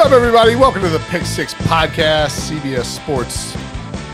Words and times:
Up, 0.00 0.12
everybody? 0.12 0.56
Welcome 0.56 0.80
to 0.80 0.88
the 0.88 0.98
Pick 1.10 1.26
Six 1.26 1.52
Podcast, 1.52 2.50
CBS 2.50 2.84
Sports 2.86 3.52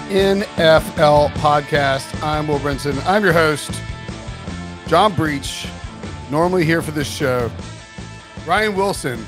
NFL 0.09 1.29
Podcast. 1.35 2.23
I'm 2.25 2.49
Will 2.49 2.59
Brinson. 2.59 3.01
I'm 3.07 3.23
your 3.23 3.33
host, 3.33 3.71
John 4.89 5.15
Breech, 5.15 5.69
normally 6.29 6.65
here 6.65 6.83
for 6.83 6.91
this 6.91 7.07
show. 7.07 7.53
Ryan 8.45 8.75
Wilson, 8.75 9.25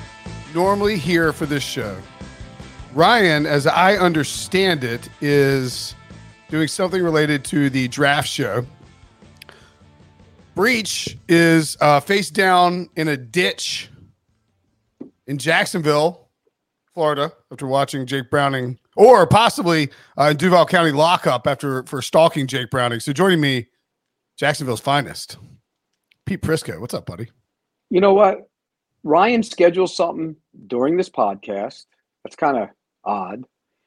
normally 0.53 0.99
here 0.99 1.33
for 1.33 1.47
this 1.47 1.63
show. 1.63 1.97
Ryan, 2.93 3.47
as 3.47 3.69
I 3.69 3.97
understand 3.97 4.83
it, 4.83 5.09
is 5.21 5.95
doing 6.49 6.67
something 6.67 7.01
related 7.01 7.45
to 7.47 7.71
the 7.71 7.87
draft 7.87 8.29
show. 8.29 8.67
Breech 10.57 11.17
is 11.29 11.77
uh, 11.81 12.01
face 12.01 12.31
down 12.31 12.91
in 12.97 13.07
a 13.07 13.17
ditch 13.17 13.91
in 15.29 15.39
Jacksonville, 15.39 16.28
Florida, 16.99 17.33
after 17.53 17.65
watching 17.65 18.07
Jake 18.07 18.29
Browning, 18.29 18.77
or 18.97 19.25
possibly 19.25 19.89
uh, 20.19 20.31
in 20.33 20.37
Duval 20.37 20.67
County 20.67 20.91
lockup 20.91 21.47
after 21.47 21.85
for 21.85 22.03
stalking 22.03 22.49
Jake 22.49 22.71
Browning. 22.71 22.99
So 22.99 23.13
joining 23.13 23.41
me, 23.41 23.69
Jacksonville's 24.37 24.81
finest, 24.81 25.37
Pete 26.27 26.43
Prisco. 26.43 26.81
What's 26.81 26.95
up, 26.95 27.07
buddy? 27.07 27.29
You 27.91 28.01
know 28.01 28.15
what? 28.15 28.51
Ryan 29.05 29.45
scheduled 29.45 29.93
something 29.93 30.35
during 30.67 30.97
this 30.97 31.09
podcast. 31.09 31.87
That's 32.25 32.35
kind 32.35 32.57
of 32.57 32.69
odd. 33.05 33.45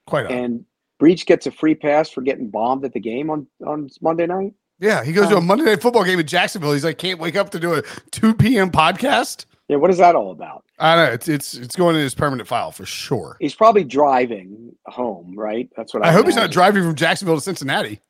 Quite 0.08 0.28
odd. 0.28 0.32
And 0.32 0.66
Breech 0.98 1.26
gets 1.26 1.46
a 1.48 1.52
free 1.52 1.76
pass 1.76 2.10
for 2.10 2.22
getting 2.22 2.50
bombed 2.50 2.86
at 2.86 2.94
the 2.94 3.02
game 3.02 3.30
on, 3.30 3.46
on 3.68 3.90
Monday 4.00 4.26
night. 4.26 4.54
Yeah, 4.80 5.04
he 5.04 5.12
goes 5.12 5.28
to 5.28 5.36
a 5.36 5.40
Um, 5.40 5.48
Monday 5.48 5.66
night 5.66 5.82
football 5.82 6.06
game 6.06 6.22
in 6.22 6.28
Jacksonville. 6.28 6.72
He's 6.72 6.86
like, 6.86 6.98
can't 6.98 7.20
wake 7.20 7.36
up 7.36 7.50
to 7.50 7.60
do 7.60 7.74
a 7.74 7.82
2 8.12 8.36
p.m. 8.36 8.72
podcast. 8.72 9.48
Yeah, 9.72 9.78
what 9.78 9.90
is 9.90 10.00
that 10.00 10.16
all 10.16 10.32
about? 10.32 10.66
I 10.80 10.96
don't 10.98 11.06
know. 11.06 11.14
It's 11.14 11.30
it's 11.30 11.54
it's 11.54 11.78
going 11.78 11.96
in 11.96 12.02
his 12.02 12.14
permanent 12.14 12.46
file 12.46 12.74
for 12.74 12.86
sure. 12.86 13.38
He's 13.40 13.56
probably 13.56 13.86
driving 13.86 14.76
home, 14.86 15.34
right? 15.38 15.70
That's 15.78 15.94
what 15.94 16.06
I, 16.06 16.10
I 16.10 16.12
hope 16.12 16.26
he's 16.26 16.36
not 16.36 16.52
driving 16.52 16.84
from 16.84 16.94
Jacksonville 16.94 17.36
to 17.36 17.42
Cincinnati. 17.42 18.02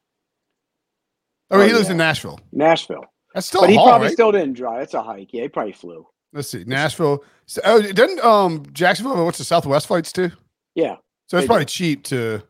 Oh, 1.52 1.62
Oh, 1.62 1.64
he 1.64 1.72
lives 1.72 1.86
yeah. 1.86 1.92
in 1.92 1.98
Nashville. 1.98 2.40
Nashville. 2.52 3.06
That's 3.36 3.46
still 3.46 3.62
but 3.62 3.70
he 3.70 3.76
haul, 3.76 3.90
probably 3.90 4.08
right? 4.08 4.14
still 4.14 4.32
didn't 4.32 4.54
drive. 4.54 4.82
It's 4.82 4.96
a 4.96 5.04
hike. 5.04 5.30
Yeah, 5.34 5.44
he 5.44 5.50
probably 5.50 5.74
flew. 5.74 6.08
Let's 6.34 6.50
see, 6.50 6.64
Nashville. 6.66 7.24
So, 7.46 7.62
oh, 7.64 7.80
doesn't 7.80 8.24
um 8.26 8.64
Jacksonville 8.74 9.16
have 9.16 9.24
what's 9.24 9.38
the 9.38 9.44
Southwest 9.44 9.86
flights 9.86 10.12
too? 10.12 10.32
Yeah. 10.74 10.96
So 11.28 11.38
it's 11.38 11.46
probably 11.46 11.66
do. 11.66 11.70
cheap 11.70 12.04
to. 12.06 12.42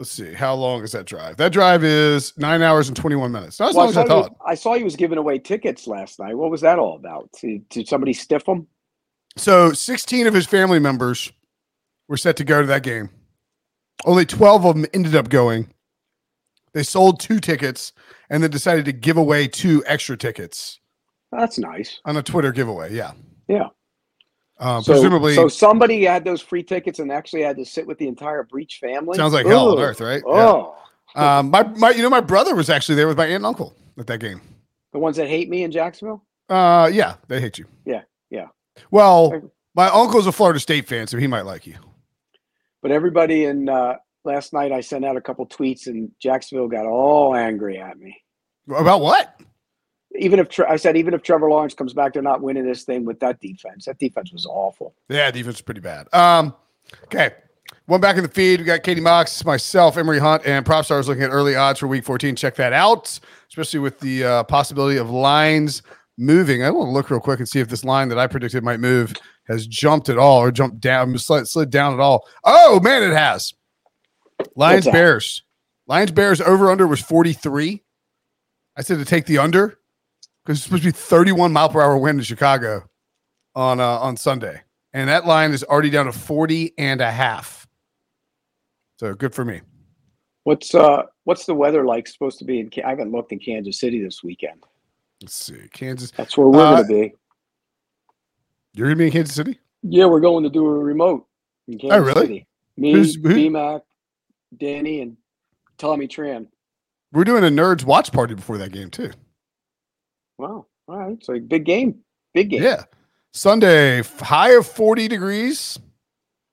Let's 0.00 0.12
see, 0.12 0.32
how 0.32 0.54
long 0.54 0.82
is 0.82 0.92
that 0.92 1.04
drive? 1.04 1.36
That 1.36 1.52
drive 1.52 1.84
is 1.84 2.32
nine 2.38 2.62
hours 2.62 2.88
and 2.88 2.96
twenty 2.96 3.16
one 3.16 3.32
minutes. 3.32 3.60
Not 3.60 3.68
as 3.68 3.74
Well, 3.76 3.84
long 3.84 3.90
as 3.90 3.96
I 3.98 4.02
saw 4.04 4.08
thought. 4.08 4.30
You, 4.30 4.36
I 4.46 4.54
saw 4.54 4.72
he 4.74 4.82
was 4.82 4.96
giving 4.96 5.18
away 5.18 5.38
tickets 5.38 5.86
last 5.86 6.18
night. 6.18 6.38
What 6.38 6.50
was 6.50 6.62
that 6.62 6.78
all 6.78 6.96
about? 6.96 7.28
Did, 7.38 7.68
did 7.68 7.86
somebody 7.86 8.14
stiff 8.14 8.48
him? 8.48 8.66
So 9.36 9.74
sixteen 9.74 10.26
of 10.26 10.32
his 10.32 10.46
family 10.46 10.78
members 10.78 11.30
were 12.08 12.16
set 12.16 12.38
to 12.38 12.44
go 12.44 12.62
to 12.62 12.66
that 12.68 12.82
game. 12.82 13.10
Only 14.06 14.24
twelve 14.24 14.64
of 14.64 14.74
them 14.74 14.86
ended 14.94 15.14
up 15.14 15.28
going. 15.28 15.68
They 16.72 16.82
sold 16.82 17.20
two 17.20 17.38
tickets 17.38 17.92
and 18.30 18.42
then 18.42 18.50
decided 18.50 18.86
to 18.86 18.92
give 18.92 19.18
away 19.18 19.48
two 19.48 19.84
extra 19.86 20.16
tickets 20.16 20.80
That's 21.30 21.58
nice. 21.58 22.00
on 22.06 22.16
a 22.16 22.22
Twitter 22.22 22.52
giveaway. 22.52 22.94
Yeah. 22.94 23.12
Yeah. 23.48 23.68
Um, 24.60 24.82
So, 24.82 24.92
presumably, 24.92 25.34
so 25.34 25.48
somebody 25.48 26.04
had 26.04 26.24
those 26.24 26.40
free 26.42 26.62
tickets 26.62 26.98
and 26.98 27.10
actually 27.10 27.42
had 27.42 27.56
to 27.56 27.64
sit 27.64 27.86
with 27.86 27.98
the 27.98 28.06
entire 28.06 28.42
Breech 28.44 28.78
family. 28.80 29.16
sounds 29.16 29.32
like 29.32 29.46
hell 29.46 29.70
on 29.72 29.78
earth, 29.82 30.00
right? 30.00 30.22
Yeah. 30.26 30.32
Oh, 30.32 30.76
Um, 31.16 31.50
my, 31.50 31.62
my, 31.62 31.90
you 31.90 32.02
know, 32.02 32.10
my 32.10 32.20
brother 32.20 32.54
was 32.54 32.68
actually 32.70 32.94
there 32.96 33.08
with 33.08 33.16
my 33.16 33.24
aunt 33.24 33.36
and 33.36 33.46
uncle 33.46 33.74
at 33.98 34.06
that 34.06 34.18
game. 34.20 34.40
the 34.92 34.98
ones 34.98 35.16
that 35.16 35.28
hate 35.28 35.48
me 35.48 35.62
in 35.62 35.70
Jacksonville. 35.72 36.22
Uh, 36.48 36.90
yeah, 36.92 37.14
they 37.28 37.40
hate 37.40 37.58
you. 37.58 37.64
Yeah, 37.84 38.02
yeah. 38.28 38.48
Well, 38.90 39.50
my 39.74 39.88
uncle's 39.88 40.26
a 40.26 40.32
Florida 40.32 40.60
State 40.60 40.86
fan, 40.86 41.06
so 41.06 41.16
he 41.16 41.26
might 41.26 41.42
like 41.46 41.66
you. 41.66 41.76
But 42.82 42.90
everybody 42.90 43.44
in 43.44 43.68
uh, 43.68 43.96
last 44.24 44.52
night, 44.52 44.72
I 44.72 44.80
sent 44.80 45.04
out 45.04 45.16
a 45.16 45.20
couple 45.20 45.46
tweets, 45.46 45.86
and 45.86 46.10
Jacksonville 46.20 46.68
got 46.68 46.86
all 46.86 47.34
angry 47.34 47.78
at 47.78 47.98
me. 47.98 48.16
About 48.74 49.00
what? 49.00 49.40
Even 50.18 50.40
if 50.40 50.58
I 50.60 50.76
said, 50.76 50.96
even 50.96 51.14
if 51.14 51.22
Trevor 51.22 51.48
Lawrence 51.48 51.74
comes 51.74 51.92
back, 51.92 52.12
they're 52.12 52.22
not 52.22 52.40
winning 52.40 52.66
this 52.66 52.82
thing 52.82 53.04
with 53.04 53.20
that 53.20 53.40
defense. 53.40 53.84
That 53.84 53.98
defense 53.98 54.32
was 54.32 54.44
awful. 54.44 54.94
Yeah, 55.08 55.30
defense 55.30 55.56
is 55.56 55.62
pretty 55.62 55.80
bad. 55.80 56.12
Um, 56.12 56.54
okay. 57.04 57.30
One 57.86 58.00
back 58.00 58.16
in 58.16 58.22
the 58.22 58.28
feed. 58.28 58.60
We 58.60 58.66
got 58.66 58.82
Katie 58.82 59.00
Mox, 59.00 59.44
myself, 59.44 59.96
Emory 59.96 60.18
Hunt, 60.18 60.44
and 60.46 60.66
Prop 60.66 60.84
Stars 60.84 61.08
looking 61.08 61.22
at 61.22 61.30
early 61.30 61.54
odds 61.54 61.78
for 61.78 61.86
week 61.86 62.04
14. 62.04 62.36
Check 62.36 62.56
that 62.56 62.72
out, 62.72 63.18
especially 63.48 63.80
with 63.80 64.00
the 64.00 64.24
uh, 64.24 64.44
possibility 64.44 64.96
of 64.96 65.10
lines 65.10 65.82
moving. 66.18 66.62
I 66.62 66.70
want 66.70 66.88
to 66.88 66.92
look 66.92 67.10
real 67.10 67.20
quick 67.20 67.38
and 67.40 67.48
see 67.48 67.60
if 67.60 67.68
this 67.68 67.84
line 67.84 68.08
that 68.08 68.18
I 68.18 68.26
predicted 68.26 68.62
might 68.62 68.80
move 68.80 69.14
has 69.48 69.66
jumped 69.66 70.08
at 70.08 70.18
all 70.18 70.38
or 70.38 70.52
jumped 70.52 70.80
down, 70.80 71.16
slid, 71.18 71.48
slid 71.48 71.70
down 71.70 71.94
at 71.94 72.00
all. 72.00 72.28
Oh, 72.44 72.78
man, 72.80 73.02
it 73.02 73.14
has. 73.14 73.54
Lions. 74.54 74.84
Bears. 74.86 75.42
Lions, 75.86 76.12
Bears 76.12 76.40
over 76.40 76.70
under 76.70 76.86
was 76.86 77.00
43. 77.00 77.82
I 78.76 78.82
said 78.82 78.98
to 78.98 79.04
take 79.04 79.26
the 79.26 79.38
under 79.38 79.79
because 80.44 80.58
it's 80.58 80.64
supposed 80.64 80.82
to 80.82 80.88
be 80.88 80.92
31 80.92 81.52
mile 81.52 81.68
per 81.68 81.80
hour 81.80 81.96
wind 81.98 82.18
in 82.18 82.24
Chicago 82.24 82.84
on 83.54 83.80
uh, 83.80 83.84
on 83.98 84.16
Sunday. 84.16 84.62
And 84.92 85.08
that 85.08 85.26
line 85.26 85.52
is 85.52 85.62
already 85.64 85.90
down 85.90 86.06
to 86.06 86.12
40 86.12 86.72
and 86.78 87.00
a 87.00 87.10
half. 87.10 87.66
So 88.98 89.14
good 89.14 89.34
for 89.34 89.44
me. 89.44 89.60
What's 90.44 90.74
uh 90.74 91.02
what's 91.24 91.46
the 91.46 91.54
weather 91.54 91.84
like 91.84 92.08
supposed 92.08 92.38
to 92.40 92.44
be 92.44 92.60
in? 92.60 92.70
I 92.84 92.90
haven't 92.90 93.12
looked 93.12 93.32
in 93.32 93.38
Kansas 93.38 93.78
City 93.78 94.02
this 94.02 94.22
weekend. 94.24 94.64
Let's 95.22 95.34
see. 95.34 95.68
Kansas. 95.72 96.10
That's 96.12 96.36
where 96.36 96.48
we're 96.48 96.60
Uh, 96.64 96.76
going 96.82 96.86
to 96.88 96.88
be. 97.08 97.14
You're 98.74 98.86
going 98.88 98.96
to 98.96 99.02
be 99.02 99.06
in 99.06 99.12
Kansas 99.12 99.34
City? 99.34 99.58
Yeah, 99.82 100.06
we're 100.06 100.20
going 100.20 100.44
to 100.44 100.50
do 100.50 100.64
a 100.66 100.70
remote 100.70 101.26
in 101.68 101.78
Kansas 101.78 101.98
Oh, 101.98 102.02
really? 102.02 102.20
City. 102.22 102.46
Me, 102.76 102.92
Who's- 102.92 103.14
who- 103.16 103.22
BMAC, 103.34 103.82
Danny, 104.56 105.02
and 105.02 105.16
Tommy 105.76 106.08
Tran. 106.08 106.46
We're 107.12 107.24
doing 107.24 107.44
a 107.44 107.48
nerds 107.48 107.84
watch 107.84 108.12
party 108.12 108.34
before 108.34 108.56
that 108.58 108.72
game, 108.72 108.88
too. 108.90 109.10
Wow. 110.40 110.66
All 110.88 110.96
right. 110.96 111.22
So 111.22 111.38
big 111.38 111.64
game. 111.64 112.00
Big 112.32 112.50
game. 112.50 112.62
Yeah. 112.62 112.84
Sunday, 113.32 114.02
high 114.02 114.52
of 114.52 114.66
40 114.66 115.06
degrees. 115.06 115.78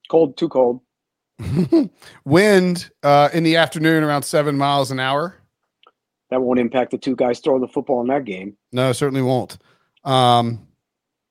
Cold, 0.10 0.38
too 0.38 0.50
cold. 0.50 0.82
Wind 2.26 2.90
uh, 3.02 3.30
in 3.34 3.44
the 3.44 3.56
afternoon 3.56 4.04
around 4.04 4.24
seven 4.24 4.58
miles 4.58 4.92
an 4.92 5.00
hour. 5.00 5.36
That 6.30 6.42
won't 6.42 6.60
impact 6.60 6.92
the 6.92 6.98
two 6.98 7.16
guys 7.16 7.40
throwing 7.40 7.62
the 7.62 7.68
football 7.68 8.02
in 8.02 8.08
that 8.08 8.26
game. 8.26 8.58
No, 8.74 8.92
certainly 8.92 9.22
won't. 9.22 9.58
Um, 10.04 10.68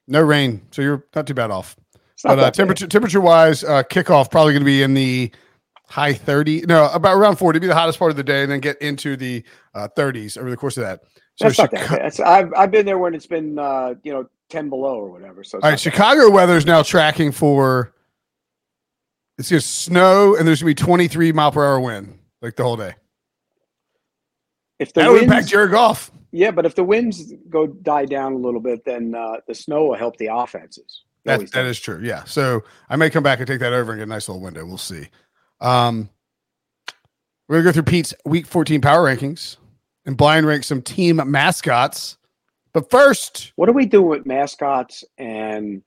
no 0.09 0.23
rain, 0.23 0.63
so 0.71 0.81
you're 0.81 1.05
not 1.15 1.27
too 1.27 1.35
bad 1.35 1.51
off. 1.51 1.77
It's 2.15 2.23
But 2.23 2.39
uh, 2.39 2.51
temperature 2.51 2.87
temperature 2.87 3.21
wise, 3.21 3.63
uh, 3.63 3.83
kickoff 3.83 4.31
probably 4.31 4.55
going 4.55 4.63
to 4.63 4.67
be 4.67 4.83
in 4.83 4.95
the 4.95 5.31
high 5.87 6.13
30. 6.13 6.63
No, 6.63 6.91
about 6.93 7.17
around 7.17 7.37
40. 7.37 7.59
Be 7.59 7.67
the 7.67 7.75
hottest 7.75 7.99
part 7.99 8.11
of 8.11 8.17
the 8.17 8.25
day, 8.25 8.43
and 8.43 8.51
then 8.51 8.61
get 8.61 8.81
into 8.81 9.17
the 9.17 9.43
uh, 9.75 9.89
30s 9.97 10.39
over 10.39 10.51
the 10.51 10.57
course 10.57 10.77
of 10.77 10.83
that. 10.85 11.01
So 11.37 11.47
That's 11.47 11.59
not 11.59 11.71
that 11.71 11.89
That's- 11.91 12.21
I've 12.21 12.53
I've 12.57 12.71
been 12.71 12.87
there 12.87 12.99
when 12.99 13.15
it's 13.15 13.27
been 13.27 13.59
uh, 13.59 13.95
you 14.03 14.13
know 14.13 14.29
ten 14.49 14.71
below 14.71 14.95
or 14.97 15.11
whatever. 15.11 15.45
So 15.45 15.59
all 15.59 15.63
right, 15.63 15.73
that 15.73 15.81
Chicago 15.81 16.31
weather 16.31 16.57
is 16.57 16.65
now 16.65 16.83
tracking 16.83 17.31
for 17.31 17.93
it's 19.39 19.51
to 19.51 19.61
snow, 19.61 20.35
and 20.35 20.49
there's 20.49 20.61
to 20.61 20.65
be 20.65 20.75
23 20.75 21.33
mile 21.33 21.53
per 21.53 21.63
hour 21.63 21.79
wind 21.79 22.19
like 22.41 22.57
the 22.57 22.63
whole 22.63 22.77
day. 22.77 22.95
If 24.79 24.95
the 24.95 25.01
That'll 25.01 25.15
winds, 25.15 25.25
impact 25.25 25.53
your 25.53 25.69
golf 25.69 26.11
yeah, 26.37 26.51
but 26.51 26.67
if 26.67 26.75
the 26.75 26.85
winds 26.85 27.33
go 27.49 27.67
die 27.67 28.05
down 28.05 28.35
a 28.35 28.37
little 28.37 28.61
bit, 28.61 28.85
then 28.85 29.15
uh, 29.15 29.39
the 29.49 29.55
snow 29.55 29.87
will 29.87 29.95
help 29.95 30.19
the 30.19 30.29
offenses. 30.31 31.05
That, 31.25 31.51
that 31.53 31.65
is 31.65 31.81
true. 31.81 31.99
Yeah. 32.03 32.25
So 32.25 32.63
I 32.91 32.97
may 32.97 33.09
come 33.09 33.23
back 33.23 33.39
and 33.39 33.49
take 33.49 33.61
that 33.61 33.73
over 33.73 33.93
and 33.93 34.01
get 34.01 34.05
a 34.05 34.09
nice 34.09 34.29
little 34.29 34.43
window. 34.43 34.67
We'll 34.67 34.77
see. 34.77 35.09
Um, 35.61 36.09
we're 37.49 37.57
gonna 37.57 37.65
go 37.65 37.73
through 37.73 37.83
Pete's 37.85 38.15
week 38.25 38.47
14 38.47 38.81
power 38.81 39.05
rankings 39.05 39.57
and 40.05 40.17
blind 40.17 40.47
rank 40.47 40.65
some 40.65 40.83
team 40.83 41.21
mascots. 41.31 42.17
But 42.73 42.91
first, 42.91 43.53
What 43.57 43.67
do 43.67 43.73
we 43.73 43.87
do 43.87 44.03
with 44.03 44.27
mascots 44.27 45.05
and 45.19 45.83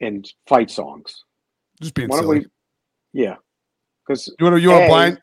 and 0.00 0.30
fight 0.46 0.70
songs? 0.70 1.24
just 1.80 1.94
being 1.94 2.08
Why 2.08 2.18
silly. 2.18 2.38
we? 2.40 2.46
Yeah, 3.12 3.36
because 4.06 4.32
you 4.38 4.44
want 4.44 4.56
to 4.56 4.60
you 4.60 4.70
want 4.70 4.88
blind? 4.88 5.20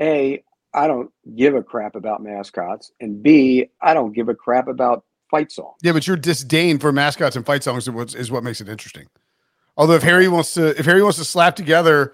a 0.00 0.42
I 0.72 0.88
don't 0.88 1.10
give 1.36 1.54
a 1.54 1.62
crap 1.62 1.94
about 1.94 2.20
mascots, 2.22 2.90
and 3.00 3.22
b 3.22 3.68
I 3.80 3.94
don't 3.94 4.12
give 4.12 4.28
a 4.28 4.34
crap 4.34 4.66
about 4.66 5.04
fight 5.30 5.52
songs. 5.52 5.76
Yeah, 5.82 5.92
but 5.92 6.06
your 6.06 6.16
disdain 6.16 6.78
for 6.78 6.90
mascots 6.92 7.36
and 7.36 7.46
fight 7.46 7.62
songs 7.62 7.84
is 7.86 7.90
what, 7.94 8.14
is 8.14 8.30
what 8.30 8.42
makes 8.42 8.60
it 8.60 8.68
interesting. 8.68 9.06
Although 9.76 9.94
if 9.94 10.02
Harry 10.02 10.26
wants 10.28 10.54
to, 10.54 10.78
if 10.78 10.84
Harry 10.86 11.02
wants 11.02 11.18
to 11.18 11.24
slap 11.24 11.54
together 11.54 12.12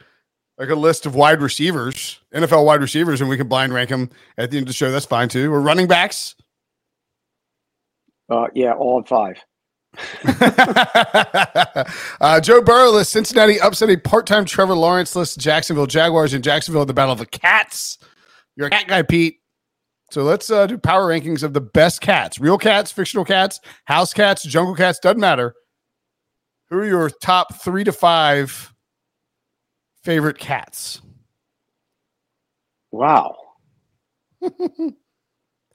like 0.61 0.69
a 0.69 0.75
list 0.75 1.07
of 1.07 1.15
wide 1.15 1.41
receivers, 1.41 2.21
NFL 2.35 2.67
wide 2.67 2.83
receivers, 2.83 3.23
and 3.23 3.31
we 3.31 3.39
can 3.39 3.49
blind 3.49 3.73
rank 3.73 3.89
them 3.89 4.11
at 4.37 4.51
the 4.51 4.59
end 4.59 4.65
of 4.65 4.69
the 4.69 4.75
show, 4.75 4.93
that's 4.93 5.07
fine 5.07 5.31
too. 5.31 5.51
Or 5.51 5.59
running 5.59 5.89
backs. 5.89 6.35
Uh, 8.29 8.49
yeah, 8.55 8.75
all 8.75 9.03
five. 9.03 9.39
uh, 12.21 12.41
Joe 12.41 12.61
Burrow 12.61 12.91
lists 12.91 13.13
Cincinnati 13.13 13.57
upsetting 13.57 14.01
part-time 14.01 14.45
Trevor 14.45 14.75
Lawrence 14.75 15.17
lists 15.17 15.35
Jacksonville 15.35 15.87
Jaguars 15.87 16.35
in 16.35 16.43
Jacksonville 16.43 16.83
at 16.83 16.89
the 16.89 16.95
Battle 16.95 17.15
of 17.15 17.19
the 17.19 17.27
Cats. 17.27 17.97
You're 18.55 18.67
a 18.67 18.71
cat 18.71 18.87
guy, 18.87 19.01
Pete. 19.03 19.39
So 20.11 20.23
let's 20.23 20.51
uh, 20.51 20.67
do 20.67 20.77
power 20.77 21.09
rankings 21.09 21.43
of 21.43 21.55
the 21.55 21.61
best 21.63 22.03
cats: 22.03 22.39
real 22.39 22.59
cats, 22.59 22.93
fictional 22.93 23.25
cats, 23.25 23.61
house 23.87 24.13
cats, 24.13 24.43
jungle 24.43 24.75
cats. 24.75 24.99
Doesn't 24.99 25.21
matter. 25.21 25.55
Who 26.69 26.81
are 26.81 26.87
your 26.87 27.09
top 27.09 27.55
three 27.63 27.83
to 27.85 27.93
five 27.93 28.75
favorite 30.03 30.39
cats? 30.39 31.01
Wow. 32.91 33.37
How 34.43 34.51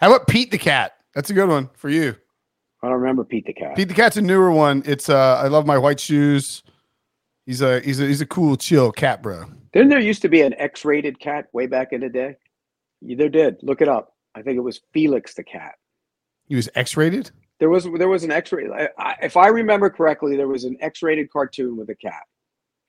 about 0.02 0.28
Pete 0.28 0.52
the 0.52 0.58
cat? 0.58 0.94
That's 1.14 1.30
a 1.30 1.34
good 1.34 1.48
one 1.48 1.70
for 1.76 1.90
you. 1.90 2.16
I 2.82 2.90
don't 2.90 3.00
remember 3.00 3.24
Pete 3.24 3.46
the 3.46 3.54
Cat. 3.54 3.76
Pete 3.76 3.88
the 3.88 3.94
cat's 3.94 4.18
a 4.18 4.22
newer 4.22 4.52
one. 4.52 4.84
It's 4.86 5.10
uh, 5.10 5.40
I 5.44 5.48
love 5.48 5.66
my 5.66 5.78
white 5.78 6.00
shoes. 6.00 6.62
He's 7.46 7.62
a 7.62 7.80
he's 7.80 8.00
a 8.00 8.06
he's 8.06 8.22
a 8.22 8.26
cool, 8.26 8.58
chill 8.58 8.92
cat, 8.92 9.24
bro. 9.24 9.46
Didn't 9.74 9.90
there 9.90 10.00
used 10.00 10.22
to 10.22 10.30
be 10.30 10.42
an 10.42 10.54
X-rated 10.58 11.20
cat 11.20 11.48
way 11.52 11.68
back 11.68 11.94
in 11.94 12.02
the 12.02 12.10
day? 12.10 12.38
There 13.02 13.30
did. 13.30 13.58
Look 13.64 13.82
it 13.82 13.88
up. 13.88 14.14
I 14.36 14.42
think 14.42 14.58
it 14.58 14.62
was 14.62 14.82
Felix 14.94 15.34
the 15.34 15.44
cat. 15.44 15.76
He 16.48 16.56
was 16.56 16.70
X-rated. 16.76 17.32
There 17.60 17.70
was 17.70 17.88
there 17.98 18.08
was 18.08 18.24
an 18.24 18.32
X-rated. 18.32 18.72
I, 18.72 18.90
I, 18.98 19.16
if 19.24 19.38
I 19.38 19.48
remember 19.48 19.90
correctly, 19.90 20.36
there 20.36 20.48
was 20.48 20.64
an 20.64 20.78
X-rated 20.80 21.32
cartoon 21.32 21.78
with 21.78 21.90
a 21.90 21.96
cat. 21.96 22.24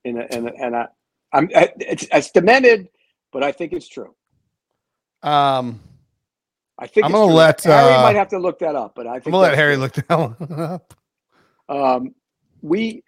And 0.05 0.19
a, 0.19 0.33
and 0.33 0.49
a, 0.49 0.53
and 0.55 0.77
I, 0.77 0.87
I'm 1.33 1.49
it's, 1.53 2.07
it's 2.13 2.31
demented, 2.31 2.89
but 3.33 3.43
I 3.43 3.53
think 3.53 3.73
it's 3.73 3.89
true. 3.89 4.15
Um, 5.23 5.81
I 6.79 6.87
think 6.87 7.05
I'm 7.07 7.11
it's 7.11 7.15
gonna 7.19 7.27
true. 7.27 7.35
let, 7.35 7.63
Harry 7.65 7.95
uh, 7.95 8.03
might 8.03 8.17
have 8.17 8.29
to 8.29 8.39
look 8.39 8.59
that 8.61 8.75
up, 8.77 8.95
but 8.95 9.07
I 9.07 9.15
think 9.15 9.27
I'm 9.27 9.33
gonna 9.33 9.43
let 9.45 9.55
Harry 9.55 9.75
true. 9.75 9.83
look 9.83 9.93
that 9.95 10.09
one 10.11 10.61
up. 10.61 10.95
Um, 11.69 12.15
we 12.63 13.03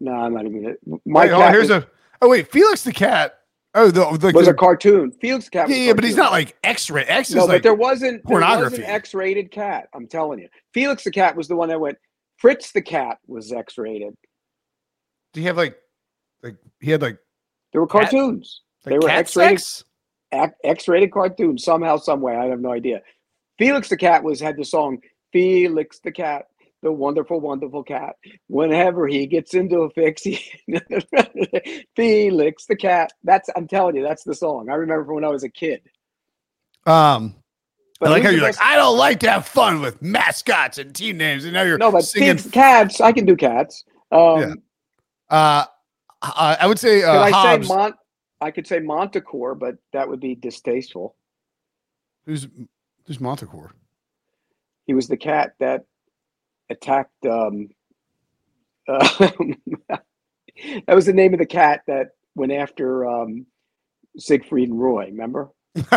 no, 0.00 0.12
I'm 0.12 0.34
not 0.34 0.46
even. 0.46 0.62
gonna- 0.62 1.00
My 1.04 1.22
Wait, 1.22 1.30
oh, 1.32 1.48
here's 1.50 1.68
was, 1.68 1.82
a. 1.82 1.88
Oh 2.20 2.28
wait, 2.28 2.50
Felix 2.50 2.84
the 2.84 2.92
cat. 2.92 3.38
Oh, 3.74 3.90
the 3.90 4.02
like 4.04 4.34
was 4.34 4.44
the, 4.46 4.52
a 4.52 4.54
cartoon. 4.54 5.10
Felix 5.12 5.48
cat. 5.48 5.68
yeah, 5.68 5.76
yeah, 5.76 5.92
but 5.94 6.04
he's 6.04 6.16
not 6.16 6.30
like 6.30 6.56
X-ray. 6.62 7.04
X 7.04 7.30
is 7.30 7.36
No, 7.36 7.46
like 7.46 7.56
but 7.56 7.62
there 7.62 7.74
wasn't 7.74 8.22
there 8.26 8.38
was 8.38 8.44
pornography. 8.44 8.82
an 8.82 8.90
X-rated 8.90 9.50
cat. 9.50 9.88
I'm 9.94 10.06
telling 10.06 10.38
you, 10.40 10.48
Felix 10.74 11.04
the 11.04 11.10
cat 11.10 11.34
was 11.34 11.48
the 11.48 11.56
one 11.56 11.68
that 11.70 11.80
went. 11.80 11.96
Fritz 12.36 12.72
the 12.72 12.82
cat 12.82 13.18
was 13.26 13.50
X-rated. 13.52 14.14
do 15.32 15.40
you 15.40 15.46
have 15.46 15.56
like 15.56 15.76
like 16.42 16.56
he 16.80 16.90
had 16.90 17.02
like 17.02 17.18
There 17.72 17.80
were 17.80 17.86
Cat- 17.86 18.10
cartoons. 18.10 18.62
like 18.84 18.92
They 18.92 18.98
were 18.98 19.10
X-rated. 19.10 19.62
X-rated 20.64 21.12
cartoons 21.12 21.62
somehow, 21.62 21.96
some 21.98 22.20
way. 22.20 22.34
I 22.36 22.46
have 22.46 22.60
no 22.60 22.72
idea. 22.72 23.02
Felix 23.58 23.88
the 23.88 23.96
cat 23.98 24.22
was 24.24 24.40
had 24.40 24.56
the 24.56 24.64
song 24.64 24.98
Felix 25.32 25.98
the 26.00 26.10
cat, 26.12 26.46
the 26.82 26.90
wonderful, 26.90 27.38
wonderful 27.40 27.82
cat. 27.84 28.16
Whenever 28.48 29.06
he 29.06 29.26
gets 29.26 29.54
into 29.54 29.80
a 29.82 29.90
fix, 29.90 30.22
he 30.22 30.40
Felix 31.96 32.66
the 32.66 32.76
cat. 32.76 33.12
That's 33.24 33.48
I'm 33.56 33.68
telling 33.68 33.96
you, 33.96 34.02
that's 34.02 34.24
the 34.24 34.34
song. 34.34 34.68
I 34.70 34.74
remember 34.74 35.04
from 35.04 35.16
when 35.16 35.24
I 35.24 35.28
was 35.28 35.44
a 35.44 35.48
kid. 35.48 35.82
Um, 36.86 37.36
But 38.00 38.08
I 38.08 38.12
like 38.12 38.22
how 38.24 38.30
you're 38.30 38.42
like, 38.42 38.60
I 38.60 38.74
don't 38.76 38.98
like 38.98 39.20
to 39.20 39.30
have 39.30 39.46
fun 39.46 39.80
with 39.80 40.02
mascots 40.02 40.78
and 40.78 40.94
team 40.94 41.16
names, 41.18 41.44
and 41.44 41.52
now 41.52 41.62
you're 41.62 41.78
no, 41.78 41.92
but 41.92 42.04
singing. 42.04 42.38
Cats. 42.38 43.00
I 43.00 43.12
can 43.12 43.24
do 43.26 43.36
cats. 43.36 43.84
Um, 44.10 44.40
Yeah. 44.40 44.54
Uh, 45.30 45.64
I, 46.22 46.56
I 46.60 46.66
would 46.66 46.78
say 46.78 47.00
Could 47.00 47.08
uh, 47.08 47.20
I 47.20 47.30
Hobbes. 47.30 47.68
say 47.68 47.74
Mont? 47.74 47.94
I 48.40 48.50
could 48.50 48.66
say 48.66 48.78
Montecore, 48.78 49.58
but 49.58 49.76
that 49.92 50.08
would 50.08 50.20
be 50.20 50.34
distasteful. 50.34 51.14
who's 52.26 52.48
who's 53.06 53.18
Montecore? 53.18 53.70
He 54.86 54.94
was 54.94 55.08
the 55.08 55.16
cat 55.16 55.54
that 55.60 55.84
attacked. 56.70 57.24
Um, 57.26 57.68
uh, 58.88 58.98
that 59.88 60.94
was 60.94 61.06
the 61.06 61.12
name 61.12 61.32
of 61.34 61.38
the 61.38 61.46
cat 61.46 61.82
that 61.86 62.10
went 62.34 62.52
after 62.52 63.06
um, 63.06 63.46
Siegfried 64.18 64.68
and 64.68 64.80
Roy. 64.80 65.06
Remember? 65.06 65.50
yeah. 65.74 65.88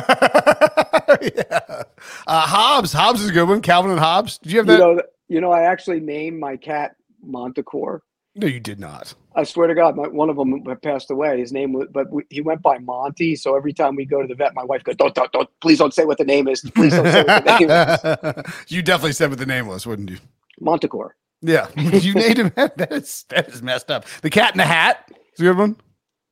Uh, 2.27 2.47
Hobbes. 2.47 2.93
Hobbes 2.93 3.21
is 3.21 3.29
a 3.29 3.33
good 3.33 3.47
one. 3.47 3.61
Calvin 3.61 3.91
and 3.91 3.99
Hobbes. 3.99 4.37
Did 4.37 4.51
you 4.51 4.57
have 4.59 4.67
that? 4.67 4.73
You 4.73 4.79
know, 4.79 5.01
you 5.27 5.41
know, 5.41 5.51
I 5.51 5.63
actually 5.63 5.99
named 5.99 6.39
my 6.39 6.57
cat 6.57 6.95
Montecore. 7.27 8.01
No, 8.35 8.47
you 8.47 8.59
did 8.59 8.79
not. 8.79 9.13
I 9.35 9.43
swear 9.43 9.67
to 9.67 9.75
God, 9.75 9.95
my, 9.95 10.07
one 10.07 10.29
of 10.29 10.35
them 10.35 10.63
passed 10.81 11.09
away. 11.09 11.39
His 11.39 11.51
name 11.51 11.73
was, 11.73 11.87
but 11.91 12.11
we, 12.11 12.23
he 12.29 12.41
went 12.41 12.61
by 12.61 12.77
Monty. 12.77 13.35
So 13.35 13.55
every 13.55 13.73
time 13.73 13.95
we 13.95 14.05
go 14.05 14.21
to 14.21 14.27
the 14.27 14.35
vet, 14.35 14.53
my 14.53 14.63
wife 14.63 14.83
goes, 14.83 14.95
"Don't, 14.95 15.15
don't, 15.15 15.31
don't! 15.31 15.49
Please 15.61 15.79
don't 15.79 15.93
say 15.93 16.05
what 16.05 16.17
the 16.17 16.25
name 16.25 16.47
is. 16.47 16.61
Please 16.75 16.93
don't 16.93 17.05
say 17.05 17.23
what 17.23 17.45
the 17.45 17.59
name 17.59 18.45
is." 18.45 18.53
you 18.67 18.81
definitely 18.81 19.13
said 19.13 19.29
what 19.29 19.39
the 19.39 19.45
name 19.45 19.67
was, 19.67 19.87
wouldn't 19.87 20.09
you? 20.09 20.17
Montecore. 20.61 21.11
Yeah, 21.41 21.67
you 21.77 22.13
named 22.13 22.37
him. 22.37 22.51
That 22.55 22.91
is 22.91 23.25
that 23.29 23.49
is 23.49 23.61
messed 23.61 23.89
up. 23.89 24.05
The 24.21 24.29
Cat 24.29 24.53
in 24.53 24.57
the 24.57 24.65
Hat 24.65 25.09
is 25.33 25.39
a 25.39 25.43
good 25.43 25.57
one. 25.57 25.77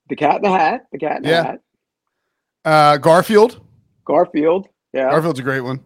The 0.10 0.16
cat 0.16 0.38
in 0.38 0.42
the 0.42 0.52
hat. 0.52 0.86
The 0.92 0.98
cat 0.98 1.18
in 1.18 1.24
the 1.24 1.44
hat. 1.44 1.62
Uh, 2.66 2.98
Garfield. 2.98 3.62
Garfield. 4.06 4.68
Yeah. 4.94 5.10
Garfield's 5.10 5.40
a 5.40 5.44
great 5.44 5.62
one. 5.62 5.84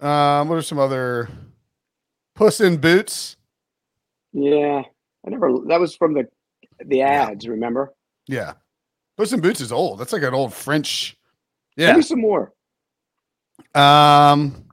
Um, 0.00 0.48
what 0.48 0.56
are 0.56 0.62
some 0.62 0.78
other? 0.78 1.28
Puss 2.34 2.60
in 2.60 2.78
Boots. 2.78 3.36
Yeah, 4.32 4.82
I 5.26 5.30
never. 5.30 5.52
That 5.68 5.80
was 5.80 5.94
from 5.94 6.14
the 6.14 6.28
the 6.84 7.02
ads. 7.02 7.46
Remember? 7.46 7.92
Yeah, 8.26 8.54
Puss 9.16 9.32
in 9.32 9.40
Boots 9.40 9.60
is 9.60 9.72
old. 9.72 9.98
That's 9.98 10.12
like 10.12 10.22
an 10.22 10.34
old 10.34 10.52
French. 10.52 11.16
Yeah. 11.76 11.88
Give 11.88 11.96
me 11.96 12.02
some 12.02 12.20
more. 12.20 12.52
Um, 13.74 14.64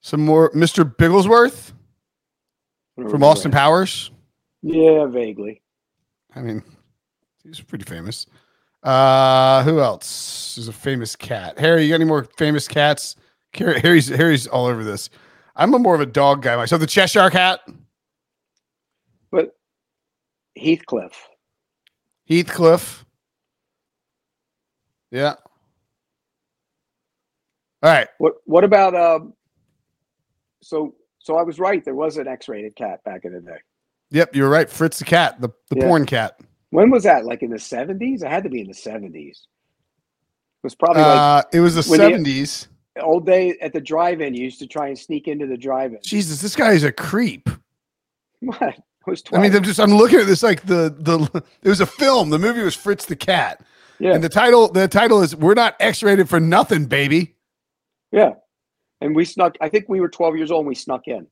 some 0.00 0.24
more 0.24 0.50
Mr. 0.52 0.84
Bigglesworth 0.84 1.72
from 2.96 3.22
Austin 3.22 3.50
brand- 3.50 3.62
Powers. 3.62 4.10
Yeah, 4.62 5.06
vaguely. 5.06 5.62
I 6.34 6.40
mean, 6.40 6.62
he's 7.44 7.60
pretty 7.60 7.84
famous. 7.84 8.26
Uh, 8.82 9.62
who 9.64 9.80
else 9.80 10.56
is 10.58 10.68
a 10.68 10.72
famous 10.72 11.16
cat? 11.16 11.58
Harry, 11.58 11.84
you 11.84 11.88
got 11.90 11.96
any 11.96 12.04
more 12.04 12.24
famous 12.36 12.68
cats? 12.68 13.16
Harry's 13.54 14.08
Harry's 14.08 14.46
all 14.46 14.66
over 14.66 14.84
this. 14.84 15.10
I'm 15.56 15.74
a 15.74 15.78
more 15.78 15.94
of 15.94 16.00
a 16.00 16.06
dog 16.06 16.42
guy 16.42 16.54
myself. 16.56 16.80
The 16.80 16.86
Cheshire 16.86 17.30
Cat, 17.30 17.60
But 19.30 19.56
Heathcliff. 20.56 21.12
Heathcliff. 22.28 23.04
Yeah. 25.10 25.34
All 27.82 27.90
right. 27.90 28.08
What 28.18 28.34
What 28.44 28.64
about 28.64 28.94
um? 28.94 29.34
So 30.62 30.94
so 31.20 31.36
I 31.36 31.42
was 31.42 31.58
right. 31.58 31.84
There 31.84 31.94
was 31.94 32.16
an 32.16 32.26
X-rated 32.26 32.74
cat 32.76 33.02
back 33.04 33.24
in 33.24 33.32
the 33.32 33.40
day. 33.40 33.58
Yep, 34.10 34.34
you're 34.34 34.48
right. 34.48 34.68
Fritz 34.68 34.98
the 34.98 35.04
cat, 35.04 35.40
the, 35.40 35.48
the 35.68 35.76
Yeah. 35.76 35.84
porn 35.86 36.06
cat. 36.06 36.40
When 36.70 36.90
was 36.90 37.04
that? 37.04 37.24
Like 37.24 37.42
in 37.42 37.50
the 37.50 37.58
seventies? 37.58 38.22
It 38.22 38.28
had 38.30 38.42
to 38.44 38.50
be 38.50 38.60
in 38.62 38.68
the 38.68 38.74
seventies. 38.74 39.46
It 39.46 40.64
was 40.66 40.74
probably 40.74 41.02
like 41.02 41.18
Uh, 41.18 41.42
it 41.52 41.60
was 41.60 41.74
the 41.74 41.82
the- 41.82 41.96
seventies. 41.96 42.68
old 43.00 43.26
day 43.26 43.56
at 43.60 43.72
the 43.72 43.80
drive-in. 43.80 44.34
You 44.34 44.42
used 44.44 44.58
to 44.58 44.66
try 44.66 44.88
and 44.88 44.98
sneak 44.98 45.28
into 45.28 45.46
the 45.46 45.56
drive-in. 45.56 46.00
Jesus, 46.02 46.42
this 46.42 46.56
guy 46.56 46.72
is 46.72 46.84
a 46.84 46.92
creep. 46.92 47.48
What? 48.40 48.76
Was 49.08 49.22
I 49.32 49.38
mean, 49.38 49.54
I'm 49.54 49.64
just 49.64 49.80
I'm 49.80 49.92
looking 49.92 50.20
at 50.20 50.26
this 50.26 50.42
like 50.42 50.66
the 50.66 50.94
the 50.96 51.42
it 51.62 51.68
was 51.68 51.80
a 51.80 51.86
film. 51.86 52.30
The 52.30 52.38
movie 52.38 52.62
was 52.62 52.74
Fritz 52.74 53.06
the 53.06 53.16
cat, 53.16 53.60
yeah, 53.98 54.14
and 54.14 54.22
the 54.22 54.28
title 54.28 54.70
the 54.70 54.86
title 54.88 55.22
is 55.22 55.34
"We're 55.34 55.54
not 55.54 55.76
X-rated 55.80 56.28
for 56.28 56.40
nothing, 56.40 56.86
baby." 56.86 57.34
yeah. 58.12 58.34
And 59.00 59.14
we 59.14 59.24
snuck. 59.24 59.56
I 59.60 59.68
think 59.68 59.88
we 59.88 60.00
were 60.00 60.08
twelve 60.08 60.36
years 60.36 60.50
old. 60.50 60.60
and 60.60 60.68
We 60.68 60.74
snuck 60.74 61.06
in 61.06 61.26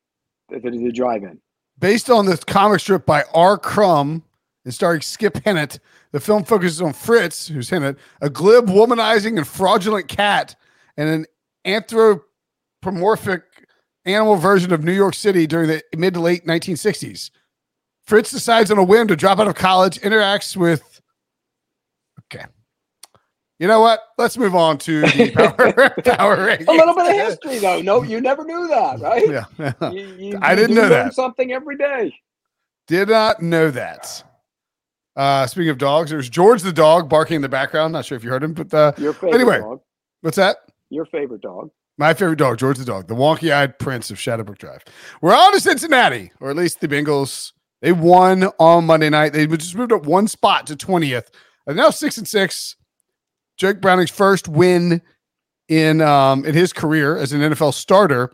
to 0.51 0.61
the, 0.61 0.71
the 0.71 0.93
drive-in. 0.93 1.41
Based 1.79 2.09
on 2.09 2.27
the 2.27 2.37
comic 2.37 2.81
strip 2.81 3.05
by 3.05 3.25
R. 3.35 3.59
Crumb 3.59 4.23
and 4.65 4.73
starring 4.73 5.01
Skip 5.01 5.45
Hinnant, 5.45 5.81
the 6.13 6.21
film 6.21 6.45
focuses 6.45 6.81
on 6.81 6.93
Fritz, 6.93 7.49
who's 7.49 7.69
Hinnant, 7.69 7.99
a 8.21 8.31
glib, 8.31 8.69
womanizing, 8.69 9.37
and 9.37 9.47
fraudulent 9.47 10.09
cat, 10.09 10.55
and 10.97 11.09
an 11.09 11.27
anthropomorphic 11.65 13.43
animal 14.05 14.37
version 14.37 14.73
of 14.73 14.85
New 14.85 14.93
York 14.93 15.15
City 15.15 15.47
during 15.47 15.69
the 15.69 15.83
mid 15.97 16.15
to 16.15 16.21
late 16.21 16.47
1960s. 16.47 17.31
Fritz 18.07 18.31
decides 18.31 18.71
on 18.71 18.79
a 18.79 18.85
whim 18.85 19.09
to 19.09 19.17
drop 19.17 19.39
out 19.39 19.49
of 19.49 19.55
college, 19.55 20.01
interacts 20.01 20.57
with. 20.57 21.01
Okay. 22.33 22.45
You 23.59 23.67
know 23.67 23.81
what? 23.81 24.01
Let's 24.19 24.37
move 24.37 24.55
on 24.55 24.79
to 24.79 25.01
the 25.03 25.31
power, 25.35 26.17
power 26.17 26.37
rankings. 26.37 26.69
A 26.69 26.73
little 26.73 26.95
bit 26.95 27.07
of 27.07 27.13
history, 27.27 27.59
though. 27.59 27.81
No, 27.81 28.03
you 28.03 28.21
never 28.21 28.45
knew 28.45 28.69
that, 28.69 29.01
right? 29.01 29.29
Yeah. 29.29 29.91
You, 29.91 30.07
you, 30.19 30.39
I 30.43 30.55
didn't 30.55 30.77
know 30.77 30.89
that. 30.89 31.15
Something 31.15 31.53
every 31.53 31.77
day. 31.77 32.15
Did 32.87 33.09
not 33.09 33.43
know 33.43 33.71
that. 33.71 34.23
Uh, 35.17 35.47
speaking 35.47 35.71
of 35.71 35.79
dogs, 35.79 36.11
there's 36.11 36.29
George 36.29 36.61
the 36.63 36.73
dog 36.73 37.09
barking 37.09 37.37
in 37.37 37.43
the 37.43 37.49
background. 37.49 37.95
Not 37.95 38.05
sure 38.05 38.17
if 38.17 38.23
you 38.23 38.31
heard 38.31 38.45
him, 38.45 38.53
but 38.53 38.73
uh, 38.75 38.93
Your 38.99 39.15
favorite 39.15 39.35
Anyway. 39.35 39.59
dog. 39.61 39.81
what's 40.21 40.37
that? 40.37 40.59
Your 40.91 41.07
favorite 41.07 41.41
dog. 41.41 41.71
My 41.99 42.13
favorite 42.13 42.37
dog, 42.37 42.59
George 42.59 42.77
the 42.77 42.85
dog, 42.85 43.09
the 43.09 43.15
wonky-eyed 43.15 43.79
prince 43.79 44.11
of 44.11 44.21
Shadowbrook 44.21 44.59
Drive. 44.59 44.83
We're 45.23 45.35
on 45.35 45.53
to 45.55 45.61
Cincinnati, 45.61 46.31
or 46.41 46.51
at 46.51 46.57
least 46.57 46.81
the 46.81 46.89
Bengals. 46.89 47.53
They 47.83 47.93
won 47.93 48.45
on 48.59 48.87
Monday 48.87 49.11
night. 49.11 49.33
They 49.33 49.47
just 49.47 49.75
moved 49.75 49.93
up 49.93 50.07
one 50.07 50.29
spot 50.29 50.67
to 50.69 50.77
20th. 50.77 51.29
They're 51.67 51.75
now 51.75 51.91
six 51.91 52.17
and 52.19 52.27
six. 52.27 52.77
Jake 53.57 53.81
Browning's 53.81 54.11
first 54.11 54.49
win 54.49 55.03
in 55.69 56.01
um, 56.01 56.45
in 56.45 56.55
his 56.55 56.73
career 56.73 57.17
as 57.17 57.33
an 57.33 57.41
NFL 57.41 57.75
starter. 57.75 58.33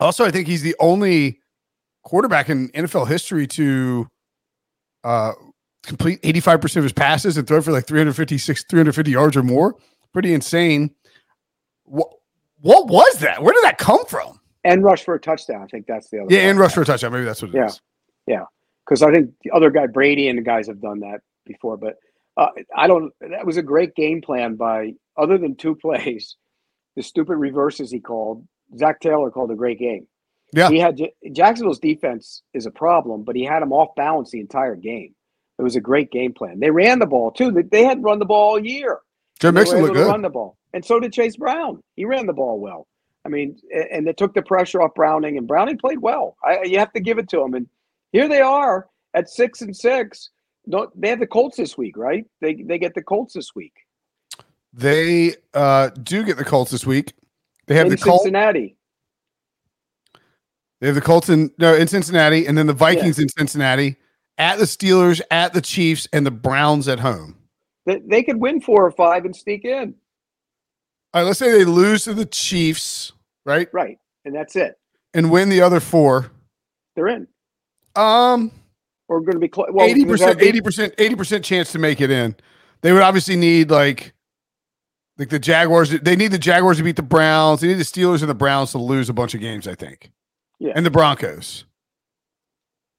Also, 0.00 0.24
I 0.24 0.30
think 0.30 0.46
he's 0.46 0.62
the 0.62 0.76
only 0.78 1.40
quarterback 2.02 2.48
in 2.48 2.68
NFL 2.70 3.08
history 3.08 3.46
to 3.48 4.06
uh, 5.04 5.32
complete 5.82 6.20
85% 6.22 6.76
of 6.76 6.82
his 6.82 6.92
passes 6.92 7.36
and 7.36 7.46
throw 7.46 7.60
for 7.62 7.72
like 7.72 7.86
356, 7.86 8.64
350 8.68 9.10
yards 9.10 9.36
or 9.36 9.42
more. 9.42 9.74
Pretty 10.12 10.34
insane. 10.34 10.94
What, 11.84 12.08
what 12.60 12.88
was 12.88 13.18
that? 13.20 13.42
Where 13.42 13.54
did 13.54 13.64
that 13.64 13.78
come 13.78 14.04
from? 14.06 14.40
And 14.64 14.82
rush 14.82 15.04
for 15.04 15.14
a 15.14 15.20
touchdown. 15.20 15.62
I 15.62 15.66
think 15.66 15.86
that's 15.86 16.10
the 16.10 16.20
other. 16.20 16.34
Yeah, 16.34 16.48
and 16.48 16.58
rush 16.58 16.74
for 16.74 16.82
a 16.82 16.84
touchdown. 16.84 17.12
Maybe 17.12 17.24
that's 17.24 17.40
what 17.40 17.54
it 17.54 17.58
it 17.58 17.66
is. 17.66 17.80
Yeah. 18.26 18.44
Because 18.86 19.02
I 19.02 19.12
think 19.12 19.30
the 19.42 19.50
other 19.50 19.70
guy, 19.70 19.86
Brady, 19.86 20.28
and 20.28 20.38
the 20.38 20.42
guys 20.42 20.68
have 20.68 20.80
done 20.80 21.00
that 21.00 21.20
before. 21.44 21.76
But 21.76 21.96
uh, 22.36 22.48
I 22.74 22.86
don't. 22.86 23.12
That 23.20 23.46
was 23.46 23.56
a 23.56 23.62
great 23.62 23.94
game 23.94 24.20
plan 24.20 24.56
by. 24.56 24.92
Other 25.16 25.38
than 25.38 25.56
two 25.56 25.74
plays, 25.82 26.36
the 26.94 27.02
stupid 27.02 27.36
reverses 27.36 27.90
he 27.90 28.00
called. 28.00 28.46
Zac 28.76 29.00
Taylor 29.00 29.30
called 29.30 29.50
a 29.50 29.56
great 29.56 29.78
game. 29.78 30.06
Yeah. 30.52 30.68
He 30.68 30.78
had 30.78 31.00
Jacksonville's 31.32 31.78
defense 31.78 32.42
is 32.54 32.66
a 32.66 32.70
problem, 32.70 33.24
but 33.24 33.36
he 33.36 33.44
had 33.44 33.62
him 33.62 33.72
off 33.72 33.94
balance 33.96 34.30
the 34.30 34.40
entire 34.40 34.76
game. 34.76 35.14
It 35.58 35.62
was 35.62 35.76
a 35.76 35.80
great 35.80 36.10
game 36.10 36.34
plan. 36.34 36.60
They 36.60 36.70
ran 36.70 36.98
the 36.98 37.06
ball 37.06 37.30
too. 37.30 37.50
They, 37.50 37.62
they 37.62 37.84
had 37.84 38.02
run 38.02 38.18
the 38.18 38.24
ball 38.24 38.50
all 38.50 38.58
year. 38.58 39.00
Joe 39.40 39.52
Mixon 39.52 39.82
looked 39.82 39.94
good. 39.94 40.06
Run 40.06 40.22
the 40.22 40.30
ball, 40.30 40.56
and 40.72 40.84
so 40.84 41.00
did 41.00 41.12
Chase 41.12 41.36
Brown. 41.36 41.82
He 41.94 42.04
ran 42.04 42.26
the 42.26 42.32
ball 42.32 42.60
well. 42.60 42.86
I 43.24 43.28
mean, 43.28 43.58
and 43.90 44.06
they 44.06 44.12
took 44.12 44.34
the 44.34 44.42
pressure 44.42 44.80
off 44.80 44.94
Browning, 44.94 45.36
and 45.36 45.48
Browning 45.48 45.78
played 45.78 45.98
well. 45.98 46.36
I, 46.44 46.62
you 46.62 46.78
have 46.78 46.92
to 46.92 47.00
give 47.00 47.18
it 47.18 47.28
to 47.30 47.42
him. 47.42 47.54
And 47.54 47.66
here 48.12 48.28
they 48.28 48.40
are 48.40 48.88
at 49.14 49.28
six 49.28 49.62
and 49.62 49.76
six. 49.76 50.30
Don't 50.68 50.90
they 51.00 51.08
have 51.08 51.20
the 51.20 51.26
Colts 51.26 51.56
this 51.56 51.78
week, 51.78 51.96
right? 51.96 52.24
They 52.40 52.54
they 52.54 52.78
get 52.78 52.94
the 52.94 53.02
Colts 53.02 53.34
this 53.34 53.54
week 53.54 53.72
They 54.72 55.36
uh, 55.54 55.90
do 56.02 56.24
get 56.24 56.36
the 56.36 56.44
Colts 56.44 56.70
this 56.70 56.84
week. 56.86 57.12
They 57.66 57.74
have 57.76 57.86
in 57.86 57.92
the 57.92 57.96
Colts. 57.98 58.24
In 58.24 58.32
Cincinnati. 58.32 58.76
They 60.80 60.88
have 60.88 60.96
the 60.96 61.00
Colts 61.00 61.28
in 61.28 61.50
no 61.58 61.74
in 61.74 61.88
Cincinnati, 61.88 62.46
and 62.46 62.56
then 62.58 62.66
the 62.66 62.72
Vikings 62.72 63.18
in 63.18 63.28
Cincinnati, 63.28 63.96
at 64.38 64.58
the 64.58 64.64
Steelers, 64.66 65.20
at 65.30 65.54
the 65.54 65.60
Chiefs, 65.62 66.06
and 66.12 66.26
the 66.26 66.30
Browns 66.30 66.86
at 66.88 66.98
home. 67.00 67.36
They, 67.86 68.00
they 68.06 68.22
could 68.22 68.36
win 68.38 68.60
four 68.60 68.84
or 68.84 68.90
five 68.90 69.24
and 69.24 69.34
sneak 69.34 69.64
in, 69.64 69.94
All 71.14 71.22
right, 71.22 71.26
let's 71.26 71.38
say 71.38 71.50
they 71.52 71.64
lose 71.64 72.04
to 72.04 72.14
the 72.14 72.26
Chiefs, 72.26 73.12
right, 73.44 73.68
right? 73.72 73.98
And 74.24 74.34
that's 74.34 74.56
it. 74.56 74.74
and 75.14 75.30
win 75.30 75.48
the 75.48 75.62
other 75.62 75.80
four. 75.80 76.30
They're 76.96 77.08
in. 77.08 77.26
Um, 77.96 78.52
Or 79.08 79.20
going 79.20 79.32
to 79.32 79.38
be 79.38 79.48
close. 79.48 79.68
Well, 79.72 79.88
80%, 79.88 80.42
eighty 80.42 80.60
percent, 80.60 80.94
eighty 80.98 81.16
percent 81.16 81.44
chance 81.44 81.72
to 81.72 81.78
make 81.78 82.00
it 82.00 82.10
in. 82.10 82.36
They 82.82 82.92
would 82.92 83.02
obviously 83.02 83.36
need 83.36 83.70
like, 83.70 84.12
like 85.18 85.30
the 85.30 85.38
Jaguars. 85.38 85.90
They 85.90 86.16
need 86.16 86.32
the 86.32 86.38
Jaguars 86.38 86.76
to 86.78 86.82
beat 86.82 86.96
the 86.96 87.02
Browns. 87.02 87.60
They 87.60 87.68
need 87.68 87.74
the 87.74 87.84
Steelers 87.84 88.20
and 88.20 88.28
the 88.28 88.34
Browns 88.34 88.72
to 88.72 88.78
lose 88.78 89.08
a 89.08 89.14
bunch 89.14 89.34
of 89.34 89.40
games. 89.40 89.66
I 89.66 89.74
think. 89.74 90.10
Yeah. 90.58 90.72
And 90.74 90.84
the 90.84 90.90
Broncos. 90.90 91.64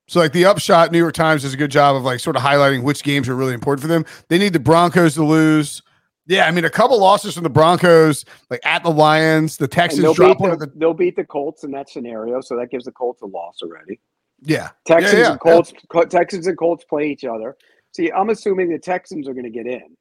So 0.07 0.19
like 0.19 0.31
the 0.31 0.45
upshot, 0.45 0.91
New 0.91 0.99
York 0.99 1.13
Times 1.13 1.41
does 1.41 1.53
a 1.53 1.57
good 1.57 1.71
job 1.71 1.95
of 1.95 2.03
like 2.03 2.19
sort 2.19 2.35
of 2.37 2.41
highlighting 2.41 2.83
which 2.83 3.03
games 3.03 3.27
are 3.27 3.35
really 3.35 3.53
important 3.53 3.81
for 3.81 3.87
them. 3.87 4.05
They 4.29 4.37
need 4.37 4.53
the 4.53 4.59
Broncos 4.59 5.15
to 5.15 5.23
lose. 5.23 5.81
Yeah, 6.27 6.45
I 6.45 6.51
mean 6.51 6.65
a 6.65 6.69
couple 6.69 6.99
losses 6.99 7.33
from 7.33 7.43
the 7.43 7.49
Broncos, 7.49 8.25
like 8.49 8.59
at 8.65 8.83
the 8.83 8.89
Lions, 8.89 9.57
the 9.57 9.67
Texans 9.67 10.13
drop 10.15 10.37
beat, 10.37 10.41
one 10.41 10.49
the, 10.49 10.53
of 10.55 10.59
the 10.59 10.71
they'll 10.75 10.93
beat 10.93 11.15
the 11.15 11.23
Colts 11.23 11.63
in 11.63 11.71
that 11.71 11.89
scenario, 11.89 12.41
so 12.41 12.57
that 12.57 12.69
gives 12.69 12.85
the 12.85 12.91
Colts 12.91 13.21
a 13.21 13.25
loss 13.25 13.59
already. 13.61 13.99
Yeah. 14.41 14.69
Texans 14.85 15.13
yeah, 15.19 15.31
and 15.31 15.39
Colts, 15.39 15.73
Co- 15.89 16.05
Texans 16.05 16.47
and 16.47 16.57
Colts 16.57 16.83
play 16.85 17.09
each 17.09 17.25
other. 17.25 17.55
See, 17.93 18.11
I'm 18.11 18.29
assuming 18.29 18.69
the 18.69 18.79
Texans 18.79 19.27
are 19.27 19.33
going 19.33 19.45
to 19.45 19.49
get 19.49 19.65
in. 19.67 19.95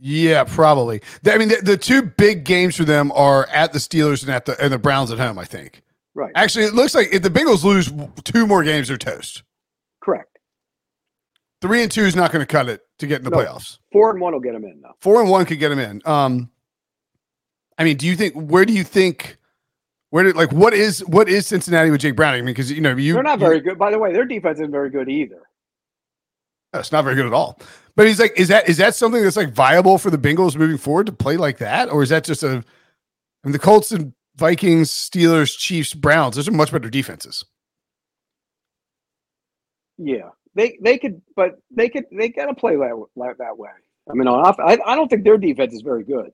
Yeah, 0.00 0.44
probably. 0.44 1.00
I 1.26 1.38
mean, 1.38 1.48
the, 1.48 1.56
the 1.56 1.76
two 1.76 2.02
big 2.02 2.44
games 2.44 2.76
for 2.76 2.84
them 2.84 3.10
are 3.12 3.48
at 3.48 3.72
the 3.72 3.78
Steelers 3.80 4.22
and 4.22 4.30
at 4.30 4.44
the 4.44 4.60
and 4.62 4.72
the 4.72 4.78
Browns 4.78 5.10
at 5.10 5.18
home. 5.18 5.38
I 5.38 5.44
think. 5.44 5.82
Right. 6.14 6.32
Actually, 6.34 6.66
it 6.66 6.74
looks 6.74 6.94
like 6.94 7.08
if 7.12 7.22
the 7.22 7.30
Bengals 7.30 7.64
lose 7.64 7.92
two 8.24 8.46
more 8.46 8.62
games, 8.62 8.88
they're 8.88 8.96
toast. 8.96 9.42
Correct. 10.00 10.38
Three 11.60 11.82
and 11.82 11.90
two 11.90 12.02
is 12.02 12.14
not 12.14 12.30
going 12.32 12.40
to 12.40 12.46
cut 12.46 12.68
it 12.68 12.82
to 13.00 13.06
get 13.06 13.18
in 13.18 13.24
the 13.24 13.30
No. 13.30 13.38
playoffs. 13.38 13.78
Four 13.92 14.10
and 14.10 14.20
one 14.20 14.32
will 14.32 14.40
get 14.40 14.52
them 14.52 14.64
in, 14.64 14.80
though. 14.80 14.94
Four 15.00 15.20
and 15.20 15.30
one 15.30 15.44
could 15.44 15.58
get 15.58 15.70
them 15.70 15.78
in. 15.80 16.00
Um, 16.04 16.50
I 17.76 17.84
mean, 17.84 17.96
do 17.96 18.06
you 18.06 18.14
think? 18.16 18.34
Where 18.34 18.64
do 18.64 18.72
you 18.72 18.84
think? 18.84 19.37
Where 20.10 20.24
did 20.24 20.36
like 20.36 20.52
what 20.52 20.72
is 20.72 21.00
what 21.06 21.28
is 21.28 21.46
Cincinnati 21.46 21.90
with 21.90 22.00
Jake 22.00 22.16
Browning? 22.16 22.40
I 22.40 22.42
mean, 22.42 22.54
because 22.54 22.72
you 22.72 22.80
know 22.80 22.96
you 22.96 23.14
They're 23.14 23.22
not 23.22 23.38
very 23.38 23.60
good. 23.60 23.78
By 23.78 23.90
the 23.90 23.98
way, 23.98 24.12
their 24.12 24.24
defense 24.24 24.58
isn't 24.58 24.72
very 24.72 24.90
good 24.90 25.08
either. 25.08 25.42
That's 26.72 26.92
not 26.92 27.04
very 27.04 27.16
good 27.16 27.26
at 27.26 27.32
all. 27.32 27.58
But 27.94 28.06
he's 28.06 28.20
like, 28.20 28.38
is 28.38 28.48
that 28.48 28.68
is 28.68 28.76
that 28.78 28.94
something 28.94 29.22
that's 29.22 29.36
like 29.36 29.52
viable 29.52 29.98
for 29.98 30.10
the 30.10 30.18
Bengals 30.18 30.56
moving 30.56 30.78
forward 30.78 31.06
to 31.06 31.12
play 31.12 31.36
like 31.36 31.58
that, 31.58 31.90
or 31.90 32.02
is 32.02 32.08
that 32.10 32.24
just 32.24 32.42
a? 32.42 32.48
I 32.48 33.46
mean, 33.46 33.52
the 33.52 33.58
Colts 33.58 33.92
and 33.92 34.12
Vikings, 34.36 34.90
Steelers, 34.90 35.56
Chiefs, 35.58 35.94
Browns. 35.94 36.36
Those 36.36 36.48
are 36.48 36.52
much 36.52 36.72
better 36.72 36.88
defenses. 36.88 37.44
Yeah, 39.98 40.30
they 40.54 40.78
they 40.80 40.96
could, 40.96 41.20
but 41.36 41.58
they 41.70 41.88
could 41.88 42.04
they 42.12 42.28
got 42.28 42.46
to 42.46 42.54
play 42.54 42.76
that 42.76 43.34
that 43.38 43.58
way. 43.58 43.70
I 44.10 44.14
mean, 44.14 44.28
on 44.28 44.54
I, 44.60 44.78
I 44.86 44.96
don't 44.96 45.08
think 45.08 45.24
their 45.24 45.38
defense 45.38 45.74
is 45.74 45.82
very 45.82 46.04
good. 46.04 46.30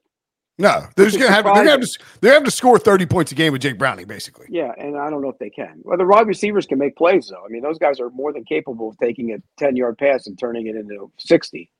No, 0.56 0.86
they're 0.94 1.06
just 1.06 1.18
gonna 1.18 1.32
have 1.32 1.44
they're 1.44 1.52
gonna 1.52 1.70
have 1.70 1.80
to 1.80 1.98
they're 2.20 2.40
to 2.40 2.50
score 2.50 2.78
thirty 2.78 3.06
points 3.06 3.32
a 3.32 3.34
game 3.34 3.52
with 3.52 3.62
Jake 3.62 3.76
Browning, 3.76 4.06
basically. 4.06 4.46
Yeah, 4.48 4.72
and 4.78 4.96
I 4.96 5.10
don't 5.10 5.20
know 5.20 5.28
if 5.28 5.38
they 5.38 5.50
can. 5.50 5.80
Well, 5.82 5.98
the 5.98 6.06
wide 6.06 6.28
receivers 6.28 6.64
can 6.64 6.78
make 6.78 6.96
plays 6.96 7.28
though. 7.28 7.44
I 7.44 7.48
mean, 7.48 7.62
those 7.62 7.78
guys 7.78 7.98
are 7.98 8.10
more 8.10 8.32
than 8.32 8.44
capable 8.44 8.90
of 8.90 8.98
taking 8.98 9.32
a 9.32 9.38
ten 9.58 9.74
yard 9.74 9.98
pass 9.98 10.28
and 10.28 10.38
turning 10.38 10.68
it 10.68 10.76
into 10.76 11.10
sixty. 11.18 11.72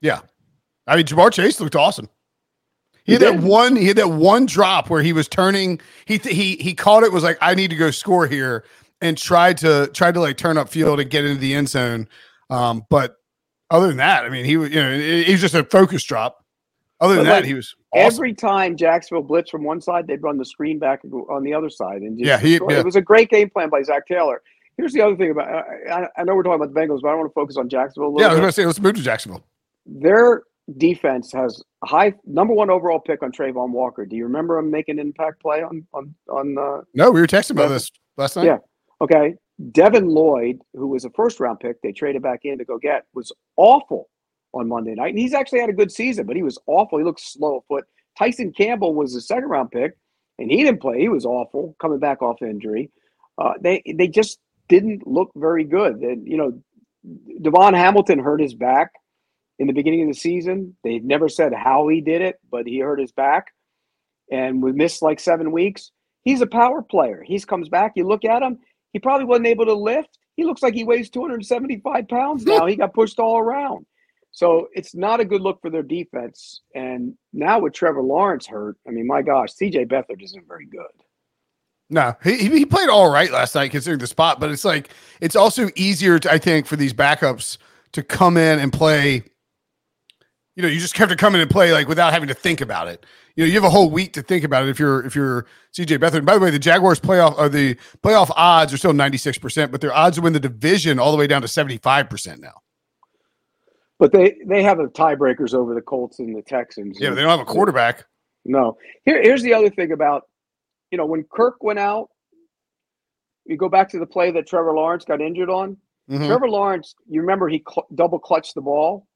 Yeah, 0.00 0.20
I 0.86 0.96
mean, 0.96 1.06
Ja'Marr 1.06 1.32
Chase 1.32 1.60
looked 1.60 1.74
awesome. 1.74 2.08
He, 3.04 3.12
He 3.12 3.12
had 3.14 3.22
that 3.22 3.42
one. 3.42 3.74
He 3.74 3.88
had 3.88 3.96
that 3.96 4.10
one 4.10 4.46
drop 4.46 4.88
where 4.88 5.02
he 5.02 5.12
was 5.12 5.26
turning. 5.26 5.80
He 6.04 6.18
th- 6.18 6.34
he 6.34 6.54
he 6.56 6.74
caught 6.74 7.02
it. 7.02 7.12
Was 7.12 7.24
like, 7.24 7.38
I 7.40 7.56
need 7.56 7.70
to 7.70 7.76
go 7.76 7.90
score 7.90 8.28
here, 8.28 8.64
and 9.00 9.18
tried 9.18 9.58
to 9.58 9.88
tried 9.88 10.14
to 10.14 10.20
like 10.20 10.36
turn 10.36 10.58
up 10.58 10.68
field 10.68 11.00
and 11.00 11.10
get 11.10 11.24
into 11.24 11.40
the 11.40 11.54
end 11.54 11.68
zone. 11.68 12.08
Um, 12.50 12.86
but 12.88 13.16
other 13.68 13.88
than 13.88 13.96
that, 13.96 14.24
I 14.24 14.28
mean, 14.28 14.44
he 14.44 14.56
was 14.56 14.70
you 14.70 14.76
know 14.76 14.92
it, 14.92 15.00
it 15.00 15.32
was 15.32 15.40
just 15.40 15.54
a 15.56 15.64
focus 15.64 16.04
drop. 16.04 16.41
Other 17.02 17.16
than 17.16 17.24
But, 17.24 17.30
that, 17.30 17.36
like, 17.40 17.44
he 17.44 17.54
was 17.54 17.74
awesome. 17.92 18.06
Every 18.14 18.32
time 18.32 18.76
Jacksonville 18.76 19.22
blitz 19.24 19.50
from 19.50 19.64
one 19.64 19.80
side, 19.80 20.06
they'd 20.06 20.22
run 20.22 20.38
the 20.38 20.44
screen 20.44 20.78
back 20.78 21.00
on 21.04 21.42
the 21.42 21.52
other 21.52 21.68
side. 21.68 22.02
And 22.02 22.16
just 22.16 22.26
Yeah, 22.26 22.38
he- 22.38 22.52
yeah. 22.54 22.78
it 22.78 22.84
was 22.84 22.96
a 22.96 23.00
great 23.02 23.28
game 23.28 23.50
plan 23.50 23.68
by 23.68 23.82
Zac 23.82 24.06
Taylor. 24.06 24.40
Here's 24.78 24.92
the 24.94 25.02
other 25.02 25.16
thing 25.16 25.30
about 25.32 25.48
I, 25.92 26.08
I- 26.16 26.24
know 26.24 26.34
we're 26.34 26.42
talking 26.44 26.62
about 26.62 26.72
the 26.72 26.80
Bengals, 26.80 27.02
but 27.02 27.08
I 27.08 27.14
want 27.14 27.28
to 27.28 27.34
focus 27.34 27.56
on 27.58 27.68
Jacksonville 27.68 28.08
a 28.08 28.12
little 28.12 28.20
yeah, 28.22 28.28
I 28.28 28.30
was 28.30 28.38
going 28.40 28.48
to 28.48 28.52
say 28.54 28.64
let's 28.64 28.80
move 28.80 28.94
to 28.94 29.02
Jacksonville. 29.02 29.42
Their 29.84 30.44
defense 30.78 31.32
has 31.32 31.60
a 31.82 31.86
high 31.86 32.14
number 32.24 32.54
one 32.54 32.70
overall 32.70 33.00
pick 33.00 33.22
on 33.22 33.32
Travon 33.32 33.70
Walker. 33.70 34.06
Do 34.06 34.14
you 34.16 34.24
remember 34.24 34.58
him 34.58 34.70
making 34.70 34.98
an 35.00 35.06
impact 35.06 35.42
play 35.42 35.62
on 35.62 35.84
on 35.92 36.14
on? 36.30 36.56
Uh, 36.56 36.82
No, 36.94 37.10
we 37.10 37.20
were 37.20 37.26
texting 37.26 37.50
about 37.52 37.68
this 37.68 37.90
last 38.16 38.36
night. 38.36 38.44
Yeah. 38.46 38.58
okay, 39.00 39.34
Devin 39.72 40.06
Lloyd, 40.08 40.60
who 40.74 40.86
was 40.86 41.04
a 41.04 41.10
first 41.10 41.40
round 41.40 41.58
pick, 41.60 41.82
they 41.82 41.90
traded 41.92 42.22
back 42.22 42.40
in 42.44 42.58
to 42.58 42.64
go 42.64 42.78
get, 42.78 43.04
was 43.12 43.32
awful 43.56 44.08
on 44.52 44.68
Monday 44.68 44.94
night. 44.94 45.10
And 45.10 45.18
he's 45.18 45.34
actually 45.34 45.60
had 45.60 45.70
a 45.70 45.74
good 45.74 45.92
season, 45.92 46.26
but 46.26 46.36
he 46.36 46.42
was 46.42 46.58
awful. 46.66 46.98
He 46.98 47.04
looked 47.04 47.20
slow 47.20 47.58
of 47.58 47.64
foot. 47.66 47.84
Tyson 48.18 48.52
Campbell 48.52 48.94
was 48.94 49.14
a 49.14 49.20
second 49.20 49.48
round 49.48 49.70
pick, 49.70 49.96
and 50.38 50.50
he 50.50 50.62
didn't 50.62 50.80
play. 50.80 51.00
He 51.00 51.08
was 51.08 51.24
awful 51.24 51.76
coming 51.80 51.98
back 51.98 52.22
off 52.22 52.42
injury. 52.42 52.90
Uh, 53.38 53.54
they 53.60 53.82
they 53.96 54.08
just 54.08 54.38
didn't 54.68 55.06
look 55.06 55.30
very 55.34 55.64
good. 55.64 55.96
And 55.96 56.26
you 56.26 56.36
know, 56.36 56.62
DaVon 57.40 57.74
Hamilton 57.74 58.18
hurt 58.18 58.40
his 58.40 58.54
back 58.54 58.90
in 59.58 59.66
the 59.66 59.72
beginning 59.72 60.02
of 60.02 60.08
the 60.08 60.20
season. 60.20 60.76
They 60.84 60.98
never 60.98 61.28
said 61.28 61.52
how 61.54 61.88
he 61.88 62.00
did 62.00 62.20
it, 62.20 62.38
but 62.50 62.66
he 62.66 62.80
hurt 62.80 63.00
his 63.00 63.12
back 63.12 63.52
and 64.32 64.62
we 64.62 64.72
missed 64.72 65.02
like 65.02 65.20
seven 65.20 65.52
weeks. 65.52 65.92
He's 66.24 66.40
a 66.40 66.46
power 66.46 66.82
player. 66.82 67.22
He 67.24 67.38
comes 67.40 67.68
back. 67.68 67.92
You 67.96 68.06
look 68.06 68.24
at 68.24 68.42
him. 68.42 68.58
He 68.92 68.98
probably 68.98 69.26
wasn't 69.26 69.48
able 69.48 69.66
to 69.66 69.74
lift. 69.74 70.18
He 70.36 70.44
looks 70.44 70.62
like 70.62 70.74
he 70.74 70.84
weighs 70.84 71.10
275 71.10 72.08
pounds 72.08 72.44
now. 72.44 72.66
he 72.66 72.76
got 72.76 72.94
pushed 72.94 73.18
all 73.18 73.38
around. 73.38 73.84
So 74.32 74.68
it's 74.72 74.94
not 74.94 75.20
a 75.20 75.24
good 75.26 75.42
look 75.42 75.60
for 75.60 75.70
their 75.70 75.82
defense. 75.82 76.62
And 76.74 77.14
now 77.34 77.60
with 77.60 77.74
Trevor 77.74 78.02
Lawrence 78.02 78.46
hurt, 78.46 78.78
I 78.88 78.90
mean, 78.90 79.06
my 79.06 79.20
gosh, 79.20 79.50
CJ 79.50 79.88
Beathard 79.88 80.22
isn't 80.22 80.48
very 80.48 80.66
good. 80.66 80.82
No, 81.90 82.14
he, 82.24 82.48
he 82.48 82.64
played 82.64 82.88
all 82.88 83.12
right 83.12 83.30
last 83.30 83.54
night 83.54 83.70
considering 83.70 83.98
the 83.98 84.06
spot, 84.06 84.40
but 84.40 84.50
it's 84.50 84.64
like 84.64 84.88
it's 85.20 85.36
also 85.36 85.68
easier, 85.76 86.18
to, 86.18 86.32
I 86.32 86.38
think, 86.38 86.66
for 86.66 86.76
these 86.76 86.94
backups 86.94 87.58
to 87.92 88.02
come 88.02 88.38
in 88.38 88.58
and 88.58 88.72
play. 88.72 89.24
You 90.56 90.62
know, 90.62 90.68
you 90.68 90.80
just 90.80 90.96
have 90.96 91.10
to 91.10 91.16
come 91.16 91.34
in 91.34 91.42
and 91.42 91.50
play 91.50 91.72
like 91.72 91.88
without 91.88 92.14
having 92.14 92.28
to 92.28 92.34
think 92.34 92.62
about 92.62 92.88
it. 92.88 93.04
You 93.36 93.44
know, 93.44 93.48
you 93.48 93.54
have 93.54 93.64
a 93.64 93.70
whole 93.70 93.90
week 93.90 94.14
to 94.14 94.22
think 94.22 94.42
about 94.42 94.62
it 94.64 94.70
if 94.70 94.78
you're 94.78 95.04
if 95.04 95.14
you're 95.14 95.44
CJ 95.74 95.98
Beathard. 95.98 96.24
By 96.24 96.34
the 96.34 96.40
way, 96.40 96.50
the 96.50 96.58
Jaguars 96.58 96.98
playoff 96.98 97.36
or 97.36 97.50
the 97.50 97.74
playoff 98.02 98.30
odds 98.36 98.72
are 98.72 98.78
still 98.78 98.92
96%, 98.92 99.70
but 99.70 99.82
their 99.82 99.92
odds 99.92 100.16
to 100.16 100.22
win 100.22 100.32
the 100.32 100.40
division 100.40 100.98
all 100.98 101.12
the 101.12 101.18
way 101.18 101.26
down 101.26 101.42
to 101.42 101.48
75% 101.48 102.38
now. 102.38 102.62
But 104.02 104.10
they 104.10 104.34
they 104.44 104.64
have 104.64 104.78
the 104.78 104.86
tiebreakers 104.88 105.54
over 105.54 105.76
the 105.76 105.80
Colts 105.80 106.18
and 106.18 106.34
the 106.36 106.42
Texans. 106.42 106.98
Yeah, 107.00 107.10
they 107.10 107.20
don't 107.20 107.30
have 107.30 107.38
a 107.38 107.44
quarterback. 107.44 108.04
No. 108.44 108.76
Here, 109.04 109.22
here's 109.22 109.42
the 109.44 109.54
other 109.54 109.70
thing 109.70 109.92
about, 109.92 110.24
you 110.90 110.98
know, 110.98 111.06
when 111.06 111.22
Kirk 111.22 111.62
went 111.62 111.78
out, 111.78 112.08
you 113.44 113.56
go 113.56 113.68
back 113.68 113.88
to 113.90 114.00
the 114.00 114.06
play 114.06 114.32
that 114.32 114.48
Trevor 114.48 114.74
Lawrence 114.74 115.04
got 115.04 115.20
injured 115.20 115.50
on. 115.50 115.76
Mhm. 116.10 116.26
Trevor 116.26 116.48
Lawrence, 116.48 116.96
you 117.08 117.20
remember 117.20 117.48
he 117.48 117.62
cl- 117.64 117.86
double 117.94 118.18
clutched 118.18 118.56
the 118.56 118.60
ball 118.60 119.06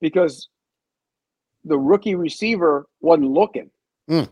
because 0.00 0.48
the 1.66 1.78
rookie 1.78 2.14
receiver 2.14 2.88
wasn't 3.02 3.30
looking. 3.30 3.70
Mm. 4.08 4.26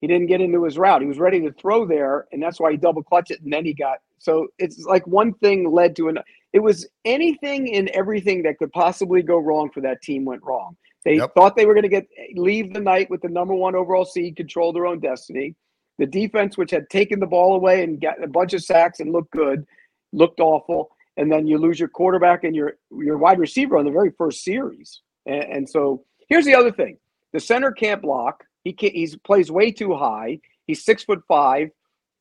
He 0.00 0.06
didn't 0.06 0.28
get 0.28 0.40
into 0.40 0.64
his 0.64 0.78
route. 0.78 1.02
He 1.02 1.06
was 1.06 1.18
ready 1.18 1.42
to 1.42 1.52
throw 1.52 1.84
there, 1.84 2.28
and 2.32 2.42
that's 2.42 2.58
why 2.58 2.70
he 2.70 2.78
double 2.78 3.02
clutched 3.02 3.30
it, 3.30 3.42
and 3.42 3.52
then 3.52 3.66
he 3.66 3.74
got. 3.74 3.98
So 4.16 4.48
it's 4.58 4.84
like 4.84 5.06
one 5.06 5.34
thing 5.34 5.70
led 5.70 5.94
to 5.96 6.08
another. 6.08 6.24
It 6.54 6.62
was 6.62 6.86
anything 7.04 7.74
and 7.74 7.88
everything 7.90 8.44
that 8.44 8.58
could 8.58 8.72
possibly 8.72 9.22
go 9.22 9.38
wrong 9.38 9.70
for 9.70 9.80
that 9.82 10.00
team 10.02 10.24
went 10.24 10.42
wrong. 10.44 10.76
They 11.04 11.16
Yep. 11.16 11.34
thought 11.34 11.56
they 11.56 11.66
were 11.66 11.74
going 11.74 11.82
to 11.82 11.88
get 11.88 12.06
leave 12.34 12.72
the 12.72 12.80
night 12.80 13.10
with 13.10 13.22
the 13.22 13.28
number 13.28 13.54
one 13.54 13.74
overall 13.74 14.04
seed, 14.04 14.36
control 14.36 14.72
their 14.72 14.86
own 14.86 15.00
destiny. 15.00 15.56
The 15.98 16.06
defense, 16.06 16.56
which 16.56 16.70
had 16.70 16.88
taken 16.88 17.18
the 17.20 17.26
ball 17.26 17.56
away 17.56 17.82
and 17.82 18.00
got 18.00 18.22
a 18.22 18.28
bunch 18.28 18.54
of 18.54 18.62
sacks 18.62 19.00
and 19.00 19.12
looked 19.12 19.32
good, 19.32 19.66
looked 20.12 20.40
awful. 20.40 20.90
And 21.16 21.30
then 21.30 21.46
you 21.46 21.58
lose 21.58 21.78
your 21.78 21.88
quarterback 21.88 22.44
and 22.44 22.54
your 22.54 22.78
your 22.96 23.18
wide 23.18 23.38
receiver 23.40 23.76
on 23.76 23.84
the 23.84 23.90
very 23.90 24.12
first 24.16 24.44
series. 24.44 25.02
And, 25.26 25.42
and 25.42 25.68
so 25.68 26.04
here's 26.28 26.44
the 26.44 26.54
other 26.54 26.72
thing: 26.72 26.98
the 27.32 27.40
center 27.40 27.72
can't 27.72 28.00
block. 28.00 28.44
He 28.62 28.72
can't, 28.72 28.94
he's 28.94 29.16
plays 29.16 29.50
way 29.50 29.72
too 29.72 29.94
high. 29.94 30.38
He's 30.68 30.84
six 30.84 31.02
foot 31.04 31.22
five. 31.28 31.70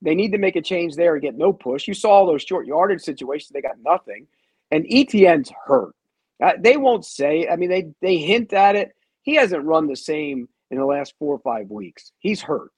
They 0.04 0.16
need 0.16 0.34
to 0.34 0.38
make 0.38 0.56
a 0.56 0.62
change 0.62 0.96
there 0.96 1.14
and 1.14 1.22
get 1.22 1.38
no 1.38 1.54
push. 1.54 1.88
You 1.88 1.94
saw 1.94 2.12
all 2.12 2.28
those 2.28 2.44
short 2.44 2.68
yardage 2.68 3.02
situations; 3.02 3.50
they 3.54 3.62
got 3.62 3.80
nothing. 3.84 4.28
And 4.70 4.86
ETN's 4.86 5.52
hurt. 5.66 5.96
Uh, 6.42 6.54
they 6.60 6.78
won't 6.78 7.06
say. 7.06 7.48
I 7.48 7.56
mean, 7.56 7.70
they 7.70 7.92
they 8.02 8.18
hint 8.18 8.54
at 8.54 8.76
it. 8.76 8.96
He 9.22 9.36
hasn't 9.36 9.64
run 9.64 9.88
the 9.88 9.96
same 9.96 10.50
in 10.72 10.78
the 10.78 10.86
last 10.86 11.14
four 11.18 11.34
or 11.34 11.40
five 11.40 11.70
weeks. 11.70 12.12
He's 12.20 12.42
hurt. 12.42 12.72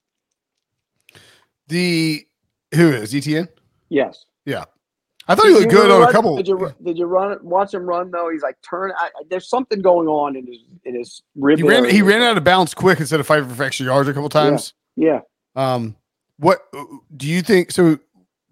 The 1.68 2.26
who 2.74 2.92
is 2.92 3.14
ETN? 3.14 3.48
Yes. 3.90 4.26
Yeah. 4.46 4.66
I 5.28 5.34
thought 5.34 5.48
he 5.48 5.54
Did 5.54 5.62
looked 5.62 5.72
you 5.74 5.80
good 5.80 5.92
on 5.92 6.02
run- 6.02 6.10
a 6.10 6.12
couple. 6.12 6.36
Did 6.38 6.48
you 6.48 6.76
did 6.84 6.98
you 7.00 7.06
run 7.06 7.40
watch 7.42 7.74
him 7.74 7.88
run 7.88 8.12
though? 8.12 8.30
He's 8.30 8.44
like 8.44 8.58
turn. 8.62 8.92
I, 8.96 9.10
there's 9.30 9.50
something 9.50 9.82
going 9.82 10.08
on 10.08 10.36
in 10.36 10.46
his 10.46 10.60
in 10.84 10.94
his 10.96 11.24
rib. 11.36 11.58
He 11.58 11.64
ran 11.64 11.90
he 11.90 12.04
ran 12.04 12.22
out 12.22 12.38
of 12.38 12.44
bounds 12.44 12.76
quick 12.76 13.00
instead 13.00 13.20
of 13.20 13.26
fighting 13.26 13.50
for 13.50 13.64
extra 13.64 13.88
yards 13.88 14.08
a 14.08 14.14
couple 14.14 14.30
times. 14.30 14.74
Yeah. 14.96 15.22
Um, 15.56 15.96
what 16.38 16.62
do 17.16 17.28
you 17.28 17.42
think? 17.42 17.72
So, 17.72 18.00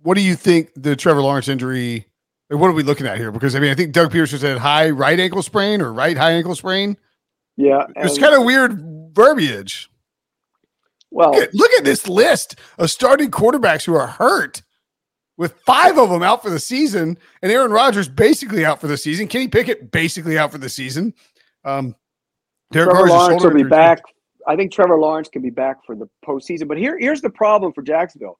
what 0.02 0.16
do 0.16 0.22
you 0.22 0.36
think 0.36 0.72
the 0.76 0.96
Trevor 0.96 1.22
Lawrence 1.22 1.48
injury? 1.48 2.08
What 2.50 2.68
are 2.68 2.74
we 2.74 2.84
looking 2.84 3.08
at 3.08 3.18
here? 3.18 3.32
Because 3.32 3.56
I 3.56 3.60
mean, 3.60 3.72
I 3.72 3.76
think 3.76 3.94
Doug 3.94 4.12
Pederson 4.12 4.40
said 4.40 4.58
high 4.58 4.90
right 4.90 5.20
ankle 5.20 5.42
sprain 5.42 5.82
or 5.82 5.92
right 5.92 6.18
high 6.18 6.32
ankle 6.32 6.56
sprain. 6.56 6.98
Yeah. 7.58 7.86
It's 7.96 8.18
kind 8.18 8.36
of 8.36 8.44
weird 8.44 9.12
verbiage. 9.14 9.90
well. 11.12 11.32
Look 11.32 11.44
at, 11.44 11.54
look 11.54 11.72
at 11.74 11.84
this 11.84 12.08
list 12.08 12.60
of 12.78 12.90
starting 12.92 13.32
quarterbacks 13.32 13.86
who 13.86 13.96
are 13.96 14.08
hurt, 14.08 14.62
with 15.38 15.54
five 15.66 15.98
of 15.98 16.10
them 16.10 16.24
out 16.24 16.44
for 16.44 16.50
the 16.50 16.60
season, 16.60 17.18
and 17.42 17.52
Aaron 17.52 17.72
Rodgers 17.72 18.08
basically 18.08 18.66
out 18.66 18.80
for 18.80 18.88
the 18.88 18.98
season. 18.98 19.28
Kenny 19.28 19.48
Pickett 19.48 19.92
basically 19.92 20.38
out 20.38 20.52
for 20.52 20.58
the 20.58 20.70
season. 20.70 21.14
Um, 21.66 21.96
Derek 22.72 22.92
Trevor 22.92 23.08
Lawrence 23.08 23.44
will 23.44 23.52
be 23.54 23.64
back. 23.64 24.02
I 24.48 24.56
think 24.56 24.72
Trevor 24.72 24.98
Lawrence 24.98 25.30
can 25.30 25.42
be 25.42 25.50
back 25.50 25.78
for 25.86 25.96
the 25.96 26.10
postseason. 26.26 26.68
But 26.68 26.78
here, 26.78 26.98
here's 27.00 27.22
the 27.22 27.30
problem 27.30 27.74
for 27.74 27.82
Jacksonville. 27.82 28.38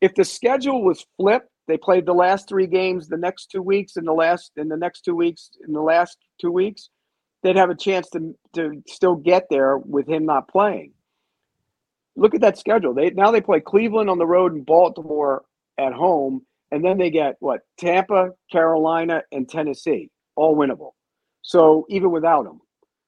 If 0.00 0.14
the 0.14 0.24
schedule 0.24 0.82
was 0.82 1.06
flipped, 1.16 1.48
they 1.68 1.76
played 1.76 2.06
the 2.06 2.12
last 2.12 2.48
three 2.48 2.66
games 2.66 3.08
the 3.08 3.16
next 3.16 3.50
two 3.50 3.62
weeks, 3.62 3.96
and 3.96 4.06
the 4.06 4.12
last 4.12 4.52
in 4.56 4.68
the 4.68 4.76
next 4.76 5.02
two 5.02 5.16
weeks, 5.16 5.50
in 5.66 5.72
the 5.72 5.80
last 5.80 6.18
two 6.40 6.52
weeks, 6.52 6.90
they'd 7.42 7.56
have 7.56 7.70
a 7.70 7.74
chance 7.74 8.08
to 8.10 8.36
to 8.54 8.82
still 8.86 9.16
get 9.16 9.46
there 9.50 9.78
with 9.78 10.08
him 10.08 10.26
not 10.26 10.48
playing. 10.48 10.92
Look 12.14 12.34
at 12.34 12.40
that 12.42 12.58
schedule. 12.58 12.94
They 12.94 13.10
now 13.10 13.30
they 13.30 13.40
play 13.40 13.60
Cleveland 13.60 14.10
on 14.10 14.18
the 14.18 14.26
road 14.26 14.52
and 14.52 14.64
Baltimore 14.64 15.44
at 15.78 15.92
home, 15.92 16.46
and 16.70 16.84
then 16.84 16.98
they 16.98 17.10
get 17.10 17.36
what 17.40 17.60
Tampa, 17.78 18.30
Carolina, 18.50 19.22
and 19.32 19.48
Tennessee, 19.48 20.10
all 20.36 20.56
winnable. 20.56 20.92
So 21.42 21.86
even 21.88 22.10
without 22.10 22.46
him, 22.46 22.60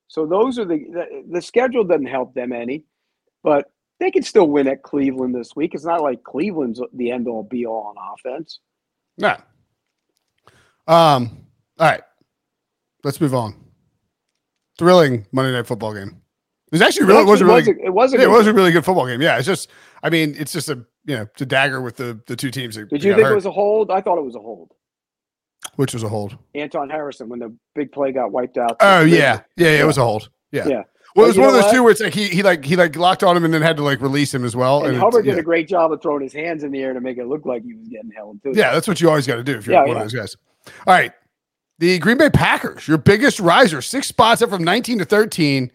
so 0.09 0.27
those 0.27 0.59
are 0.59 0.65
the, 0.65 0.79
the 0.91 1.25
the 1.31 1.43
schedule 1.43 1.85
doesn't 1.85 2.07
help 2.07 2.35
them 2.35 2.53
any, 2.53 2.85
but 3.43 3.71
they 4.01 4.11
can 4.11 4.23
still 4.23 4.49
win 4.49 4.67
at 4.67 4.83
Cleveland 4.83 5.35
this 5.35 5.55
week. 5.55 5.75
It's 5.75 5.85
not 5.85 6.03
like 6.03 6.25
Cleveland's 6.25 6.81
the 6.95 7.11
end 7.11 7.29
all 7.29 7.43
be 7.43 7.67
all 7.67 7.95
on 7.95 8.15
offense. 8.15 8.61
No. 9.19 9.37
Um. 10.87 11.47
All 11.79 11.91
right. 11.91 12.03
Let's 13.05 13.21
move 13.21 13.35
on. 13.35 13.55
Thrilling 14.79 15.27
Monday 15.33 15.53
Night 15.53 15.67
Football 15.67 15.95
game. 15.95 16.23
It 16.67 16.73
was 16.73 16.83
actually 16.83 17.07
really 17.07 17.23
it 17.23 17.27
was 17.27 17.41
a 17.41 17.45
really 17.45 17.63
it 17.83 17.93
was 17.93 18.15
a 18.15 18.19
yeah, 18.19 18.25
it 18.25 18.31
was 18.31 18.47
a 18.47 18.53
really 18.53 18.73
good 18.73 18.85
football 18.85 19.07
game. 19.07 19.21
Yeah, 19.21 19.39
it's 19.39 19.47
just 19.47 19.71
I 20.03 20.11
mean 20.11 20.35
it's 20.39 20.53
just 20.53 20.69
a 20.69 20.85
you 21.05 21.17
know 21.17 21.27
a 21.41 21.47
dagger 21.47 21.81
with 21.81 21.97
the 21.97 22.21
the 22.27 22.37
two 22.37 22.51
teams. 22.51 22.77
that 22.77 22.89
Did 22.89 23.03
you 23.03 23.15
think 23.15 23.25
hurt, 23.25 23.33
it 23.33 23.37
was 23.37 23.47
a 23.47 23.51
hold? 23.51 23.91
I 23.91 24.01
thought 24.01 24.19
it 24.19 24.25
was 24.25 24.35
a 24.37 24.41
hold. 24.41 24.73
Which 25.77 25.93
was 25.93 26.03
a 26.03 26.09
hold? 26.09 26.37
Anton 26.55 26.91
Harrison 26.91 27.29
when 27.29 27.39
the 27.39 27.55
big 27.75 27.93
play 27.93 28.13
got 28.13 28.33
wiped 28.33 28.59
out. 28.59 28.77
Oh 28.81 29.03
yeah, 29.03 29.41
yeah, 29.57 29.67
yeah, 29.67 29.81
it 29.81 29.87
was 29.87 29.99
a 29.99 30.03
hold. 30.03 30.31
Yeah. 30.53 30.67
Yeah. 30.67 30.83
Well, 31.17 31.25
it 31.25 31.29
was 31.31 31.39
one 31.39 31.49
of 31.49 31.55
those 31.55 31.65
what? 31.65 31.73
two 31.73 31.83
where 31.83 31.91
it's 31.93 32.01
like 32.01 32.15
he 32.15 32.29
he 32.29 32.43
like 32.43 32.65
he 32.65 32.77
like 32.77 32.95
locked 32.95 33.23
on 33.25 33.37
him 33.37 33.45
and 33.45 33.53
then 33.53 33.63
had 33.63 33.77
to 33.79 33.83
like 33.83 34.01
release 34.01 34.33
him 34.33 34.45
as 34.45 34.55
well. 34.55 34.81
And 34.81 34.89
it's- 34.89 35.03
Hubbard 35.03 35.25
did 35.25 35.35
yeah. 35.35 35.41
a 35.41 35.43
great 35.43 35.67
job 35.69 35.91
of 35.93 36.01
throwing 36.01 36.23
his 36.23 36.33
hands 36.33 36.63
in 36.65 36.71
the 36.71 36.81
air 36.83 36.93
to 36.93 37.01
make 37.01 37.19
it 37.19 37.27
look 37.27 37.45
like 37.45 37.65
he 37.65 37.75
was 37.75 37.89
getting 37.89 38.11
held 38.11 38.43
too. 38.43 38.53
Yeah, 38.55 38.73
that's 38.73 38.87
what 38.87 39.01
you 39.01 39.09
always 39.09 39.27
got 39.27 39.37
to 39.37 39.43
do 39.43 39.57
if 39.57 39.67
you're 39.67 39.75
Yeah, 39.75 39.81
one 39.81 39.97
yeah. 39.97 40.03
of 40.03 40.03
those 40.03 40.15
guys. 40.15 40.37
All 40.87 40.95
right. 40.95 41.13
The 41.79 41.99
Green 42.01 42.19
Bay 42.19 42.29
Packers, 42.31 42.89
your 42.89 42.99
biggest 42.99 43.39
riser, 43.39 43.81
six 43.81 44.09
spots 44.09 44.43
up 44.43 44.51
from 44.51 44.65
19 44.65 44.99
to 44.99 45.05
13. 45.05 45.71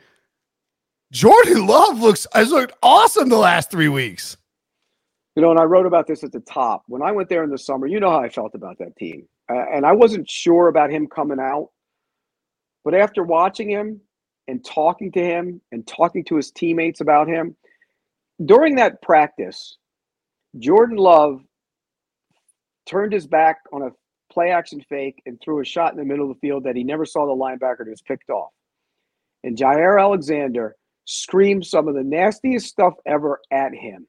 Jordan 1.11 1.65
Love 1.67 1.99
looks 2.01 2.27
has 2.33 2.51
looked 2.51 2.73
awesome 2.83 3.29
the 3.29 3.37
last 3.37 3.71
three 3.71 3.87
weeks. 3.87 4.35
You 5.35 5.41
know, 5.41 5.51
and 5.51 5.59
I 5.59 5.63
wrote 5.63 5.85
about 5.85 6.07
this 6.07 6.23
at 6.23 6.31
the 6.31 6.41
top. 6.41 6.83
When 6.87 7.01
I 7.01 7.11
went 7.11 7.29
there 7.29 7.43
in 7.43 7.49
the 7.49 7.57
summer, 7.57 7.87
you 7.87 7.99
know 7.99 8.11
how 8.11 8.19
I 8.19 8.29
felt 8.29 8.53
about 8.53 8.77
that 8.79 8.95
team. 8.97 9.27
Uh, 9.51 9.65
and 9.73 9.85
I 9.85 9.91
wasn't 9.91 10.29
sure 10.29 10.67
about 10.67 10.91
him 10.91 11.07
coming 11.07 11.39
out. 11.39 11.69
But 12.83 12.95
after 12.95 13.23
watching 13.23 13.69
him 13.69 14.01
and 14.47 14.63
talking 14.63 15.11
to 15.13 15.23
him 15.23 15.61
and 15.71 15.85
talking 15.85 16.23
to 16.25 16.35
his 16.35 16.51
teammates 16.51 17.01
about 17.01 17.27
him, 17.27 17.55
during 18.43 18.75
that 18.75 19.01
practice, 19.01 19.77
Jordan 20.59 20.97
Love 20.97 21.41
turned 22.85 23.13
his 23.13 23.27
back 23.27 23.59
on 23.71 23.83
a 23.83 23.91
play 24.31 24.49
action 24.49 24.83
fake 24.89 25.21
and 25.25 25.39
threw 25.39 25.61
a 25.61 25.65
shot 25.65 25.91
in 25.93 25.97
the 25.97 26.05
middle 26.05 26.29
of 26.29 26.35
the 26.35 26.47
field 26.47 26.63
that 26.63 26.75
he 26.75 26.83
never 26.83 27.05
saw 27.05 27.25
the 27.25 27.31
linebacker 27.31 27.79
that 27.79 27.89
was 27.89 28.01
picked 28.01 28.29
off. 28.29 28.51
And 29.43 29.57
Jaire 29.57 30.01
Alexander 30.01 30.75
screamed 31.05 31.65
some 31.65 31.87
of 31.87 31.95
the 31.95 32.03
nastiest 32.03 32.67
stuff 32.67 32.93
ever 33.05 33.39
at 33.51 33.73
him 33.73 34.07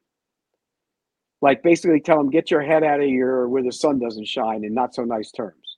like 1.45 1.63
basically 1.63 2.01
tell 2.01 2.19
him 2.19 2.31
get 2.31 2.51
your 2.51 2.63
head 2.63 2.83
out 2.83 3.01
of 3.01 3.09
your 3.09 3.49
where 3.49 3.63
the 3.63 3.73
sun 3.73 3.99
doesn't 3.99 4.27
shine 4.27 4.65
in 4.65 4.75
not 4.75 4.95
so 4.95 5.05
nice 5.05 5.31
terms 5.31 5.77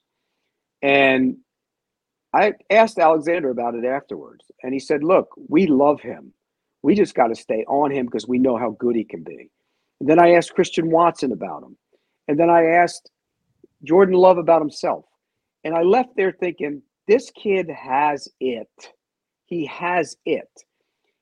and 0.81 1.37
i 2.33 2.53
asked 2.69 2.99
alexander 2.99 3.49
about 3.49 3.75
it 3.75 3.85
afterwards 3.85 4.45
and 4.63 4.73
he 4.73 4.79
said 4.79 5.03
look 5.03 5.29
we 5.49 5.67
love 5.67 6.01
him 6.01 6.33
we 6.83 6.95
just 6.95 7.15
got 7.15 7.27
to 7.27 7.35
stay 7.35 7.63
on 7.67 7.91
him 7.91 8.05
because 8.05 8.27
we 8.27 8.39
know 8.39 8.57
how 8.57 8.71
good 8.71 8.95
he 8.95 9.03
can 9.03 9.23
be 9.23 9.49
and 9.99 10.09
then 10.09 10.19
i 10.19 10.31
asked 10.31 10.53
christian 10.55 10.89
watson 10.89 11.31
about 11.31 11.63
him 11.63 11.77
and 12.27 12.39
then 12.39 12.49
i 12.49 12.63
asked 12.63 13.11
Jordan 13.83 14.15
Love 14.15 14.37
about 14.37 14.61
himself. 14.61 15.05
And 15.63 15.75
I 15.75 15.83
left 15.83 16.15
there 16.15 16.31
thinking, 16.31 16.81
this 17.07 17.31
kid 17.31 17.69
has 17.69 18.27
it. 18.39 18.69
He 19.45 19.65
has 19.67 20.17
it. 20.25 20.49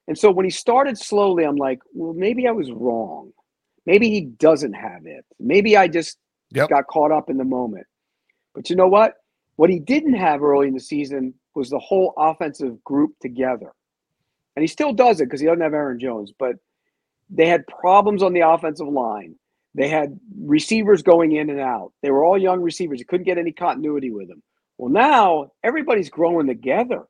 And 0.08 0.18
so 0.18 0.32
when 0.32 0.46
he 0.46 0.52
started 0.52 0.98
slowly, 0.98 1.44
I'm 1.44 1.56
like, 1.56 1.80
well, 1.94 2.14
maybe 2.14 2.48
I 2.48 2.52
was 2.52 2.72
wrong. 2.72 3.32
Maybe 3.86 4.10
he 4.10 4.22
doesn't 4.22 4.74
have 4.74 5.06
it. 5.06 5.26
Maybe 5.40 5.78
I 5.78 5.88
just 5.88 6.18
Yep. 6.52 6.70
got 6.70 6.88
caught 6.88 7.12
up 7.12 7.30
in 7.30 7.38
the 7.38 7.44
moment. 7.44 7.86
But 8.54 8.70
you 8.70 8.76
know 8.76 8.88
what? 8.88 9.16
What 9.58 9.70
he 9.70 9.80
didn't 9.80 10.14
have 10.14 10.44
early 10.44 10.68
in 10.68 10.74
the 10.74 10.80
season 10.80 11.34
was 11.56 11.70
the 11.70 11.80
whole 11.80 12.14
offensive 12.18 12.84
group 12.84 13.12
together. 13.22 13.72
And 14.56 14.64
he 14.64 14.68
still 14.68 14.94
does 14.94 15.20
it 15.22 15.26
because 15.26 15.42
he 15.42 15.48
doesn't 15.48 15.62
have 15.62 15.74
Aaron 15.74 16.00
Jones, 16.00 16.32
but 16.38 16.56
they 17.30 17.48
had 17.48 17.66
problems 17.68 18.24
on 18.24 18.34
the 18.34 18.42
offensive 18.42 18.88
line. 18.88 19.36
They 19.74 19.90
had 19.90 20.18
receivers 20.40 21.04
going 21.04 21.34
in 21.34 21.50
and 21.50 21.60
out. 21.60 21.92
They 22.02 22.12
were 22.12 22.24
all 22.24 22.38
young 22.38 22.62
receivers. 22.62 23.00
You 23.00 23.06
couldn't 23.06 23.26
get 23.26 23.38
any 23.38 23.52
continuity 23.52 24.12
with 24.12 24.28
them. 24.30 24.42
Well, 24.78 24.92
now 24.92 25.52
everybody's 25.64 26.10
growing 26.10 26.48
together. 26.48 27.04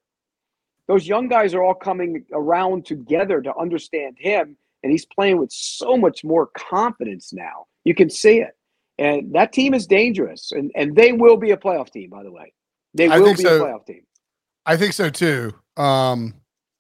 Those 0.88 1.08
young 1.08 1.28
guys 1.28 1.54
are 1.54 1.64
all 1.64 1.74
coming 1.76 2.26
around 2.32 2.86
together 2.86 3.42
to 3.42 3.56
understand 3.56 4.18
him, 4.20 4.58
and 4.86 4.92
he's 4.92 5.08
playing 5.08 5.40
with 5.40 5.52
so 5.52 5.98
much 5.98 6.24
more 6.24 6.46
confidence 6.56 7.34
now. 7.34 7.66
You 7.86 7.96
can 7.96 8.08
see 8.08 8.38
it. 8.38 8.52
And 9.00 9.34
that 9.34 9.52
team 9.52 9.74
is 9.74 9.88
dangerous, 9.88 10.52
and, 10.52 10.72
and 10.76 10.96
they 10.96 11.12
will 11.12 11.38
be 11.38 11.50
a 11.50 11.58
playoff 11.58 11.92
team, 11.92 12.12
by 12.12 12.22
the 12.22 12.32
way. 12.32 12.54
They 12.94 13.10
will 13.10 13.34
be 13.34 13.42
so. 13.42 13.58
a 13.58 13.60
playoff 13.60 13.88
team. 13.88 14.04
I 14.64 14.78
think 14.78 14.94
so 14.94 15.10
too. 15.10 15.54
Um, 15.76 16.36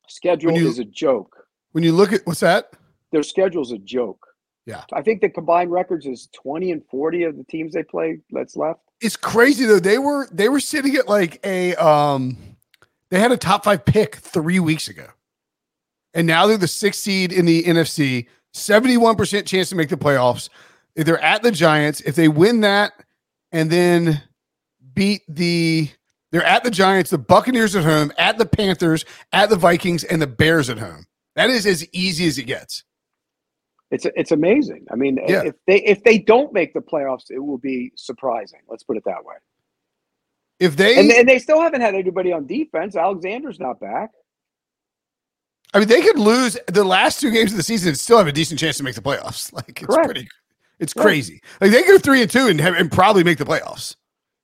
Schedule 0.08 0.56
you- 0.56 0.68
is 0.68 0.78
a 0.78 0.86
joke. 0.86 1.36
when 1.72 1.84
you 1.84 1.94
look 1.94 2.14
at 2.14 2.22
what's 2.28 2.42
that? 2.42 2.74
Their 3.12 3.24
schedule's 3.24 3.72
a 3.72 3.80
joke. 3.80 4.24
Yeah. 4.68 4.84
I 4.94 5.02
think 5.02 5.22
the 5.22 5.30
combined 5.30 5.72
records 5.72 6.06
is 6.06 6.30
20 6.34 6.72
and 6.72 6.84
40 6.92 7.24
of 7.24 7.38
the 7.38 7.44
teams 7.46 7.74
they 7.74 7.84
play 7.84 8.20
that's 8.30 8.56
left. 8.56 8.82
It's 9.02 9.16
crazy 9.16 9.66
though. 9.66 9.80
They 9.80 9.98
were 9.98 10.28
they 10.32 10.50
were 10.50 10.60
sitting 10.60 10.96
at 10.96 11.08
like 11.08 11.40
a 11.44 11.76
um 11.76 12.38
they 13.10 13.20
had 13.20 13.32
a 13.32 13.38
top 13.38 13.64
five 13.64 13.84
pick 13.84 14.16
three 14.18 14.60
weeks 14.60 14.88
ago. 14.88 15.08
And 16.16 16.26
now 16.26 16.48
they're 16.48 16.58
the 16.58 16.68
sixth 16.68 17.02
seed 17.02 17.32
in 17.32 17.46
the 17.46 17.64
NFC, 17.64 18.28
71% 18.56 19.46
chance 19.46 19.70
to 19.70 19.76
make 19.76 19.90
the 19.90 19.98
playoffs. 19.98 20.50
If 20.96 21.06
they're 21.06 21.22
at 21.22 21.44
the 21.44 21.52
Giants. 21.52 22.02
If 22.02 22.16
they 22.16 22.30
win 22.30 22.62
that 22.62 22.94
and 23.52 23.70
then 23.70 24.24
beat 24.94 25.22
the 25.28 25.90
they're 26.32 26.44
at 26.44 26.64
the 26.64 26.72
Giants, 26.72 27.12
the 27.12 27.18
Buccaneers 27.18 27.76
at 27.76 27.84
home, 27.84 28.12
at 28.18 28.38
the 28.38 28.46
Panthers, 28.46 29.06
at 29.32 29.50
the 29.50 29.56
Vikings, 29.56 30.04
and 30.04 30.22
the 30.22 30.28
Bears 30.28 30.70
at 30.70 30.80
home. 30.80 31.06
That 31.36 31.50
is 31.50 31.66
as 31.66 31.88
easy 31.94 32.28
as 32.28 32.38
it 32.38 32.44
gets. 32.44 32.84
It's 33.92 34.06
it's 34.16 34.32
amazing. 34.32 34.86
I 34.92 34.96
mean, 34.96 35.20
Yeah. 35.28 35.44
if 35.44 35.56
they 35.68 35.82
if 35.84 36.04
they 36.04 36.18
don't 36.18 36.54
make 36.54 36.74
the 36.74 36.80
playoffs, 36.82 37.26
it 37.30 37.40
will 37.40 37.58
be 37.58 37.92
surprising. 37.96 38.60
Let's 38.68 38.84
put 38.84 38.98
it 38.98 39.04
that 39.06 39.24
way. 39.24 39.36
If 40.60 40.78
they 40.78 40.98
And, 40.98 41.12
and 41.12 41.28
they 41.28 41.40
still 41.40 41.62
haven't 41.62 41.82
had 41.82 41.94
anybody 41.94 42.32
on 42.32 42.48
defense. 42.48 42.96
Alexander's 42.96 43.60
not 43.60 43.80
back. 43.80 44.12
I 45.76 45.80
mean, 45.80 45.90
they 45.90 46.02
could 46.02 46.18
lose 46.18 46.58
the 46.68 46.86
last 46.86 47.20
two 47.20 47.32
games 47.32 47.52
of 47.52 47.58
the 47.58 47.64
season 47.64 47.90
and 47.90 47.98
still 47.98 48.18
have 48.18 48.28
a 48.28 48.32
decent 48.32 48.62
chance 48.62 48.78
to 48.78 48.84
make 48.84 48.96
the 48.96 49.02
playoffs. 49.02 49.52
Like 49.54 49.82
it's 49.82 49.86
Correct. 49.86 50.06
pretty, 50.06 50.28
it's 50.80 50.94
crazy. 50.94 51.42
Like 51.60 51.72
they 51.72 51.84
go 51.84 51.98
three 51.98 52.22
and 52.22 52.32
two 52.32 52.48
and 52.48 52.60
have, 52.62 52.76
and 52.76 52.90
probably 52.90 53.26
make 53.26 53.38
the 53.38 53.46
playoffs. 53.46 53.98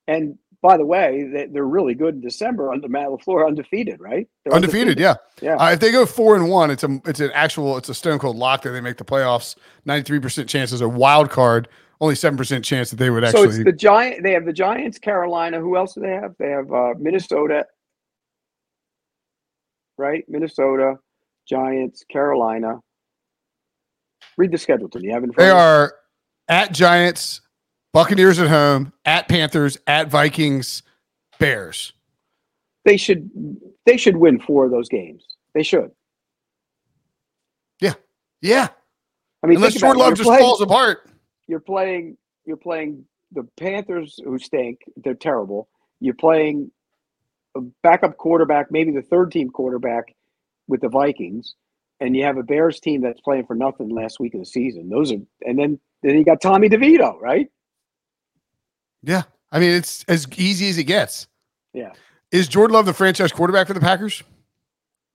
And 0.08 0.38
by 0.62 0.76
the 0.76 0.86
way, 0.86 1.30
they, 1.32 1.46
they're 1.48 1.65
really 1.65 1.96
good 1.96 2.15
in 2.15 2.22
December 2.22 2.72
under 2.72 2.89
Matt 2.89 3.08
Lafleur, 3.08 3.48
undefeated, 3.48 4.02
right? 4.02 4.28
They're 4.44 4.54
Undefeated, 4.54 5.00
yeah. 5.00 5.15
Yeah. 5.41 5.56
Uh, 5.56 5.72
if 5.72 5.80
they 5.80 5.91
go 5.91 6.06
four 6.06 6.36
and 6.36 6.50
one, 6.50 6.70
it's 6.70 6.84
a 6.84 7.02
it's 7.06 7.22
an 7.22 7.32
actual 7.34 7.78
it's 7.78 7.88
a 7.88 7.94
stone 7.94 8.20
cold 8.20 8.36
lock 8.36 8.63
that 8.63 8.72
they 8.72 8.82
make 8.82 8.98
the 8.98 9.06
playoffs. 9.06 9.56
Ninety 9.86 10.04
three 10.04 10.20
percent 10.20 10.50
chance 10.50 10.74
as 10.74 10.82
a 10.82 10.89
wild 10.89 11.30
card. 11.30 11.70
Only 12.02 12.15
seven 12.15 12.36
percent 12.36 12.65
chance 12.65 12.89
that 12.89 12.98
they 12.98 13.10
would 13.10 13.24
actually. 13.24 13.44
so 13.44 13.56
it's 13.56 13.63
the 13.63 13.72
giant. 13.72 14.22
They 14.22 14.34
have 14.34 14.46
the 14.46 14.54
Giants, 14.54 15.00
Carolina. 15.00 15.62
Who 15.62 15.78
else 15.78 15.94
do 15.94 16.02
they 16.02 16.12
have? 16.12 16.36
They 16.39 16.50
have 16.50 16.72
uh, 16.74 16.94
Minnesota, 17.00 17.65
right? 19.98 20.26
Minnesota, 20.28 20.98
Giants, 21.52 22.06
Carolina. 22.10 22.80
Read 24.38 24.52
the 24.52 24.58
schedule 24.58 24.88
to 24.90 25.00
me. 25.00 25.08
You 25.08 25.14
have 25.14 25.24
in 25.26 25.34
front 25.34 25.46
they 25.46 25.52
are 25.52 25.94
at 26.48 26.72
Giants, 26.74 27.42
Buccaneers 27.94 28.40
at 28.40 28.48
home, 28.48 28.94
at 29.04 29.28
Panthers, 29.28 29.78
at 29.86 30.10
Vikings, 30.10 30.82
Bears. 31.40 31.92
They 32.86 32.96
should. 32.96 33.30
They 33.86 33.98
should 33.98 34.16
win 34.16 34.40
four 34.40 34.64
of 34.66 34.72
those 34.72 34.88
games. 34.88 35.26
They 35.54 35.64
should. 35.64 35.92
Yeah, 37.82 37.94
Yeah. 38.42 38.70
I 39.44 39.48
mean, 39.48 39.58
unless 39.58 39.74
Jordan. 39.74 40.00
Love 40.00 40.14
just 40.16 40.28
playing- 40.28 40.42
falls 40.42 40.62
apart. 40.62 41.10
you're 41.48 41.60
playing 41.60 42.18
you're 42.46 42.58
playing 42.58 43.06
the 43.34 43.44
Panthers 43.58 44.20
who 44.24 44.38
stink. 44.40 44.80
They're 44.96 45.14
terrible. 45.16 45.68
You're 46.00 46.14
playing 46.16 46.72
a 47.56 47.62
backup 47.84 48.18
quarterback, 48.18 48.72
maybe 48.72 48.92
the 48.92 49.02
third 49.02 49.32
team 49.32 49.50
quarterback 49.50 50.16
with 50.72 50.82
the 50.82 50.90
Vikings, 50.90 51.54
and 52.00 52.16
you 52.16 52.24
have 52.24 52.38
a 52.38 52.44
Bears 52.44 52.80
team 52.80 53.02
that's 53.02 53.22
playing 53.22 53.46
for 53.46 53.54
nothing 53.56 53.90
last 53.90 54.20
week 54.20 54.34
of 54.34 54.40
the 54.40 54.46
season. 54.46 54.90
Those 54.90 55.12
are 55.12 55.18
and 55.42 55.60
then 55.60 55.80
then 56.02 56.18
you 56.18 56.24
got 56.26 56.42
Tommy 56.42 56.68
DeVito, 56.70 57.20
right? 57.22 57.48
Yeah, 59.04 59.24
I 59.52 59.60
mean 59.60 59.72
it's 59.72 60.04
as 60.08 60.28
easy 60.38 60.70
as 60.70 60.78
it 60.80 60.86
gets. 60.86 61.28
Yeah. 61.74 61.92
Is 62.32 62.48
Jordan 62.48 62.74
Love 62.74 62.86
the 62.86 62.94
franchise 62.94 63.32
quarterback 63.32 63.68
for 63.68 63.74
the 63.74 63.80
Packers? 63.82 64.24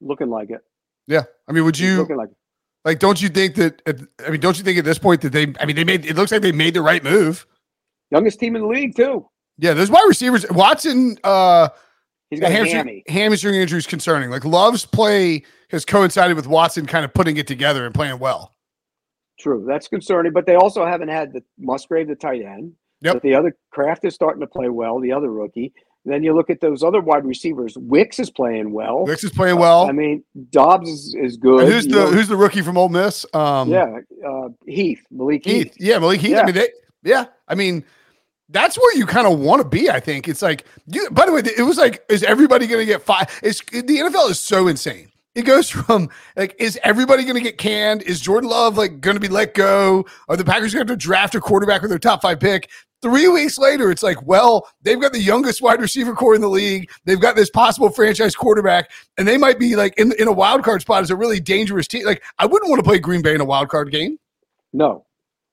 Looking 0.01 0.29
like 0.29 0.51
it. 0.51 0.61
Yeah. 1.07 1.23
I 1.49 1.53
mean, 1.53 1.64
would 1.64 1.79
you 1.79 1.97
looking 1.97 2.16
like 2.16 2.29
it. 2.29 2.37
like? 2.85 2.99
Don't 2.99 3.21
you 3.21 3.31
think 3.31 3.55
that? 3.55 3.83
I 4.25 4.31
mean, 4.31 4.40
don't 4.40 4.59
you 4.59 4.64
think 4.64 4.79
at 4.79 4.85
this 4.85 4.99
point 4.99 5.23
that 5.23 5.33
they? 5.33 5.55
I 5.59 5.64
mean, 5.64 5.77
they 5.77 5.85
made. 5.85 6.05
It 6.05 6.14
looks 6.16 6.31
like 6.31 6.42
they 6.42 6.53
made 6.53 6.75
the 6.75 6.83
right 6.83 7.03
move. 7.03 7.47
youngest 8.11 8.38
team 8.38 8.55
in 8.55 8.62
the 8.62 8.69
league 8.69 8.95
too. 8.95 9.27
Yeah, 9.59 9.73
those 9.73 9.90
wide 9.90 10.05
receivers. 10.07 10.45
Watson. 10.51 11.19
uh 11.25 11.71
He's 12.30 12.40
got 12.40 12.50
hamstring, 12.50 12.76
hammy. 12.76 13.04
hamstring 13.08 13.54
injury 13.54 13.78
is 13.78 13.86
concerning. 13.86 14.30
Like 14.30 14.44
Love's 14.44 14.84
play 14.84 15.44
has 15.70 15.84
coincided 15.84 16.36
with 16.36 16.46
Watson 16.46 16.86
kind 16.86 17.04
of 17.04 17.14
putting 17.14 17.36
it 17.36 17.46
together 17.46 17.86
and 17.86 17.94
playing 17.94 18.18
well. 18.18 18.54
True, 19.38 19.64
that's 19.68 19.86
concerning. 19.88 20.32
But 20.32 20.46
they 20.46 20.54
also 20.54 20.84
haven't 20.84 21.08
had 21.08 21.32
the 21.32 21.42
Musgrave, 21.58 22.08
the 22.08 22.16
tight 22.16 22.42
end. 22.42 22.72
Yep. 23.02 23.14
But 23.14 23.22
the 23.22 23.34
other 23.34 23.56
Kraft 23.70 24.04
is 24.04 24.14
starting 24.14 24.40
to 24.40 24.46
play 24.46 24.68
well. 24.68 24.98
The 25.00 25.12
other 25.12 25.30
rookie. 25.30 25.72
And 26.04 26.14
then 26.14 26.22
you 26.22 26.34
look 26.34 26.50
at 26.50 26.60
those 26.60 26.84
other 26.84 27.00
wide 27.00 27.24
receivers. 27.24 27.76
Wicks 27.76 28.20
is 28.20 28.30
playing 28.30 28.72
well. 28.72 29.04
Wicks 29.04 29.24
is 29.24 29.32
playing 29.32 29.58
well. 29.58 29.88
I 29.88 29.92
mean, 29.92 30.22
Doubs 30.50 30.88
is, 30.88 31.16
is 31.20 31.36
good. 31.36 31.64
And 31.64 31.72
who's 31.72 31.84
you 31.84 31.92
the 31.92 31.98
know. 31.98 32.10
who's 32.12 32.28
the 32.28 32.36
rookie 32.36 32.62
from 32.62 32.78
Ole 32.78 32.88
Miss? 32.88 33.26
Um, 33.34 33.68
yeah, 33.68 33.98
uh, 34.26 34.48
Heath, 34.66 35.04
Malik 35.10 35.44
Heath. 35.44 35.64
Heath. 35.64 35.76
Yeah, 35.80 35.98
Malik 35.98 36.20
Heath. 36.20 36.38
I 36.38 36.44
mean, 36.44 36.54
they, 36.54 36.68
yeah. 37.02 37.26
I 37.48 37.56
mean, 37.56 37.84
that's 38.48 38.78
where 38.78 38.96
you 38.96 39.06
kind 39.06 39.26
of 39.26 39.38
want 39.38 39.62
to 39.62 39.68
be. 39.68 39.90
I 39.90 40.00
think 40.00 40.28
it's 40.28 40.42
like. 40.42 40.64
You, 40.87 41.11
by 41.11 41.26
the 41.26 41.32
way, 41.32 41.42
it 41.56 41.62
was 41.62 41.78
like, 41.78 42.04
is 42.09 42.22
everybody 42.22 42.66
going 42.66 42.80
to 42.80 42.87
get 42.87 43.02
five? 43.02 43.28
It's 43.42 43.61
the 43.61 43.82
NFL 43.82 44.30
is 44.30 44.40
so 44.40 44.68
insane. 44.68 45.11
It 45.35 45.42
goes 45.42 45.68
from 45.70 46.09
like, 46.37 46.54
is 46.59 46.78
everybody 46.82 47.24
going 47.24 47.37
to 47.37 47.42
get 47.42 47.59
canned? 47.59 48.02
Is 48.02 48.20
Jordan 48.20 48.50
Love 48.50 48.76
like 48.76 49.00
going 49.00 49.16
to 49.16 49.20
be 49.20 49.28
let 49.28 49.54
go? 49.54 50.04
Are 50.28 50.37
the 50.37 50.44
Packers 50.44 50.74
going 50.74 50.87
to 50.87 50.96
draft 50.96 51.35
a 51.35 51.40
quarterback 51.40 51.82
with 51.82 51.90
their 51.90 51.98
top 51.98 52.22
five 52.22 52.40
pick? 52.40 52.70
Three 53.02 53.28
weeks 53.28 53.59
later, 53.59 53.90
it's 53.90 54.02
like, 54.02 54.26
well, 54.26 54.66
they've 54.82 55.00
got 55.00 55.12
the 55.12 55.20
youngest 55.20 55.61
wide 55.61 55.80
receiver 55.80 56.14
core 56.14 56.35
in 56.35 56.40
the 56.40 56.48
league. 56.48 56.90
They've 57.04 57.20
got 57.20 57.37
this 57.37 57.50
possible 57.50 57.90
franchise 57.90 58.35
quarterback, 58.35 58.90
and 59.18 59.28
they 59.28 59.37
might 59.37 59.59
be 59.59 59.76
like 59.76 59.92
in, 59.98 60.12
in 60.18 60.28
a 60.28 60.32
wild 60.32 60.64
card 60.64 60.80
spot 60.80 61.02
as 61.02 61.11
a 61.11 61.16
really 61.16 61.38
dangerous 61.38 61.87
team. 61.87 62.06
Like, 62.06 62.22
I 62.38 62.46
wouldn't 62.46 62.70
want 62.70 62.82
to 62.82 62.88
play 62.88 62.98
Green 62.98 63.20
Bay 63.20 63.35
in 63.35 63.42
a 63.42 63.44
wild 63.44 63.68
card 63.68 63.92
game. 63.92 64.18
No, 64.72 65.04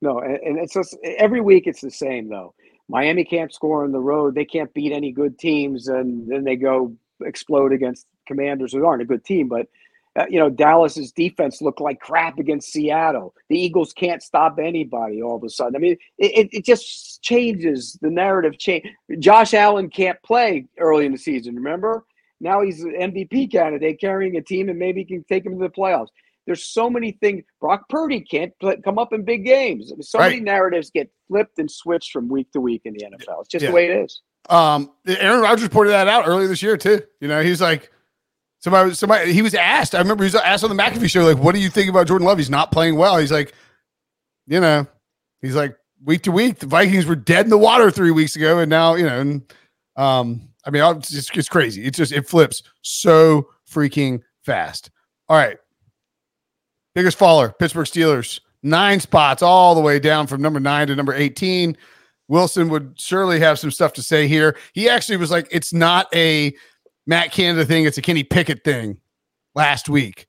no, 0.02 0.20
and, 0.20 0.38
and 0.38 0.58
it's 0.58 0.74
just 0.74 0.98
every 1.04 1.42
week 1.42 1.68
it's 1.68 1.82
the 1.82 1.92
same 1.92 2.30
though. 2.30 2.54
Miami 2.90 3.24
can't 3.24 3.54
score 3.54 3.84
on 3.84 3.92
the 3.92 4.00
road; 4.00 4.36
they 4.36 4.46
can't 4.46 4.74
beat 4.74 4.92
any 4.92 5.12
good 5.12 5.40
teams, 5.40 5.88
and 5.88 6.28
then 6.30 6.44
they 6.44 6.56
go 6.56 6.96
explode 7.26 7.74
against 7.74 8.08
Commanders, 8.28 8.74
who 8.74 8.86
aren't 8.86 9.02
a 9.02 9.06
good 9.06 9.24
team. 9.24 9.48
But 9.48 9.68
uh, 10.16 10.26
you 10.30 10.40
know, 10.40 10.50
Dallas's 10.50 11.12
defense 11.12 11.62
looked 11.62 11.82
like 11.82 12.00
crap 12.00 12.38
against 12.38 12.72
Seattle. 12.72 13.34
The 13.50 13.58
Eagles 13.58 13.94
can't 13.94 14.22
stop 14.22 14.60
anybody 14.60 15.24
all 15.24 15.38
of 15.38 15.44
a 15.44 15.50
sudden. 15.50 15.76
I 15.76 15.80
mean, 15.80 15.98
it, 16.20 16.50
it, 16.52 16.66
just 16.66 17.24
changes 17.24 17.98
the 18.02 18.12
narrative. 18.12 18.60
Change. 18.60 18.86
Josh 19.18 19.56
Allen 19.56 19.90
can't 19.90 20.22
play 20.22 20.68
early 20.78 21.08
in 21.08 21.14
the 21.14 21.18
season. 21.18 21.56
Remember, 21.56 22.06
now 22.40 22.62
he's 22.62 22.84
an 22.84 22.94
MVP 22.94 23.52
candidate, 23.52 24.00
carrying 24.00 24.38
a 24.38 24.42
team, 24.42 24.70
and 24.70 24.78
maybe 24.78 25.04
can 25.04 25.24
take 25.24 25.46
him 25.46 25.54
to 25.54 25.60
the 25.60 25.70
playoffs. 25.70 26.10
There's 26.46 26.64
so 26.66 26.90
many 26.90 27.12
things. 27.14 27.44
Brock 27.62 27.88
Purdy 27.90 28.20
can't 28.22 28.52
play, 28.60 28.78
come 28.84 29.00
up 29.00 29.14
in 29.14 29.24
big 29.24 29.46
games. 29.46 29.92
So 30.02 30.20
many 30.20 30.40
narratives 30.42 30.92
get 30.92 31.10
flipped 31.28 31.58
and 31.60 31.70
switched 31.72 32.12
from 32.12 32.28
week 32.28 32.52
to 32.52 32.60
week 32.60 32.82
in 32.86 32.94
the 32.94 33.06
NFL. 33.06 33.42
It's 33.42 33.50
just 33.50 33.64
Yeah. 33.64 33.70
the 33.70 33.76
way 33.76 33.90
it 33.90 34.04
is. 34.04 34.22
Um, 34.50 34.92
Aaron 35.08 35.42
Rodgers 35.42 35.70
pointed 35.70 35.92
that 35.92 36.08
out 36.10 36.28
earlier 36.28 36.48
this 36.48 36.62
year 36.62 36.76
too. 36.76 37.02
You 37.22 37.30
know, 37.30 37.42
he's 37.42 37.62
like 37.62 37.92
somebody, 38.60 38.94
somebody. 38.94 39.32
He 39.32 39.42
was 39.42 39.54
asked. 39.56 39.96
I 39.96 40.00
remember 40.00 40.24
he 40.24 40.28
was 40.28 40.36
asked 40.36 40.66
on 40.66 40.76
the 40.76 40.82
McAfee 40.82 41.10
show, 41.10 41.24
like, 41.24 41.38
"What 41.42 41.56
do 41.56 41.62
you 41.62 41.70
think 41.70 41.90
about 41.90 42.08
Jordan 42.08 42.28
Love? 42.28 42.38
He's 42.40 42.50
not 42.50 42.72
playing 42.72 42.96
well." 42.98 43.18
He's 43.18 43.32
like, 43.32 43.54
you 44.48 44.60
know, 44.60 44.86
he's 45.42 45.56
like 45.56 45.78
week 46.04 46.24
to 46.24 46.32
week. 46.32 46.60
The 46.60 46.66
Vikings 46.68 47.06
were 47.06 47.16
dead 47.16 47.46
in 47.46 47.50
the 47.52 47.58
water 47.58 47.90
three 47.90 48.12
weeks 48.12 48.36
ago, 48.36 48.60
and 48.60 48.70
now 48.70 48.96
you 48.96 49.04
know, 49.06 49.20
and 49.22 49.54
um, 49.96 50.50
I 50.66 50.72
mean, 50.72 50.84
it's 50.98 51.10
just 51.10 51.38
it's 51.38 51.48
crazy. 51.48 51.86
It's 51.86 51.98
just 51.98 52.12
it 52.12 52.28
flips 52.28 52.64
so 52.82 53.48
freaking 53.72 54.22
fast. 54.46 54.90
All 55.30 55.38
right, 55.38 55.58
biggest 56.96 57.18
faller, 57.18 57.54
Pittsburgh 57.60 57.88
Steelers, 57.88 58.40
nine 58.62 59.00
spots 59.00 59.42
all 59.42 59.76
the 59.76 59.82
way 59.82 60.00
down 60.00 60.28
from 60.28 60.42
number 60.42 60.60
nine 60.60 60.88
to 60.88 60.96
number 60.96 61.14
eighteen. 61.14 61.78
Wilson 62.28 62.70
would 62.70 62.94
surely 63.00 63.40
have 63.40 63.60
some 63.60 63.72
stuff 63.72 63.94
to 63.94 64.04
say 64.04 64.28
here. 64.28 64.58
He 64.74 64.90
actually 64.90 65.18
was 65.18 65.30
like, 65.30 65.48
it's 65.52 65.74
not 65.74 66.08
a 66.16 66.56
Matt 67.06 67.32
Canada 67.32 67.66
thing, 67.66 67.86
it's 67.86 67.98
a 67.98 68.02
Kenny 68.02 68.24
Pickett 68.24 68.64
thing 68.64 69.00
last 69.56 69.90
week. 69.90 70.28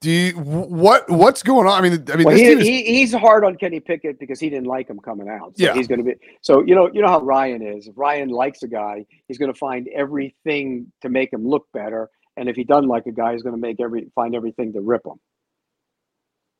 Do 0.00 0.12
you 0.12 0.32
what 0.34 1.10
what's 1.10 1.42
going 1.42 1.66
on? 1.66 1.72
I 1.72 1.88
mean, 1.88 2.04
I 2.12 2.16
mean, 2.16 2.24
well, 2.24 2.36
he, 2.36 2.44
is, 2.44 2.64
he, 2.64 2.84
he's 2.84 3.12
hard 3.12 3.44
on 3.44 3.56
Kenny 3.56 3.80
Pickett 3.80 4.20
because 4.20 4.38
he 4.38 4.48
didn't 4.48 4.68
like 4.68 4.88
him 4.88 5.00
coming 5.00 5.28
out. 5.28 5.58
So 5.58 5.64
yeah, 5.64 5.74
he's 5.74 5.88
going 5.88 5.98
to 5.98 6.04
be. 6.04 6.14
So 6.40 6.64
you 6.64 6.76
know, 6.76 6.88
you 6.92 7.02
know 7.02 7.08
how 7.08 7.20
Ryan 7.20 7.62
is. 7.62 7.88
If 7.88 7.94
Ryan 7.98 8.28
likes 8.28 8.62
a 8.62 8.68
guy, 8.68 9.04
he's 9.26 9.38
going 9.38 9.52
to 9.52 9.58
find 9.58 9.88
everything 9.88 10.92
to 11.00 11.08
make 11.08 11.32
him 11.32 11.44
look 11.44 11.66
better. 11.72 12.08
And 12.36 12.48
if 12.48 12.54
he 12.54 12.62
doesn't 12.62 12.86
like 12.86 13.06
a 13.06 13.12
guy, 13.12 13.32
he's 13.32 13.42
going 13.42 13.56
to 13.56 13.60
make 13.60 13.80
every 13.80 14.08
find 14.14 14.36
everything 14.36 14.72
to 14.74 14.80
rip 14.80 15.04
him. 15.04 15.18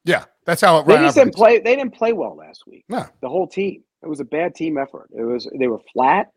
Yeah, 0.04 0.24
that's 0.44 0.61
how 0.61 0.78
it. 0.78 0.87
They 0.87 0.96
just 0.96 1.16
didn't 1.16 1.34
play. 1.34 1.58
They 1.58 1.76
didn't 1.76 1.94
play 1.94 2.12
well 2.12 2.37
last 2.37 2.66
week. 2.66 2.84
No, 2.88 3.06
the 3.20 3.28
whole 3.28 3.46
team. 3.46 3.82
It 4.02 4.08
was 4.08 4.20
a 4.20 4.24
bad 4.24 4.54
team 4.54 4.78
effort. 4.78 5.08
It 5.16 5.22
was 5.22 5.48
they 5.58 5.68
were 5.68 5.80
flat, 5.92 6.30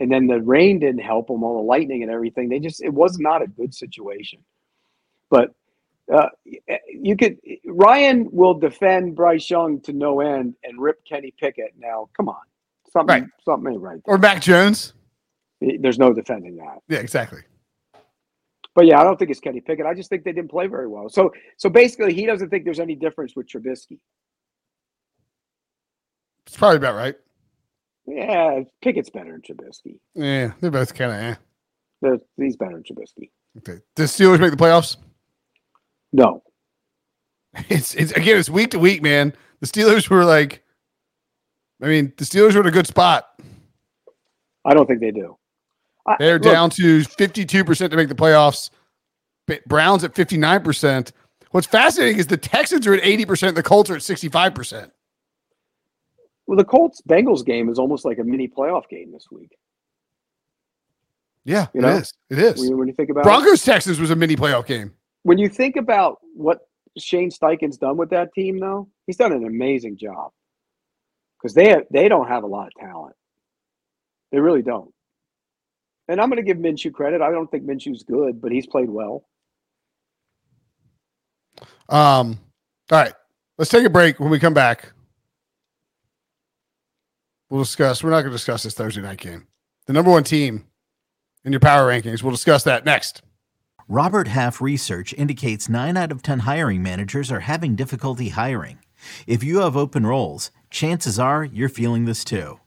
and 0.00 0.10
then 0.10 0.26
the 0.26 0.40
rain 0.42 0.78
didn't 0.78 1.02
help 1.02 1.28
them. 1.28 1.42
All 1.42 1.56
the 1.56 1.66
lightning 1.66 2.02
and 2.02 2.10
everything. 2.10 2.48
They 2.48 2.58
just 2.58 2.82
it 2.82 2.92
was 2.92 3.18
not 3.18 3.42
a 3.42 3.46
good 3.46 3.74
situation. 3.74 4.40
But 5.30 5.54
uh, 6.12 6.28
you 6.88 7.16
could 7.16 7.38
Ryan 7.64 8.28
will 8.30 8.54
defend 8.54 9.16
Bryce 9.16 9.48
Young 9.48 9.80
to 9.82 9.92
no 9.92 10.20
end 10.20 10.54
and 10.64 10.80
rip 10.80 11.04
Kenny 11.04 11.32
Pickett. 11.38 11.74
Now, 11.78 12.08
come 12.16 12.28
on, 12.28 12.42
something 12.92 13.22
right. 13.22 13.30
something 13.44 13.80
right. 13.80 14.00
There. 14.04 14.14
Or 14.14 14.18
Mac 14.18 14.42
Jones. 14.42 14.92
There's 15.60 15.98
no 15.98 16.12
defending 16.12 16.56
that. 16.56 16.80
Yeah, 16.88 16.98
exactly. 16.98 17.40
But 18.76 18.84
yeah, 18.84 19.00
I 19.00 19.04
don't 19.04 19.18
think 19.18 19.30
it's 19.30 19.40
Kenny 19.40 19.62
Pickett. 19.62 19.86
I 19.86 19.94
just 19.94 20.10
think 20.10 20.22
they 20.22 20.32
didn't 20.32 20.50
play 20.50 20.66
very 20.66 20.86
well. 20.86 21.08
So 21.08 21.32
so 21.56 21.70
basically, 21.70 22.12
he 22.12 22.26
doesn't 22.26 22.50
think 22.50 22.64
there's 22.64 22.78
any 22.78 22.94
difference 22.94 23.34
with 23.34 23.48
Trubisky. 23.48 23.98
It's 26.46 26.56
probably 26.58 26.76
about 26.76 26.94
right. 26.94 27.16
Yeah, 28.06 28.60
Pickett's 28.82 29.08
better 29.08 29.32
than 29.32 29.40
Trubisky. 29.40 29.98
Yeah, 30.14 30.52
they're 30.60 30.70
both 30.70 30.94
kind 30.94 31.10
of. 31.10 31.18
Eh. 31.18 31.34
They're, 32.02 32.18
he's 32.36 32.56
better 32.56 32.72
than 32.72 32.82
Trubisky. 32.82 33.30
Okay. 33.58 33.80
Does 33.96 34.12
Steelers 34.12 34.38
make 34.38 34.50
the 34.50 34.56
playoffs? 34.56 34.98
No. 36.12 36.42
It's 37.70 37.94
it's 37.94 38.12
again, 38.12 38.36
it's 38.36 38.50
week 38.50 38.72
to 38.72 38.78
week, 38.78 39.02
man. 39.02 39.32
The 39.60 39.66
Steelers 39.66 40.10
were 40.10 40.26
like, 40.26 40.62
I 41.82 41.86
mean, 41.86 42.12
the 42.18 42.26
Steelers 42.26 42.54
were 42.54 42.60
in 42.60 42.66
a 42.66 42.70
good 42.70 42.86
spot. 42.86 43.40
I 44.66 44.74
don't 44.74 44.86
think 44.86 45.00
they 45.00 45.12
do. 45.12 45.38
They're 46.18 46.36
I, 46.36 46.38
down 46.38 46.70
to 46.70 47.00
52% 47.00 47.90
to 47.90 47.96
make 47.96 48.08
the 48.08 48.14
playoffs. 48.14 48.70
Browns 49.66 50.04
at 50.04 50.14
59%. 50.14 51.12
What's 51.50 51.66
fascinating 51.66 52.18
is 52.18 52.26
the 52.26 52.36
Texans 52.36 52.86
are 52.86 52.94
at 52.94 53.02
80%, 53.02 53.54
the 53.54 53.62
Colts 53.62 53.90
are 53.90 53.96
at 53.96 54.02
65%. 54.02 54.90
Well, 56.46 56.56
the 56.56 56.64
Colts 56.64 57.02
Bengals 57.08 57.44
game 57.44 57.68
is 57.68 57.78
almost 57.78 58.04
like 58.04 58.18
a 58.18 58.24
mini 58.24 58.48
playoff 58.48 58.88
game 58.88 59.12
this 59.12 59.26
week. 59.30 59.56
Yeah, 61.44 61.66
you 61.72 61.80
know? 61.80 61.88
it 61.88 62.00
is. 62.00 62.14
It 62.30 62.38
is. 62.38 62.70
When 62.70 62.88
you, 62.88 62.94
think 62.94 63.10
about 63.10 63.24
Broncos 63.24 63.64
Texans 63.64 64.00
was 64.00 64.10
a 64.10 64.16
mini 64.16 64.36
playoff 64.36 64.66
game. 64.66 64.92
When 65.22 65.38
you 65.38 65.48
think 65.48 65.76
about 65.76 66.18
what 66.34 66.68
Shane 66.98 67.30
Steichen's 67.30 67.78
done 67.78 67.96
with 67.96 68.10
that 68.10 68.32
team, 68.32 68.58
though, 68.58 68.88
he's 69.06 69.16
done 69.16 69.32
an 69.32 69.44
amazing 69.44 69.96
job 69.96 70.32
because 71.38 71.54
they 71.54 71.68
have, 71.68 71.82
they 71.90 72.08
don't 72.08 72.28
have 72.28 72.42
a 72.42 72.48
lot 72.48 72.66
of 72.68 72.72
talent. 72.80 73.14
They 74.32 74.40
really 74.40 74.62
don't. 74.62 74.92
And 76.08 76.20
I'm 76.20 76.30
going 76.30 76.44
to 76.44 76.46
give 76.46 76.58
Minshew 76.58 76.92
credit. 76.92 77.20
I 77.20 77.30
don't 77.30 77.50
think 77.50 77.64
Minshew's 77.64 78.02
good, 78.02 78.40
but 78.40 78.52
he's 78.52 78.66
played 78.66 78.90
well. 78.90 79.24
Um. 81.88 82.38
All 82.90 82.98
right, 83.00 83.14
let's 83.58 83.70
take 83.70 83.84
a 83.84 83.90
break. 83.90 84.20
When 84.20 84.30
we 84.30 84.38
come 84.38 84.54
back, 84.54 84.92
we'll 87.50 87.62
discuss. 87.62 88.02
We're 88.02 88.10
not 88.10 88.20
going 88.20 88.30
to 88.30 88.36
discuss 88.36 88.62
this 88.62 88.74
Thursday 88.74 89.02
night 89.02 89.18
game. 89.18 89.46
The 89.86 89.92
number 89.92 90.10
one 90.10 90.24
team 90.24 90.66
in 91.44 91.52
your 91.52 91.60
power 91.60 91.88
rankings. 91.88 92.22
We'll 92.22 92.32
discuss 92.32 92.64
that 92.64 92.84
next. 92.84 93.22
Robert 93.88 94.26
Half 94.26 94.60
research 94.60 95.14
indicates 95.14 95.68
nine 95.68 95.96
out 95.96 96.10
of 96.10 96.20
10 96.20 96.40
hiring 96.40 96.82
managers 96.82 97.30
are 97.30 97.40
having 97.40 97.76
difficulty 97.76 98.30
hiring. 98.30 98.80
If 99.28 99.44
you 99.44 99.60
have 99.60 99.76
open 99.76 100.04
roles, 100.04 100.50
chances 100.70 101.20
are 101.20 101.44
you're 101.44 101.68
feeling 101.68 102.04
this 102.04 102.24
too. 102.24 102.58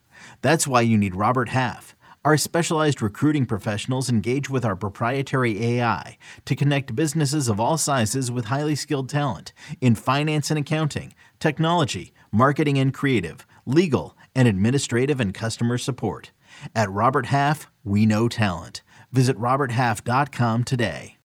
That's 0.41 0.65
why 0.65 0.81
you 0.81 0.97
need 0.97 1.15
Robert 1.15 1.49
Half. 1.49 1.93
Our 2.25 2.35
specialized 2.35 3.01
recruiting 3.01 3.45
professionals 3.45 4.09
engage 4.09 4.49
with 4.49 4.65
our 4.65 4.75
proprietary 4.75 5.65
AI 5.65 6.17
to 6.43 6.55
connect 6.55 6.93
businesses 6.93 7.47
of 7.47 7.61
all 7.61 7.77
sizes 7.77 8.29
with 8.29 8.45
highly 8.45 8.75
skilled 8.75 9.07
talent 9.07 9.53
in 9.79 9.95
finance 9.95 10.51
and 10.51 10.59
accounting, 10.59 11.13
technology, 11.39 12.11
marketing 12.29 12.77
and 12.77 12.93
creative, 12.93 13.47
legal, 13.65 14.17
and 14.35 14.49
administrative 14.49 15.21
and 15.21 15.33
customer 15.33 15.77
support. 15.77 16.31
At 16.75 16.91
Robert 16.91 17.27
Half, 17.27 17.71
we 17.85 18.05
know 18.05 18.27
talent. 18.27 18.81
Visit 19.13 19.37
RobertHalf.com 19.37 20.65
today. 20.65 21.15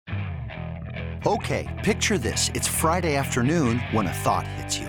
Okay, 1.26 1.80
picture 1.82 2.18
this. 2.18 2.50
It's 2.54 2.68
Friday 2.68 3.16
afternoon 3.16 3.80
when 3.90 4.06
a 4.06 4.12
thought 4.12 4.46
hits 4.46 4.78
you. 4.78 4.88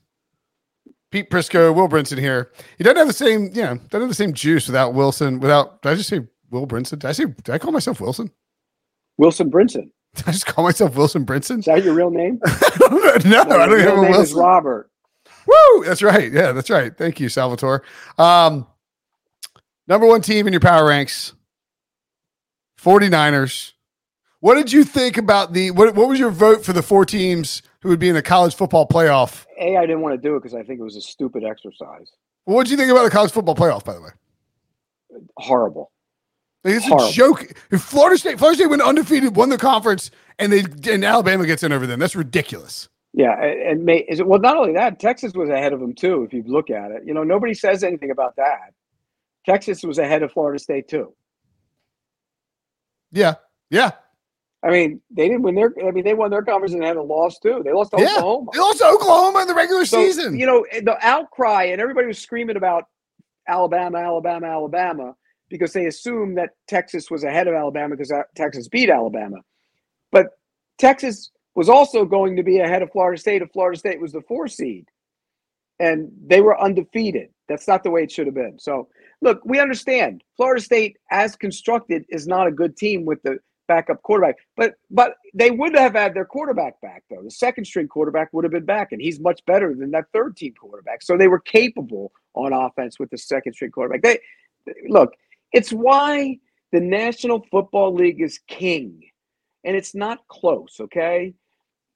Pete 1.11 1.29
Prisco, 1.29 1.75
Will 1.75 1.89
Brinson 1.89 2.17
here. 2.17 2.51
He 2.77 2.83
doesn't 2.83 2.97
have 2.97 3.07
the 3.07 3.13
same, 3.13 3.49
you 3.53 3.61
know, 3.61 3.75
doesn't 3.75 4.01
have 4.01 4.09
the 4.09 4.15
same 4.15 4.33
juice 4.33 4.67
without 4.67 4.93
Wilson. 4.93 5.39
Without, 5.39 5.81
did 5.81 5.89
I 5.89 5.95
just 5.95 6.09
say 6.09 6.21
Will 6.49 6.65
Brinson? 6.65 6.99
Did 6.99 7.05
I 7.05 7.11
say? 7.11 7.25
Did 7.25 7.49
I 7.49 7.57
call 7.57 7.73
myself 7.73 7.99
Wilson? 7.99 8.31
Wilson 9.17 9.51
Brinson. 9.51 9.91
Did 10.15 10.27
I 10.27 10.31
just 10.31 10.45
call 10.45 10.65
myself 10.65 10.95
Wilson 10.95 11.25
Brinson? 11.25 11.59
Is 11.59 11.65
that 11.65 11.83
your 11.83 11.93
real 11.93 12.09
name? 12.09 12.39
no, 12.43 12.87
no, 13.25 13.59
I 13.59 13.67
don't 13.67 13.79
have 13.79 13.97
a 13.97 14.01
Wilson. 14.01 14.21
Is 14.21 14.33
Robert. 14.33 14.89
Woo! 15.45 15.83
That's 15.85 16.01
right. 16.01 16.31
Yeah, 16.31 16.51
that's 16.51 16.69
right. 16.69 16.95
Thank 16.97 17.19
you, 17.19 17.29
Salvatore. 17.29 17.83
Um, 18.17 18.67
number 19.87 20.05
one 20.05 20.21
team 20.21 20.47
in 20.47 20.53
your 20.53 20.59
power 20.59 20.87
ranks, 20.87 21.33
49ers. 22.81 23.71
What 24.39 24.55
did 24.55 24.73
you 24.73 24.83
think 24.83 25.17
about 25.17 25.53
the 25.53 25.71
what, 25.71 25.95
what 25.95 26.09
was 26.09 26.19
your 26.19 26.31
vote 26.31 26.65
for 26.65 26.73
the 26.73 26.81
four 26.81 27.05
teams 27.05 27.61
who 27.81 27.89
would 27.89 27.99
be 27.99 28.09
in 28.09 28.15
the 28.15 28.21
college 28.21 28.55
football 28.55 28.87
playoff? 28.87 29.45
A, 29.59 29.77
I 29.77 29.81
didn't 29.81 30.01
want 30.01 30.15
to 30.15 30.21
do 30.21 30.35
it 30.35 30.39
because 30.39 30.53
I 30.53 30.63
think 30.63 30.79
it 30.79 30.83
was 30.83 30.95
a 30.95 31.01
stupid 31.01 31.43
exercise. 31.43 32.11
what 32.45 32.63
did 32.63 32.71
you 32.71 32.77
think 32.77 32.91
about 32.91 33.03
the 33.03 33.09
college 33.09 33.31
football 33.31 33.55
playoff, 33.55 33.83
by 33.83 33.93
the 33.93 34.01
way? 34.01 34.09
Horrible. 35.37 35.91
Like, 36.63 36.75
it's 36.75 36.85
Horrible. 36.85 37.09
a 37.09 37.11
joke. 37.11 37.53
If 37.71 37.81
Florida 37.81 38.17
State, 38.17 38.37
Florida 38.37 38.57
State 38.57 38.67
went 38.67 38.81
undefeated, 38.83 39.35
won 39.35 39.49
the 39.49 39.57
conference, 39.57 40.11
and 40.37 40.53
they 40.53 40.63
and 40.93 41.03
Alabama 41.03 41.45
gets 41.45 41.63
in 41.63 41.71
over 41.71 41.87
them. 41.87 41.99
That's 41.99 42.15
ridiculous. 42.15 42.87
Yeah, 43.13 43.33
and 43.43 43.83
may 43.83 43.99
is 44.07 44.19
it 44.19 44.27
well? 44.27 44.39
Not 44.39 44.55
only 44.57 44.73
that, 44.73 44.99
Texas 44.99 45.33
was 45.33 45.49
ahead 45.49 45.73
of 45.73 45.79
them 45.79 45.93
too. 45.93 46.23
If 46.23 46.33
you 46.33 46.43
look 46.45 46.69
at 46.69 46.91
it, 46.91 47.03
you 47.05 47.13
know 47.13 47.23
nobody 47.23 47.53
says 47.53 47.83
anything 47.83 48.11
about 48.11 48.35
that. 48.37 48.73
Texas 49.45 49.81
was 49.83 49.97
ahead 49.97 50.21
of 50.21 50.31
Florida 50.31 50.59
State 50.59 50.87
too. 50.87 51.13
Yeah, 53.11 53.35
yeah. 53.69 53.91
I 54.63 54.69
mean, 54.69 55.01
they 55.09 55.27
didn't 55.27 55.41
win 55.41 55.55
their. 55.55 55.73
I 55.83 55.91
mean, 55.91 56.03
they 56.03 56.13
won 56.13 56.29
their 56.29 56.43
conference 56.43 56.73
and 56.73 56.83
had 56.83 56.97
a 56.97 57.01
loss 57.01 57.39
too. 57.39 57.61
They 57.65 57.73
lost 57.73 57.91
to 57.91 58.01
yeah, 58.01 58.17
Oklahoma. 58.17 58.51
They 58.53 58.59
lost 58.59 58.77
to 58.77 58.85
Oklahoma 58.85 59.39
in 59.39 59.47
the 59.47 59.55
regular 59.55 59.85
so, 59.85 60.03
season. 60.03 60.37
You 60.37 60.45
know, 60.45 60.65
the 60.71 60.97
outcry 61.01 61.63
and 61.65 61.81
everybody 61.81 62.07
was 62.07 62.19
screaming 62.19 62.57
about 62.57 62.85
Alabama, 63.47 63.97
Alabama, 63.97 64.47
Alabama 64.47 65.15
because 65.49 65.73
they 65.73 65.85
assumed 65.85 66.37
that 66.37 66.51
Texas 66.67 67.11
was 67.11 67.23
ahead 67.23 67.47
of 67.47 67.53
Alabama 67.53 67.95
because 67.95 68.11
uh, 68.11 68.23
Texas 68.35 68.67
beat 68.67 68.89
Alabama. 68.89 69.37
But 70.11 70.27
Texas 70.79 71.29
was 71.53 71.69
also 71.69 72.05
going 72.05 72.37
to 72.37 72.43
be 72.43 72.59
ahead 72.59 72.81
of 72.81 72.91
Florida 72.91 73.19
State 73.19 73.41
if 73.41 73.51
Florida 73.51 73.77
State 73.77 73.99
was 73.99 74.13
the 74.13 74.21
four 74.21 74.47
seed. 74.47 74.87
And 75.79 76.09
they 76.25 76.41
were 76.41 76.59
undefeated. 76.59 77.29
That's 77.49 77.67
not 77.67 77.83
the 77.83 77.89
way 77.89 78.03
it 78.03 78.11
should 78.11 78.27
have 78.27 78.35
been. 78.35 78.59
So, 78.59 78.87
look, 79.21 79.41
we 79.43 79.59
understand 79.59 80.23
Florida 80.37 80.61
State, 80.61 80.97
as 81.11 81.35
constructed, 81.35 82.05
is 82.09 82.27
not 82.27 82.47
a 82.47 82.51
good 82.51 82.77
team 82.77 83.03
with 83.03 83.21
the 83.23 83.39
backup 83.71 84.01
quarterback. 84.01 84.35
But 84.57 84.73
but 84.89 85.15
they 85.33 85.51
would 85.51 85.75
have 85.75 85.93
had 85.93 86.13
their 86.13 86.25
quarterback 86.25 86.79
back 86.81 87.03
though. 87.09 87.21
The 87.23 87.31
second 87.31 87.65
string 87.65 87.87
quarterback 87.87 88.29
would 88.33 88.43
have 88.43 88.51
been 88.51 88.65
back, 88.65 88.91
and 88.91 89.01
he's 89.01 89.19
much 89.19 89.39
better 89.45 89.73
than 89.73 89.91
that 89.91 90.05
third 90.13 90.35
team 90.35 90.53
quarterback. 90.59 91.01
So 91.01 91.17
they 91.17 91.27
were 91.27 91.39
capable 91.39 92.11
on 92.33 92.53
offense 92.53 92.99
with 92.99 93.09
the 93.09 93.17
second 93.17 93.53
string 93.53 93.71
quarterback. 93.71 94.01
They 94.01 94.19
look. 94.87 95.13
It's 95.53 95.71
why 95.71 96.39
the 96.71 96.79
National 96.79 97.45
Football 97.51 97.93
League 97.93 98.21
is 98.21 98.39
king, 98.47 99.01
and 99.63 99.75
it's 99.75 99.95
not 99.95 100.27
close. 100.27 100.77
Okay, 100.81 101.33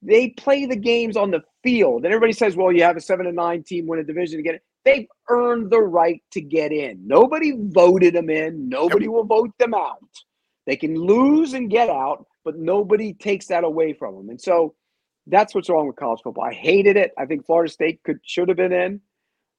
they 0.01 0.29
play 0.29 0.65
the 0.65 0.75
games 0.75 1.17
on 1.17 1.31
the 1.31 1.43
field. 1.63 2.05
And 2.05 2.13
everybody 2.13 2.33
says, 2.33 2.55
well, 2.55 2.71
you 2.71 2.83
have 2.83 2.97
a 2.97 3.01
seven 3.01 3.25
and 3.25 3.35
nine 3.35 3.63
team 3.63 3.87
win 3.87 3.99
a 3.99 4.03
division 4.03 4.39
again. 4.39 4.59
they've 4.85 5.07
earned 5.29 5.71
the 5.71 5.81
right 5.81 6.21
to 6.31 6.41
get 6.41 6.71
in. 6.71 7.05
Nobody 7.05 7.53
voted 7.57 8.13
them 8.13 8.29
in. 8.29 8.69
Nobody 8.69 9.07
will 9.07 9.23
vote 9.23 9.51
them 9.57 9.73
out. 9.73 9.99
They 10.65 10.75
can 10.75 10.95
lose 10.95 11.53
and 11.53 11.69
get 11.69 11.89
out, 11.89 12.25
but 12.43 12.57
nobody 12.57 13.13
takes 13.13 13.47
that 13.47 13.63
away 13.63 13.93
from 13.93 14.15
them. 14.15 14.29
And 14.29 14.41
so 14.41 14.73
that's 15.27 15.53
what's 15.55 15.69
wrong 15.69 15.87
with 15.87 15.95
college 15.95 16.21
football. 16.23 16.43
I 16.45 16.53
hated 16.53 16.97
it. 16.97 17.11
I 17.17 17.25
think 17.25 17.45
Florida 17.45 17.71
State 17.71 18.01
could 18.03 18.19
should 18.23 18.47
have 18.49 18.57
been 18.57 18.73
in. 18.73 19.01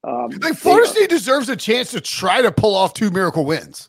Um, 0.04 0.30
Like 0.40 0.54
Florida 0.56 0.88
State 0.88 1.10
deserves 1.10 1.48
a 1.48 1.56
chance 1.56 1.90
to 1.92 2.00
try 2.00 2.42
to 2.42 2.52
pull 2.52 2.74
off 2.74 2.94
two 2.94 3.10
miracle 3.10 3.44
wins. 3.44 3.88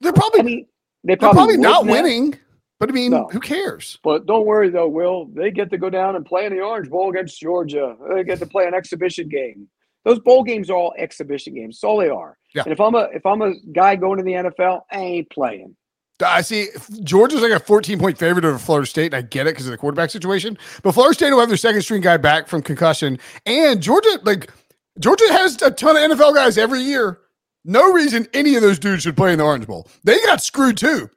They're 0.00 0.12
probably 0.12 0.40
I 0.40 0.42
mean, 0.42 0.66
they 1.04 1.08
they're 1.08 1.16
probably, 1.16 1.36
probably 1.38 1.56
not 1.58 1.86
winning, 1.86 2.38
but 2.80 2.88
I 2.88 2.92
mean, 2.92 3.12
No. 3.12 3.28
who 3.32 3.40
cares? 3.40 3.98
But 4.02 4.26
don't 4.26 4.46
worry 4.46 4.70
though, 4.70 4.88
Will. 4.88 5.26
They 5.26 5.50
get 5.50 5.70
to 5.70 5.78
go 5.78 5.90
down 5.90 6.16
and 6.16 6.24
play 6.26 6.46
in 6.46 6.52
the 6.52 6.60
Orange 6.60 6.88
Bowl 6.90 7.10
against 7.10 7.40
Georgia. 7.40 7.96
They 8.12 8.24
get 8.24 8.38
to 8.40 8.46
play 8.46 8.66
an 8.66 8.74
exhibition 8.74 9.28
game. 9.28 9.68
Those 10.04 10.18
bowl 10.18 10.42
games 10.42 10.68
are 10.68 10.76
all 10.76 10.94
exhibition 10.98 11.54
games. 11.54 11.76
That's 11.76 11.84
all 11.84 11.98
they 11.98 12.08
are. 12.08 12.36
Yeah. 12.54 12.62
And 12.64 12.72
if 12.72 12.80
I'm 12.80 12.94
a 12.96 13.08
if 13.14 13.24
I'm 13.24 13.42
a 13.42 13.54
guy 13.72 13.94
going 13.96 14.18
to 14.18 14.24
the 14.24 14.32
NFL, 14.32 14.82
I 14.90 14.98
ain't 14.98 15.30
playing. 15.30 15.76
I 16.22 16.40
see 16.42 16.68
Georgia's 17.02 17.42
like 17.42 17.52
a 17.52 17.60
14 17.60 17.98
point 17.98 18.18
favorite 18.18 18.44
over 18.44 18.58
Florida 18.58 18.86
State, 18.86 19.06
and 19.06 19.14
I 19.14 19.22
get 19.22 19.46
it 19.46 19.50
because 19.50 19.66
of 19.66 19.72
the 19.72 19.78
quarterback 19.78 20.10
situation. 20.10 20.58
But 20.82 20.92
Florida 20.92 21.14
State 21.14 21.30
will 21.32 21.40
have 21.40 21.48
their 21.48 21.56
second 21.56 21.82
string 21.82 22.02
guy 22.02 22.16
back 22.16 22.48
from 22.48 22.62
concussion, 22.62 23.18
and 23.46 23.82
Georgia, 23.82 24.18
like 24.22 24.50
Georgia, 24.98 25.24
has 25.30 25.60
a 25.62 25.70
ton 25.70 25.96
of 25.96 26.18
NFL 26.18 26.34
guys 26.34 26.58
every 26.58 26.80
year. 26.80 27.18
No 27.64 27.92
reason 27.92 28.26
any 28.34 28.56
of 28.56 28.62
those 28.62 28.78
dudes 28.78 29.02
should 29.02 29.16
play 29.16 29.32
in 29.32 29.38
the 29.38 29.44
Orange 29.44 29.66
Bowl. 29.66 29.88
They 30.04 30.18
got 30.20 30.42
screwed 30.42 30.76
too. 30.76 31.08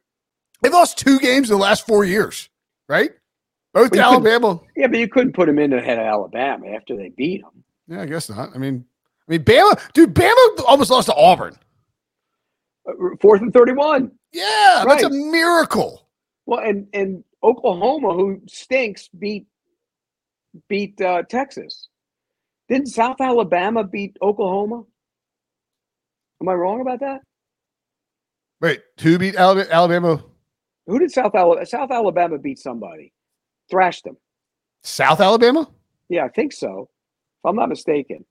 They've 0.61 0.71
lost 0.71 0.97
two 0.97 1.19
games 1.19 1.49
in 1.49 1.57
the 1.57 1.61
last 1.61 1.85
four 1.85 2.05
years, 2.05 2.49
right? 2.87 3.11
Both 3.73 3.91
to 3.91 3.99
Alabama. 3.99 4.61
Yeah, 4.75 4.87
but 4.87 4.99
you 4.99 5.07
couldn't 5.09 5.33
put 5.33 5.47
them 5.47 5.59
in 5.59 5.73
ahead 5.73 5.97
of 5.99 6.05
Alabama 6.05 6.67
after 6.67 6.95
they 6.95 7.09
beat 7.09 7.41
them. 7.41 7.63
Yeah, 7.87 8.01
I 8.01 8.05
guess 8.05 8.29
not. 8.29 8.55
I 8.55 8.57
mean, 8.57 8.85
I 9.27 9.31
mean, 9.31 9.43
Bama, 9.43 9.79
dude, 9.93 10.13
Bama 10.13 10.63
almost 10.65 10.89
lost 10.89 11.07
to 11.07 11.15
Auburn. 11.15 11.55
Uh, 12.87 12.93
Fourth 13.21 13.41
and 13.41 13.51
thirty-one. 13.51 14.11
Yeah, 14.35 14.83
that's 14.85 15.03
a 15.03 15.09
miracle. 15.09 16.09
Well, 16.45 16.59
and 16.59 16.87
and 16.93 17.23
Oklahoma, 17.41 18.13
who 18.13 18.41
stinks, 18.47 19.07
beat 19.07 19.47
beat 20.67 20.99
uh, 20.99 21.23
Texas. 21.23 21.87
Didn't 22.67 22.87
South 22.87 23.21
Alabama 23.21 23.85
beat 23.85 24.17
Oklahoma? 24.21 24.83
Am 26.41 26.49
I 26.49 26.53
wrong 26.53 26.81
about 26.81 26.99
that? 26.99 27.21
Wait, 28.59 28.81
who 28.99 29.17
beat 29.17 29.35
Alabama? 29.35 29.69
Alabama? 29.71 30.23
Who 30.87 30.99
did 30.99 31.11
South 31.11 31.33
Alabama? 31.33 31.65
South 31.65 31.91
Alabama 31.91 32.37
beat 32.37 32.59
somebody, 32.59 33.13
thrashed 33.69 34.03
them. 34.03 34.17
South 34.83 35.21
Alabama? 35.21 35.69
Yeah, 36.09 36.25
I 36.25 36.29
think 36.29 36.51
so. 36.51 36.89
If 36.89 37.49
I'm 37.49 37.55
not 37.55 37.69
mistaken. 37.69 38.25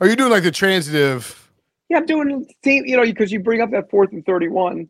Are 0.00 0.08
you 0.08 0.16
doing 0.16 0.30
like 0.30 0.42
the 0.42 0.50
transitive? 0.50 1.52
Yeah, 1.90 1.98
I'm 1.98 2.06
doing 2.06 2.46
team. 2.62 2.86
You 2.86 2.96
know, 2.96 3.04
because 3.04 3.30
you 3.30 3.40
bring 3.40 3.60
up 3.60 3.70
that 3.72 3.90
fourth 3.90 4.12
and 4.12 4.24
thirty-one. 4.24 4.88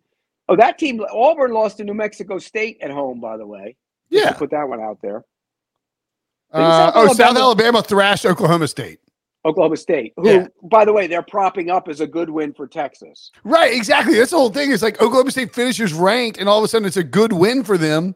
Oh, 0.49 0.57
that 0.57 0.79
team, 0.79 1.01
Auburn 1.13 1.53
lost 1.53 1.79
to 1.79 1.85
New 1.85 1.95
Mexico 1.95 2.39
State 2.39 2.79
at 2.83 2.91
home. 2.91 3.21
By 3.21 3.37
the 3.37 3.47
way, 3.47 3.77
Just 4.13 4.25
Yeah. 4.25 4.33
put 4.33 4.51
that 4.51 4.69
one 4.69 4.81
out 4.81 4.99
there. 5.03 5.25
Uh, 6.53 6.59
South 6.87 6.93
oh, 6.95 7.07
South 7.09 7.21
Alabama- 7.21 7.41
Alabama 7.41 7.83
thrashed 7.83 8.27
Oklahoma 8.27 8.69
State. 8.69 9.01
Oklahoma 9.47 9.77
State, 9.77 10.13
who, 10.17 10.29
Yeah. 10.29 10.47
by 10.63 10.85
the 10.85 10.93
way, 10.93 11.07
they're 11.07 11.23
propping 11.23 11.69
up 11.71 11.89
as 11.89 12.01
a 12.01 12.07
good 12.07 12.31
win 12.31 12.53
for 12.55 12.67
Texas. 12.67 13.31
Right, 13.45 13.75
exactly. 13.75 14.17
That's 14.17 14.31
the 14.31 14.39
whole 14.39 14.51
thing. 14.51 14.73
It's 14.73 14.83
like 14.83 15.01
Oklahoma 15.03 15.31
State 15.33 15.55
finishes 15.55 15.93
ranked, 15.93 16.39
and 16.39 16.49
all 16.49 16.59
of 16.59 16.65
a 16.65 16.69
sudden 16.69 16.87
it's 16.87 16.97
a 16.97 17.05
good 17.05 17.33
win 17.33 17.63
for 17.65 17.77
them. 17.77 18.15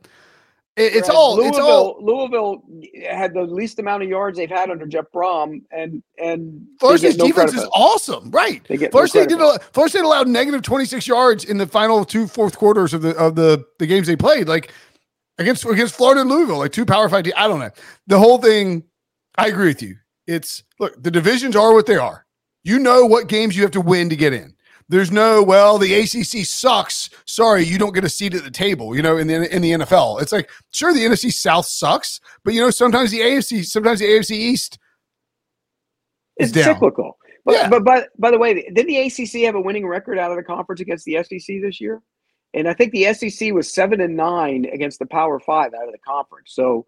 It- 0.79 0.95
it's 0.95 1.09
all. 1.09 1.37
Louisville, 1.37 1.49
It's 1.51 1.59
all. 1.59 1.99
Louisville 2.01 2.63
had 3.11 3.35
the 3.35 3.43
least 3.43 3.79
amount 3.79 4.03
of 4.03 4.09
yards 4.09 4.39
they've 4.39 4.49
had 4.51 4.71
under 4.71 4.87
Jeff 4.87 5.07
Brohm, 5.15 5.63
and 5.71 6.03
and 6.19 6.53
they 6.53 6.77
Florida 6.81 6.99
State's 6.99 7.17
no 7.19 7.27
defense 7.27 7.55
is 7.55 7.67
awesome. 7.73 8.31
Right. 8.31 8.63
They 8.69 8.77
get 8.77 8.91
Florida 8.93 9.11
no 9.15 9.23
State 9.23 9.29
did. 9.29 9.41
A, 9.41 9.59
Florida 9.73 9.91
State 9.91 10.05
allowed 10.05 10.29
negative 10.29 10.63
twenty 10.63 10.85
six 10.85 11.07
yards 11.07 11.45
in 11.45 11.59
the 11.59 11.67
final 11.67 12.05
two 12.05 12.27
fourth 12.27 12.57
quarters 12.57 12.95
of 12.95 13.03
the 13.03 13.17
of 13.17 13.35
the 13.35 13.65
the 13.79 13.87
games 13.87 14.07
they 14.07 14.17
played. 14.17 14.49
Like 14.49 14.73
against 15.39 15.65
against 15.65 15.95
Florida 15.95 16.21
and 16.23 16.31
Louisville, 16.31 16.59
like 16.59 16.73
two 16.73 16.87
power 16.87 17.09
five. 17.09 17.27
I 17.37 17.49
don't 17.49 17.61
know. 17.61 17.71
The 18.07 18.19
whole 18.19 18.39
thing. 18.39 18.85
I 19.37 19.47
agree 19.49 19.69
with 19.69 19.83
you. 19.83 19.97
It's 20.27 20.63
look. 20.81 21.01
The 21.03 21.11
divisions 21.11 21.55
are 21.57 21.73
what 21.73 21.87
they 21.87 21.97
are. 21.97 22.25
You 22.65 22.79
know 22.79 23.07
what 23.07 23.29
games 23.29 23.57
you 23.57 23.63
have 23.63 23.71
to 23.73 23.81
win 23.81 24.11
to 24.11 24.17
get 24.17 24.33
in. 24.33 24.55
There's 24.89 25.13
no 25.13 25.43
well, 25.43 25.77
the 25.79 25.95
ACC 25.95 26.47
sucks. 26.47 27.11
Sorry, 27.27 27.63
you 27.63 27.79
don't 27.79 27.95
get 27.95 28.05
a 28.05 28.09
seat 28.09 28.35
at 28.35 28.43
the 28.45 28.51
table. 28.51 28.97
You 28.97 29.03
know, 29.03 29.19
in 29.19 29.27
the 29.27 29.55
in 29.55 29.61
the 29.61 29.73
NFL, 29.73 30.23
it's 30.23 30.33
like 30.33 30.49
sure 30.71 30.95
the 30.95 31.05
NFC 31.05 31.33
South 31.33 31.67
sucks, 31.67 32.21
but 32.43 32.55
you 32.55 32.61
know 32.61 32.71
sometimes 32.71 33.11
the 33.11 33.21
AFC, 33.21 33.65
sometimes 33.67 34.01
the 34.01 34.07
AFC 34.07 34.31
East 34.31 34.79
is 36.39 36.53
down. 36.53 36.65
cyclical. 36.65 37.19
But, 37.45 37.55
Yeah. 37.55 37.69
but 37.69 37.85
but 37.85 38.09
by 38.19 38.31
the 38.31 38.39
way, 38.39 38.71
did 38.75 38.87
the 38.87 38.99
ACC 38.99 39.45
have 39.45 39.55
a 39.55 39.61
winning 39.61 39.87
record 39.87 40.19
out 40.19 40.31
of 40.31 40.37
the 40.37 40.43
conference 40.43 40.81
against 40.81 41.05
the 41.05 41.23
SEC 41.23 41.61
this 41.61 41.81
year? 41.81 42.03
And 42.55 42.67
I 42.67 42.73
think 42.73 42.93
the 42.93 43.13
SEC 43.13 43.53
was 43.53 43.73
seven 43.73 44.01
and 44.01 44.17
nine 44.17 44.65
against 44.73 44.99
the 44.99 45.07
Power 45.07 45.39
Five 45.39 45.75
out 45.75 45.87
of 45.87 45.93
the 45.93 45.99
conference. 45.99 46.55
So 46.55 46.87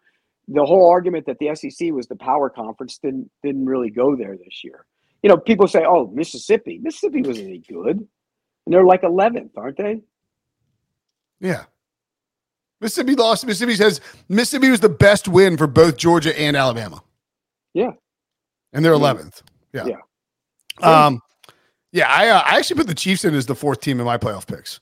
the 0.48 0.64
whole 0.64 0.90
argument 0.90 1.26
that 1.26 1.38
the 1.38 1.54
SEC 1.54 1.92
was 1.92 2.08
the 2.08 2.16
power 2.16 2.50
conference 2.50 2.98
didn't 2.98 3.30
didn't 3.42 3.66
really 3.66 3.90
go 3.90 4.16
there 4.16 4.36
this 4.36 4.64
year. 4.64 4.86
You 5.22 5.28
know, 5.28 5.37
people 5.37 5.68
say, 5.68 5.85
"Oh, 5.85 6.11
Mississippi, 6.14 6.78
Mississippi 6.83 7.22
wasn't 7.22 7.48
any 7.48 7.59
good," 7.59 7.96
and 7.98 8.06
they're 8.66 8.85
like 8.85 9.02
eleventh, 9.02 9.52
aren't 9.56 9.76
they? 9.76 10.00
Yeah. 11.40 11.64
Mississippi 12.80 13.14
lost. 13.14 13.46
Mississippi 13.46 13.74
says 13.74 14.00
Mississippi 14.28 14.70
was 14.70 14.80
the 14.80 14.88
best 14.88 15.28
win 15.28 15.56
for 15.56 15.66
both 15.66 15.96
Georgia 15.96 16.38
and 16.38 16.56
Alabama. 16.56 17.02
Yeah. 17.74 17.90
And 18.72 18.85
they're 18.85 18.94
Yeah. 18.94 18.98
11th. 18.98 19.42
Yeah. 19.72 19.87
Yeah. 19.87 21.06
Um, 21.06 21.20
yeah, 21.92 22.09
I, 22.09 22.28
uh, 22.28 22.42
I 22.46 22.56
actually 22.56 22.76
put 22.76 22.87
the 22.87 22.94
Chiefs 22.94 23.24
in 23.24 23.35
as 23.35 23.46
the 23.46 23.54
fourth 23.54 23.80
team 23.80 23.98
in 24.00 24.06
my 24.06 24.16
playoff 24.16 24.46
picks. 24.46 24.80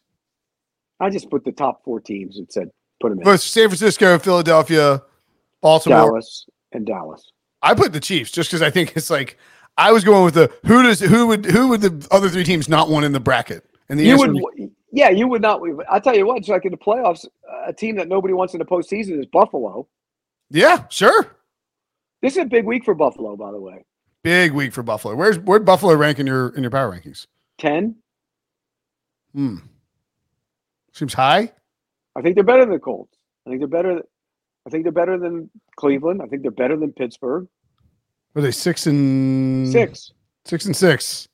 I 1.00 1.10
just 1.10 1.30
put 1.30 1.44
the 1.44 1.52
top 1.52 1.82
four 1.84 2.00
teams 2.00 2.38
and 2.38 2.50
said 2.50 2.68
put 3.00 3.10
them 3.10 3.18
in 3.18 3.24
But 3.24 3.40
San 3.40 3.68
Francisco, 3.68 4.18
Philadelphia, 4.18 5.02
Baltimore. 5.62 5.98
Dallas 5.98 6.46
and 6.72 6.86
Dallas. 6.86 7.24
I 7.62 7.74
put 7.74 7.92
the 7.92 8.00
Chiefs 8.00 8.30
just 8.30 8.50
because 8.50 8.62
I 8.62 8.70
think 8.70 8.96
it's 8.96 9.10
like 9.10 9.38
I 9.78 9.92
was 9.92 10.02
going 10.04 10.24
with 10.24 10.34
the 10.34 10.52
who 10.66 10.82
does 10.82 11.00
who 11.00 11.28
would 11.28 11.46
who 11.46 11.68
would 11.68 11.80
the 11.80 12.06
other 12.10 12.28
three 12.28 12.44
teams 12.44 12.68
not 12.68 12.90
want 12.90 13.04
in 13.06 13.12
the 13.12 13.20
bracket? 13.20 13.64
And 13.88 13.98
the 13.98 14.04
You 14.04 14.18
would, 14.18 14.70
yeah, 14.92 15.08
you 15.08 15.28
would 15.28 15.40
not. 15.40 15.62
I'll 15.88 16.00
tell 16.00 16.16
you 16.16 16.26
what. 16.26 16.38
It's 16.38 16.48
like 16.48 16.64
in 16.64 16.72
the 16.72 16.76
playoffs, 16.76 17.24
a 17.64 17.72
team 17.72 17.96
that 17.96 18.08
nobody 18.08 18.34
wants 18.34 18.52
in 18.54 18.58
the 18.58 18.64
postseason 18.64 19.18
is 19.18 19.26
Buffalo. 19.26 19.86
yeah, 20.50 20.86
sure. 20.88 21.36
This 22.20 22.32
is 22.32 22.38
a 22.38 22.44
big 22.44 22.64
week 22.64 22.84
for 22.84 22.94
Buffalo, 22.94 23.36
by 23.36 23.52
the 23.52 23.60
way. 23.60 23.84
Big 24.24 24.52
week 24.52 24.72
for 24.72 24.82
Buffalo. 24.82 25.14
Where's 25.14 25.38
where'd 25.38 25.64
Buffalo 25.64 25.94
rank 25.94 26.18
in 26.18 26.26
your 26.26 26.48
in 26.50 26.62
your 26.62 26.70
power 26.72 26.90
rankings? 26.90 27.26
Ten. 27.58 27.94
Hmm. 29.32 29.58
Seems 30.92 31.14
high. 31.14 31.52
I 32.16 32.22
think 32.22 32.34
they're 32.34 32.42
better 32.42 32.64
than 32.64 32.72
the 32.72 32.80
Colts. 32.80 33.16
I 33.46 33.50
think 33.50 33.60
they're 33.60 33.68
better. 33.68 34.02
I 34.66 34.70
think 34.70 34.82
they're 34.82 34.92
better 34.92 35.16
than 35.16 35.48
Cleveland. 35.76 36.20
I 36.20 36.26
think 36.26 36.42
they're 36.42 36.50
better 36.50 36.76
than 36.76 36.92
Pittsburgh. 36.92 37.46
Were 38.34 38.42
they 38.42 38.50
six 38.50 38.86
and 38.86 39.70
Six. 39.72 40.12
Six 40.44 40.64
and 40.66 40.76
six. 40.76 41.28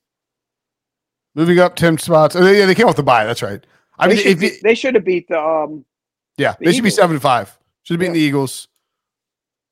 Moving 1.35 1.59
up 1.59 1.77
ten 1.77 1.99
spots. 1.99 2.37
Oh, 2.37 2.47
yeah, 2.47 2.67
they 2.67 2.75
came 2.75 2.87
off 2.87 2.97
the 2.97 3.03
bye. 3.03 3.25
That's 3.25 3.43
right. 3.43 3.65
I 3.99 4.09
they, 4.09 4.15
mean, 4.15 4.23
should 4.25 4.43
it- 4.43 4.63
they 4.63 4.75
should 4.75 4.95
have 4.95 5.05
beat 5.05 5.29
the. 5.29 5.39
Um, 5.41 5.85
yeah, 6.37 6.55
the 6.59 6.67
they 6.67 6.73
should 6.73 6.85
be 6.85 6.91
seven 6.91 7.17
and 7.17 7.23
five. 7.23 7.57
Should 7.83 7.95
have 7.95 8.01
beaten 8.01 8.15
Yeah. 8.15 8.21
the 8.21 8.27
Eagles. 8.27 8.69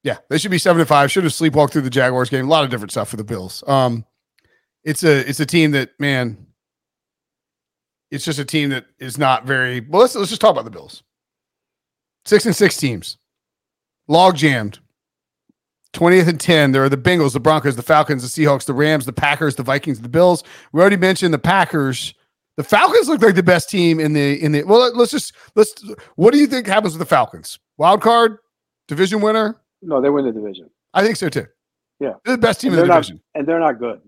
Yeah, 0.05 0.17
they 0.29 0.39
should 0.39 0.51
be 0.51 0.59
seven 0.59 0.81
and 0.81 0.89
five. 0.89 1.11
Should 1.11 1.25
have 1.25 1.33
sleepwalked 1.33 1.71
through 1.71 1.83
the 1.83 1.91
Jaguars 1.91 2.29
game. 2.29 2.47
A 2.47 2.49
lot 2.49 2.65
of 2.65 2.71
different 2.71 2.91
stuff 2.91 3.09
for 3.09 3.17
the 3.17 3.25
Bills. 3.25 3.63
Um, 3.67 4.05
it's 4.85 5.05
a 5.05 5.29
it's 5.29 5.41
a 5.41 5.47
team 5.47 5.71
that 5.73 5.91
man. 6.01 6.47
It's 8.11 8.25
just 8.25 8.39
a 8.39 8.45
team 8.45 8.71
that 8.71 8.87
is 8.99 9.17
not 9.17 9.47
very 9.47 9.81
well. 9.81 10.03
Let's 10.03 10.15
let's 10.15 10.29
just 10.31 10.41
talk 10.41 10.51
about 10.53 10.65
the 10.65 10.71
Bills. 10.71 11.03
Six 12.25 12.45
and 12.47 12.55
six 12.55 12.77
teams, 12.77 13.17
log 14.09 14.37
jammed. 14.37 14.79
20th 15.93 16.29
and 16.29 16.41
10. 16.41 16.73
There 16.73 16.83
are 16.85 16.89
the 16.89 16.97
Bengals, 16.97 17.33
the 17.35 17.41
Broncos, 17.41 17.77
the 17.77 17.83
Falcons, 17.83 18.23
the 18.23 18.43
Seahawks, 18.43 18.65
the 18.65 18.73
Rams, 18.75 19.05
the 19.07 19.13
Packers, 19.13 19.57
the 19.57 19.63
Vikings, 19.63 20.01
the 20.01 20.09
Bills. 20.09 20.43
We 20.73 20.81
already 20.81 20.97
mentioned 20.97 21.35
the 21.35 21.39
Packers. 21.39 22.15
The 22.57 22.65
Falcons 22.65 23.09
look 23.09 23.23
like 23.23 23.35
the 23.35 23.43
best 23.43 23.71
team 23.71 23.99
in 24.01 24.13
the 24.13 24.43
in 24.43 24.53
the 24.53 24.63
well, 24.65 24.95
let's 24.95 25.11
just 25.11 25.35
let's 25.55 25.75
what 26.17 26.33
do 26.33 26.39
you 26.39 26.47
think 26.47 26.67
happens 26.67 26.93
with 26.95 26.99
the 27.01 27.07
Falcons? 27.07 27.59
Wild 27.79 28.03
card, 28.03 28.39
division 28.89 29.21
winner? 29.23 29.59
no, 29.81 30.01
they 30.01 30.11
win 30.11 30.25
the 30.27 30.33
division, 30.33 30.69
I 30.95 31.03
think 31.03 31.17
so 31.17 31.29
too. 31.29 31.47
Yeah. 31.99 32.13
They're 32.25 32.37
the 32.37 32.41
best 32.43 32.61
team 32.61 32.73
in 32.73 32.77
They're 32.77 32.85
the 32.87 32.89
not- 32.93 33.03
division. 33.05 33.21
and 33.35 33.47
they're 33.47 33.59
not 33.61 33.79
good. 33.79 34.01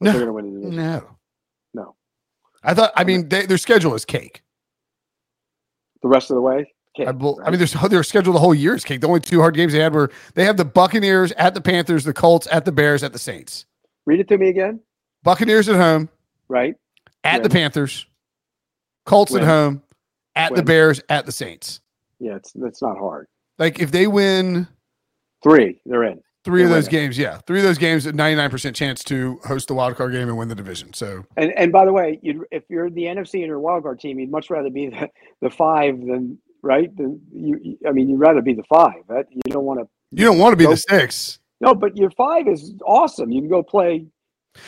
But 0.00 0.04
No. 0.06 0.12
they're 0.12 0.26
going 0.26 0.26
to 0.26 0.32
win 0.32 0.54
the 0.54 0.60
division. 0.70 0.76
No. 0.92 1.16
No. 1.74 1.96
I 2.62 2.72
thought 2.74 2.92
I 2.96 3.02
mean 3.04 3.28
they, 3.28 3.46
their 3.46 3.58
schedule 3.58 3.94
is 3.94 4.04
cake. 4.04 4.42
The 6.02 6.08
rest 6.08 6.30
of 6.30 6.36
the 6.36 6.40
way. 6.40 6.72
I, 7.06 7.10
Okay, 7.10 7.18
bel- 7.18 7.38
I 7.40 7.50
right? 7.50 7.58
mean, 7.58 7.66
their 7.80 7.88
their 7.88 8.02
schedule 8.02 8.32
the 8.32 8.38
whole 8.40 8.54
year 8.54 8.74
is 8.74 8.84
cake. 8.84 9.00
The 9.00 9.08
only 9.08 9.20
two 9.20 9.40
hard 9.40 9.54
games 9.54 9.72
they 9.72 9.78
had 9.80 9.94
were 9.94 10.10
they 10.34 10.44
have 10.44 10.56
the 10.56 10.64
Buccaneers 10.64 11.32
at 11.32 11.54
the 11.54 11.60
Panthers, 11.60 12.04
the 12.04 12.12
Colts 12.12 12.46
at 12.50 12.64
the 12.64 12.72
Bears, 12.72 13.02
at 13.02 13.12
the 13.12 13.18
Saints. 13.18 13.66
read 14.06 14.20
it 14.20 14.28
to 14.28 14.38
me 14.38 14.48
again. 14.48 14.80
Buccaneers 15.22 15.68
at 15.68 15.76
home, 15.76 16.08
Right. 16.48 16.74
at 17.24 17.42
the 17.42 17.50
Panthers, 17.50 18.06
Colts 19.06 19.34
at 19.34 19.42
home, 19.42 19.82
at 20.36 20.54
the 20.54 20.62
Bears, 20.62 21.00
at 21.08 21.26
the 21.26 21.32
Saints. 21.32 21.80
Yeah, 22.20 22.36
it's 22.36 22.52
that's 22.52 22.82
not 22.82 22.96
hard. 22.98 23.26
Like 23.58 23.80
if 23.80 23.90
they 23.90 24.06
win 24.06 24.66
Three, 25.42 25.80
they're 25.86 26.04
in. 26.04 26.20
Three 26.44 26.62
of 26.62 26.68
They're 26.68 26.78
those 26.78 26.86
winning. 26.86 27.06
games, 27.06 27.18
yeah, 27.18 27.38
three 27.46 27.58
of 27.58 27.64
those 27.64 27.78
games, 27.78 28.06
a 28.06 28.12
ninety-nine 28.12 28.48
percent 28.50 28.74
chance 28.74 29.04
to 29.04 29.38
host 29.44 29.68
the 29.68 29.74
wild 29.74 29.96
card 29.96 30.12
game 30.12 30.28
and 30.28 30.38
win 30.38 30.48
the 30.48 30.54
division. 30.54 30.92
So 30.94 31.24
And 31.36 31.52
and 31.58 31.70
by 31.72 31.84
the 31.84 31.92
way, 31.92 32.18
if 32.22 32.62
you're 32.68 32.88
the 32.90 33.04
NFC 33.04 33.34
and 33.40 33.46
your 33.46 33.60
wild 33.60 33.82
card 33.82 34.00
team, 34.00 34.18
you'd 34.18 34.30
much 34.30 34.48
rather 34.48 34.70
be 34.70 34.88
the, 34.88 35.08
the 35.42 35.50
five 35.50 36.00
than 36.00 36.38
right. 36.62 36.94
Than 36.96 37.20
you, 37.32 37.78
I 37.86 37.92
mean, 37.92 38.08
you'd 38.08 38.20
rather 38.20 38.42
be 38.42 38.54
the 38.54 38.64
five. 38.64 39.02
Right? 39.06 39.26
You 39.30 39.40
don't 39.50 39.64
want 39.64 39.80
to. 39.80 39.88
you 40.12 40.24
don't 40.24 40.38
want 40.38 40.52
to 40.52 40.56
be 40.56 40.66
the 40.66 40.76
six. 40.76 41.38
No, 41.60 41.74
but 41.74 41.96
your 41.96 42.10
five 42.12 42.46
is 42.46 42.74
awesome. 42.86 43.30
You 43.32 43.40
can 43.40 43.50
go 43.50 43.62
play. 43.62 44.06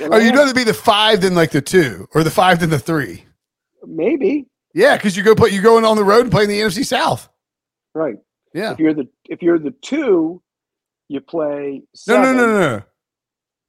Oh, 0.01 0.19
you'd 0.19 0.35
rather 0.37 0.55
be 0.55 0.65
the 0.65 0.75
five 0.75 1.21
than 1.21 1.35
like 1.35 1.51
the 1.51 1.61
two, 1.63 2.09
or 2.15 2.23
the 2.23 2.31
five 2.31 2.61
than 2.61 2.71
the 2.71 2.79
three. 2.79 3.25
maybe 3.87 4.47
Yeah, 4.75 4.97
because 4.97 5.17
you 5.17 5.23
go 5.23 5.35
play, 5.35 5.51
you 5.51 5.63
going 5.63 5.85
on 5.85 5.97
the 5.97 6.05
road 6.05 6.23
and 6.23 6.31
playing 6.31 6.49
the 6.49 6.61
NFC 6.61 6.85
South. 6.85 7.29
right. 7.95 8.17
Yeah. 8.53 8.73
If 8.73 8.81
you're 8.81 8.95
the 8.95 9.09
if 9.27 9.43
you're 9.43 9.59
the 9.61 9.71
two, 9.83 10.43
you 11.09 11.21
play. 11.21 11.83
No, 11.83 11.85
Seven. 11.95 12.37
no, 12.37 12.47
no, 12.47 12.47
no, 12.47 12.69
no, 12.69 12.83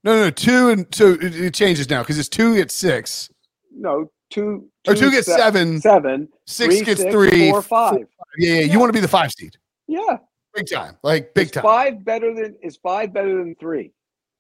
no, 0.03 0.23
no. 0.23 0.29
Two 0.31 0.69
and 0.69 0.87
so 0.93 1.11
it, 1.11 1.35
it 1.35 1.53
changes 1.53 1.87
now 1.89 2.01
because 2.01 2.17
it's 2.17 2.29
two 2.29 2.55
gets 2.55 2.75
six, 2.75 3.29
No, 3.75 4.11
two. 4.31 4.67
or 4.87 4.95
two 4.95 5.11
gets 5.11 5.27
se- 5.27 5.37
seven, 5.37 5.79
Seven. 5.79 6.27
six 6.47 6.75
three, 6.77 6.83
gets 6.85 7.01
six, 7.01 7.13
three, 7.13 7.51
four, 7.51 7.61
five. 7.61 7.99
Yeah, 8.37 8.53
yeah, 8.55 8.59
Yeah. 8.61 8.71
you 8.73 8.79
want 8.79 8.89
to 8.89 8.93
be 8.93 8.99
the 8.99 9.07
five 9.07 9.31
seed, 9.31 9.55
Yeah, 9.87 10.17
big 10.55 10.67
time, 10.69 10.97
like 11.03 11.33
big 11.35 11.45
is 11.47 11.51
time. 11.51 11.63
Five 11.63 12.03
better 12.03 12.33
than 12.33 12.55
is 12.63 12.77
five 12.77 13.13
better 13.13 13.35
than 13.37 13.53
three. 13.59 13.91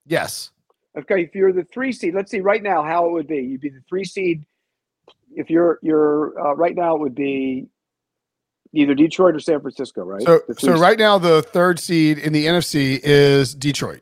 Yes. 0.07 0.51
Okay, 0.97 1.21
if 1.23 1.35
you're 1.35 1.53
the 1.53 1.63
three 1.65 1.91
seed, 1.91 2.15
let's 2.15 2.31
see 2.31 2.39
right 2.41 2.63
now 2.63 2.81
how 2.83 3.05
it 3.05 3.11
would 3.11 3.27
be. 3.27 3.37
You'd 3.37 3.61
be 3.61 3.69
the 3.69 3.83
three 3.87 4.03
seed. 4.03 4.45
If 5.35 5.49
you're 5.49 5.79
you're 5.81 6.37
uh, 6.39 6.53
right 6.55 6.75
now, 6.75 6.95
it 6.95 6.99
would 7.01 7.15
be 7.15 7.67
either 8.73 8.95
Detroit 8.95 9.35
or 9.35 9.39
San 9.39 9.61
Francisco, 9.61 10.03
right? 10.03 10.21
So, 10.23 10.41
so 10.57 10.73
right 10.77 10.97
now 10.99 11.17
the 11.17 11.41
third 11.41 11.79
seed 11.79 12.17
in 12.17 12.33
the 12.33 12.45
NFC 12.45 12.99
is 13.03 13.53
Detroit. 13.55 14.01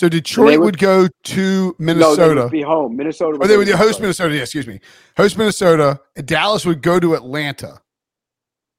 So 0.00 0.08
Detroit 0.08 0.58
would- 0.60 0.64
would, 0.64 0.78
go 0.78 1.08
to 1.24 1.36
No, 1.36 1.74
they 1.78 1.84
Minnesota. 1.84 2.42
would 2.44 2.50
be 2.50 2.62
home. 2.62 2.96
Minnesota. 2.96 3.36
or 3.38 3.46
they 3.46 3.52
go 3.52 3.58
would 3.58 3.66
to 3.68 3.76
host. 3.76 4.00
Minnesota. 4.00 4.34
Yeah, 4.34 4.40
excuse 4.40 4.66
me. 4.66 4.80
Host 5.14 5.36
Minnesota. 5.36 6.00
Dallas 6.24 6.64
would 6.64 6.80
go 6.80 6.98
to 6.98 7.14
Atlanta. 7.14 7.82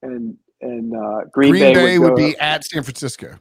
and 0.01 0.35
and 0.61 0.95
uh, 0.95 1.25
Green, 1.31 1.51
Green, 1.51 1.75
Bay, 1.75 1.99
would, 1.99 2.09
go- 2.09 2.15
be 2.15 2.35
at 2.39 2.63
San 2.65 2.81
Francisco. 2.81 3.35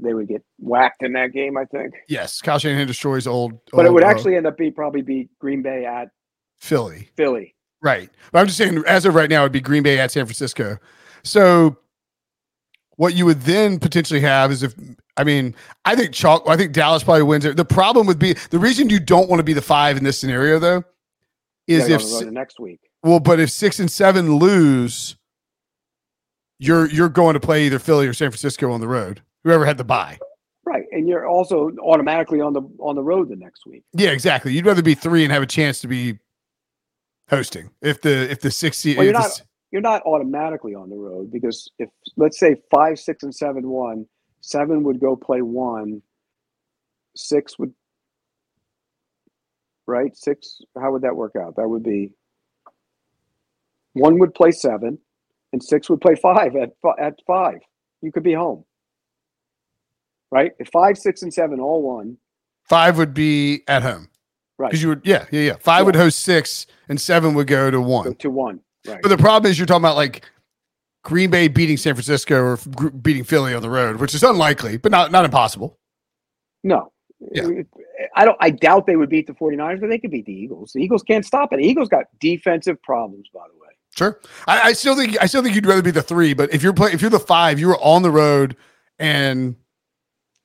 They 0.00 0.14
would 0.14 0.28
get 0.28 0.44
whacked 0.60 1.02
in 1.02 1.12
that 1.14 1.32
game, 1.32 1.56
I 1.56 1.64
think. 1.64 1.94
Yes, 2.08 2.40
Kyle 2.40 2.60
Shanahan 2.60 2.86
destroys 2.86 3.26
old. 3.26 3.58
But 3.72 3.84
it 3.86 3.92
would 3.92 4.04
uh, 4.04 4.08
actually 4.08 4.36
end 4.36 4.46
up 4.46 4.56
be 4.56 4.70
probably 4.70 5.02
be 5.02 5.28
Green 5.40 5.62
Bay 5.62 5.86
at 5.86 6.10
Philly. 6.56 7.08
Philly. 7.16 7.56
Right. 7.82 8.10
But 8.30 8.38
I'm 8.40 8.46
just 8.46 8.58
saying, 8.58 8.84
as 8.86 9.04
of 9.06 9.16
right 9.16 9.28
now, 9.30 9.40
it'd 9.42 9.50
be 9.50 9.60
Green 9.60 9.82
Bay 9.82 9.98
at 9.98 10.12
San 10.12 10.24
Francisco. 10.24 10.78
So 11.24 11.78
what 12.98 13.14
you 13.14 13.24
would 13.24 13.40
then 13.42 13.78
potentially 13.80 14.20
have 14.20 14.52
is 14.52 14.62
if 14.62 14.74
I 15.16 15.24
mean, 15.24 15.54
I 15.84 15.96
think 15.96 16.12
chalk 16.12 16.44
I 16.46 16.56
think 16.56 16.72
Dallas 16.72 17.02
probably 17.02 17.22
wins 17.22 17.44
it. 17.44 17.56
The 17.56 17.64
problem 17.64 18.06
would 18.06 18.18
be 18.18 18.34
the 18.50 18.58
reason 18.58 18.90
you 18.90 19.00
don't 19.00 19.28
want 19.28 19.40
to 19.40 19.44
be 19.44 19.52
the 19.54 19.62
five 19.62 19.96
in 19.96 20.04
this 20.04 20.18
scenario 20.18 20.58
though 20.58 20.84
is 21.66 21.84
if 21.84 21.88
gonna 21.88 22.02
s- 22.02 22.12
run 22.14 22.28
it 22.28 22.32
next 22.32 22.60
week. 22.60 22.80
well, 23.02 23.18
but 23.20 23.40
if 23.40 23.50
six 23.50 23.80
and 23.80 23.90
seven 23.90 24.36
lose, 24.36 25.16
you're 26.58 26.86
you're 26.90 27.08
going 27.08 27.34
to 27.34 27.40
play 27.40 27.66
either 27.66 27.78
Philly 27.78 28.06
or 28.06 28.12
San 28.12 28.30
Francisco 28.30 28.70
on 28.72 28.80
the 28.80 28.88
road. 28.88 29.22
Whoever 29.44 29.64
had 29.64 29.78
the 29.78 29.84
bye. 29.84 30.18
Right, 30.64 30.84
and 30.92 31.08
you're 31.08 31.26
also 31.26 31.70
automatically 31.82 32.40
on 32.40 32.52
the 32.52 32.62
on 32.80 32.94
the 32.94 33.02
road 33.02 33.28
the 33.28 33.36
next 33.36 33.64
week. 33.66 33.84
Yeah, 33.94 34.10
exactly. 34.10 34.52
You'd 34.52 34.66
rather 34.66 34.82
be 34.82 34.94
three 34.94 35.22
and 35.24 35.32
have 35.32 35.42
a 35.42 35.46
chance 35.46 35.80
to 35.80 35.88
be 35.88 36.18
hosting 37.30 37.70
if 37.80 38.00
the 38.02 38.30
if 38.30 38.40
the 38.40 38.50
six 38.50 38.84
Well, 38.84 38.94
you're 38.96 39.06
the 39.06 39.12
not- 39.12 39.24
s- 39.26 39.42
You're 39.70 39.82
not 39.82 40.02
automatically 40.06 40.74
on 40.74 40.88
the 40.90 40.96
road 40.96 41.30
because 41.30 41.70
if 41.78 41.90
let's 42.16 42.38
say 42.38 42.56
five, 42.70 42.98
six, 42.98 43.22
and 43.22 43.34
seven 43.34 43.68
won, 43.68 44.06
seven 44.40 44.82
would 44.84 45.00
go 45.00 45.14
play 45.16 45.42
one, 45.42 46.02
six 47.16 47.58
would 47.58 47.74
right 49.86 50.16
six. 50.16 50.60
How 50.80 50.92
would 50.92 51.02
that 51.02 51.16
work 51.16 51.34
out? 51.40 51.56
That 51.56 51.68
would 51.68 51.82
be 51.82 52.12
one 53.92 54.18
would 54.20 54.34
play 54.34 54.52
seven, 54.52 54.98
and 55.52 55.62
six 55.62 55.90
would 55.90 56.00
play 56.00 56.14
five 56.14 56.56
at 56.56 56.70
at 56.98 57.14
five. 57.26 57.58
You 58.00 58.12
could 58.12 58.22
be 58.22 58.34
home, 58.34 58.64
right? 60.30 60.52
If 60.58 60.68
five, 60.68 60.96
six, 60.96 61.22
and 61.22 61.32
seven 61.34 61.60
all 61.60 61.82
won, 61.82 62.16
five 62.64 62.96
would 62.96 63.12
be 63.12 63.62
at 63.68 63.82
home. 63.82 64.08
right? 64.58 64.70
Because 64.70 64.82
you 64.82 64.88
would, 64.90 65.02
yeah, 65.04 65.26
yeah, 65.30 65.40
yeah. 65.42 65.56
Five 65.60 65.80
Yeah. 65.80 65.84
would 65.86 65.96
host 65.96 66.20
six, 66.20 66.66
and 66.88 67.00
seven 67.00 67.34
would 67.34 67.48
go 67.48 67.70
to 67.70 67.80
one. 67.80 68.04
go 68.04 68.10
one. 68.10 68.16
to 68.18 68.30
one, 68.30 68.60
right? 68.88 69.00
But 69.02 69.08
the 69.08 69.18
problem 69.18 69.50
is, 69.50 69.58
you're 69.58 69.66
talking 69.66 69.82
about 69.82 69.96
like 69.96 70.24
Green 71.04 71.30
Bay 71.30 71.48
beating 71.48 71.76
San 71.76 71.94
Francisco 71.94 72.36
or 72.42 72.56
beating 72.90 73.24
Philly 73.24 73.54
on 73.54 73.62
the 73.62 73.70
road, 73.70 73.96
which 73.96 74.14
is 74.14 74.22
unlikely, 74.22 74.76
but 74.78 74.90
not 74.92 75.12
not 75.12 75.24
impossible. 75.24 75.78
No. 76.64 76.92
Yeah. 77.32 77.48
I 78.14 78.24
don't 78.24 78.36
I 78.40 78.50
doubt 78.50 78.86
they 78.86 78.94
would 78.96 79.08
beat 79.08 79.26
the 79.26 79.32
49ers, 79.32 79.80
but 79.80 79.88
they 79.90 79.98
could 79.98 80.10
beat 80.12 80.26
the 80.26 80.32
Eagles. 80.32 80.72
The 80.72 80.80
Eagles 80.80 81.02
can't 81.02 81.24
stop 81.24 81.52
it. 81.52 81.56
The 81.56 81.64
Eagles 81.66 81.88
got 81.88 82.04
defensive 82.20 82.80
problems, 82.82 83.28
by 83.34 83.40
the 83.52 83.58
way. 83.58 83.68
Sure, 83.96 84.20
I, 84.46 84.60
I 84.68 84.72
still 84.74 84.94
think 84.96 85.16
I 85.20 85.26
still 85.26 85.42
think 85.42 85.56
you'd 85.56 85.66
rather 85.66 85.82
be 85.82 85.90
the 85.90 86.02
three, 86.02 86.32
but 86.34 86.52
if 86.54 86.62
you're 86.62 86.72
play, 86.72 86.92
if 86.92 87.00
you're 87.00 87.10
the 87.10 87.18
five, 87.18 87.58
you 87.58 87.66
were 87.68 87.78
on 87.78 88.02
the 88.02 88.10
road 88.12 88.56
and 89.00 89.56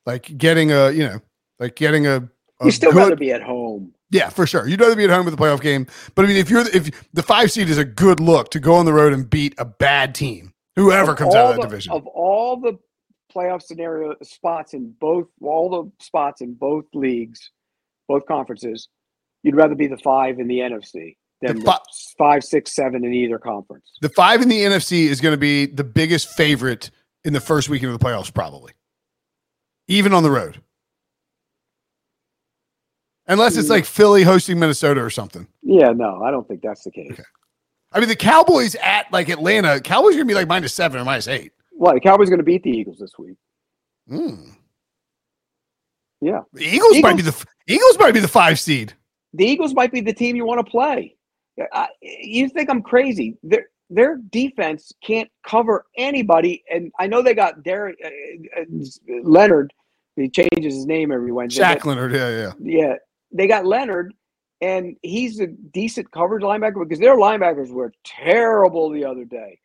like 0.08 0.36
getting 0.38 0.72
a 0.72 0.90
you 0.90 1.04
know 1.08 1.20
like 1.60 1.76
getting 1.76 2.08
a, 2.08 2.28
a 2.62 2.66
You 2.66 2.72
still 2.72 2.92
good- 2.92 2.98
rather 3.00 3.16
be 3.16 3.32
at 3.32 3.44
home. 3.44 3.94
Yeah 4.14 4.30
for 4.30 4.48
sure. 4.48 4.66
You'd 4.68 4.80
rather 4.80 4.96
be 4.96 5.04
at 5.04 5.10
home 5.10 5.26
with 5.26 5.36
the 5.36 5.44
playoff 5.44 5.60
game, 5.62 5.86
but 6.16 6.24
I 6.24 6.28
mean 6.30 6.38
if 6.38 6.50
you're 6.50 6.64
the- 6.64 6.76
if 6.78 7.08
the 7.14 7.24
five 7.24 7.52
seed 7.52 7.70
is 7.70 7.78
a 7.78 7.84
good 7.86 8.20
look 8.22 8.50
to 8.52 8.60
go 8.62 8.76
on 8.76 8.86
the 8.86 8.94
road 8.94 9.12
and 9.12 9.30
beat 9.30 9.54
a 9.58 9.66
bad 9.66 10.16
team, 10.16 10.54
whoever 10.78 11.12
Of 11.12 11.18
comes 11.18 11.36
out 11.36 11.48
of 11.50 11.56
that 11.56 11.62
the- 11.64 11.68
division. 11.68 11.92
Of 11.94 12.08
all 12.08 12.56
the 12.58 12.78
playoff 13.36 13.62
scenario 13.64 14.16
spots 14.24 14.74
in 14.74 14.94
both 15.02 15.26
all 15.42 15.70
the 15.70 15.92
spots 16.06 16.40
in 16.42 16.54
both 16.54 16.86
leagues, 16.94 17.52
both 18.08 18.26
conferences, 18.28 18.88
you'd 19.42 19.56
rather 19.56 19.76
be 19.76 19.88
the 19.88 19.98
five 19.98 20.40
in 20.40 20.48
the 20.48 20.60
NFC 20.60 21.18
than 21.42 21.56
The 21.56 21.62
the 21.62 21.66
fi- 21.66 21.80
five, 22.18 22.44
six, 22.44 22.74
seven 22.76 23.04
in 23.04 23.12
either 23.14 23.40
conference. 23.40 23.92
The 24.02 24.10
five 24.10 24.42
in 24.42 24.50
the 24.50 24.62
NFC 24.64 25.08
is 25.08 25.20
going 25.20 25.34
to 25.34 25.38
be 25.38 25.66
the 25.66 25.84
biggest 25.84 26.30
favorite 26.30 26.92
in 27.26 27.34
the 27.34 27.42
first 27.42 27.70
weekend 27.70 27.92
of 27.92 28.00
the 28.00 28.06
playoffs, 28.06 28.32
probably, 28.34 28.74
even 29.88 30.14
on 30.14 30.24
the 30.24 30.32
road. 30.32 30.62
Unless 33.28 33.56
it's 33.56 33.70
like 33.70 33.86
Philly 33.86 34.24
hosting 34.24 34.60
Minnesota 34.60 35.02
or 35.02 35.10
something. 35.10 35.48
Yeah, 35.62 35.92
no, 35.92 36.22
I 36.24 36.32
don't 36.32 36.48
think 36.48 36.62
that's 36.62 36.84
the 36.84 36.92
case. 36.92 37.20
I 37.92 38.00
mean, 38.00 38.10
the 38.10 38.16
Cowboys 38.16 38.76
at 38.76 39.12
like 39.14 39.30
Atlanta, 39.30 39.80
Cowboys 39.80 40.16
are 40.16 40.20
to 40.20 40.26
be 40.26 40.34
like 40.34 40.48
minus 40.48 40.74
seven 40.74 41.00
or 41.00 41.06
minus 41.06 41.28
eight. 41.28 41.54
Well, 41.72 41.94
the 41.94 42.00
Cowboys 42.02 42.30
going 42.30 42.40
to 42.40 42.44
beat 42.44 42.64
the 42.64 42.72
Eagles 42.72 42.98
this 43.00 43.12
week. 43.18 43.38
Mm. 44.12 44.56
Yeah. 46.22 46.42
The 46.54 46.66
Eagles, 46.66 47.02
might 47.02 47.16
be 47.16 47.22
the 47.22 47.46
Eagles 47.68 47.98
might 48.00 48.14
be 48.14 48.20
the 48.20 48.28
five 48.28 48.60
seed. 48.60 48.94
the 49.34 49.46
Eagles 49.46 49.74
might 49.74 49.92
be 49.92 50.02
the 50.02 50.14
team 50.14 50.36
you 50.36 50.46
want 50.46 50.66
to 50.66 50.70
play. 50.70 51.16
I, 51.72 51.88
you 52.02 52.50
think 52.50 52.70
I'm 52.70 52.82
crazy? 52.82 53.38
Their 53.44 53.68
their 53.90 54.18
defense 54.32 54.92
can't 55.04 55.30
cover 55.46 55.86
anybody, 55.98 56.64
and 56.72 56.92
I 57.00 57.08
know 57.08 57.22
they 57.22 57.36
got 57.36 57.64
Derek 57.64 57.98
uh, 58.04 58.62
uh, 58.62 58.66
Leonard. 59.24 59.72
He 60.16 60.30
changes 60.30 60.74
his 60.74 60.86
name 60.86 61.12
every 61.12 61.32
Wednesday. 61.32 61.64
Shaq 61.64 61.86
Leonard, 61.86 62.14
yeah, 62.14 62.30
yeah. 62.30 62.52
Yeah, 62.60 62.96
they 63.34 63.48
got 63.48 63.66
Leonard, 63.66 64.14
and 64.62 64.96
he's 65.02 65.40
a 65.40 65.48
decent 65.48 66.12
coverage 66.12 66.44
linebacker 66.44 66.80
because 66.88 67.00
their 67.00 67.16
linebackers 67.18 67.72
were 67.72 67.92
terrible 68.04 68.90
the 68.90 69.06
other 69.06 69.26
day. 69.26 69.60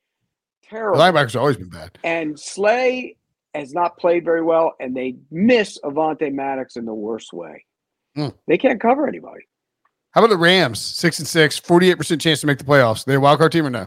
The 0.62 0.68
Terrible. 0.76 0.98
linebackers 1.00 1.32
have 1.32 1.36
always 1.42 1.56
been 1.56 1.70
bad. 1.70 1.98
and 2.04 2.38
Slay 2.38 3.16
has 3.54 3.72
not 3.72 3.96
played 3.98 4.24
very 4.24 4.42
well, 4.42 4.74
and 4.80 4.94
they 4.96 5.16
miss 5.30 5.78
Avonte 5.82 6.32
Maddox 6.32 6.76
in 6.76 6.84
the 6.84 6.92
worst 6.94 7.32
way. 7.32 7.64
Hmm. 8.14 8.28
They 8.46 8.58
can't 8.58 8.80
cover 8.80 9.08
anybody. 9.08 9.46
How 10.12 10.20
about 10.22 10.30
the 10.30 10.36
Rams? 10.36 10.78
Six 10.80 11.18
and 11.18 11.28
six, 11.28 11.58
48% 11.60 12.20
chance 12.20 12.40
to 12.40 12.46
make 12.46 12.58
the 12.58 12.64
playoffs. 12.64 13.04
They 13.04 13.14
a 13.14 13.20
wild 13.20 13.38
card 13.38 13.52
team 13.52 13.66
or 13.66 13.70
no? 13.70 13.86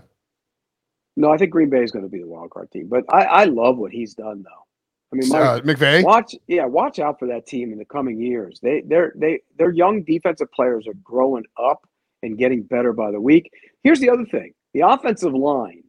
No, 1.18 1.32
I 1.32 1.38
think 1.38 1.52
Green 1.52 1.70
Bay 1.70 1.84
is 1.84 1.92
going 1.92 2.06
to 2.06 2.10
be 2.10 2.20
the 2.20 2.28
wild 2.28 2.52
card 2.52 2.72
team, 2.72 2.88
but 2.88 3.04
I, 3.14 3.24
I 3.26 3.44
love 3.46 3.78
what 3.78 3.92
he's 3.92 4.14
done 4.14 4.44
though. 4.44 4.66
I 5.12 5.16
mean, 5.18 5.30
my, 5.30 5.40
Uh, 5.40 5.60
McVay? 5.62 6.04
watch 6.04 6.36
yeah, 6.48 6.66
watch 6.66 7.00
out 7.00 7.20
for 7.20 7.28
that 7.28 7.46
team 7.46 7.72
in 7.74 7.78
the 7.78 7.86
coming 7.86 8.20
years. 8.20 8.60
They 8.62 8.82
they're 8.82 9.14
they 9.16 9.42
their 9.58 9.72
young 9.72 10.04
defensive 10.04 10.52
players 10.52 10.88
are 10.88 10.94
growing 11.04 11.46
up 11.62 11.88
and 12.24 12.38
getting 12.38 12.64
better 12.64 12.94
by 12.94 13.12
the 13.12 13.20
week. 13.20 13.52
Here's 13.84 14.00
the 14.00 14.10
other 14.10 14.26
thing: 14.26 14.54
the 14.74 14.82
offensive 14.82 15.34
line. 15.34 15.84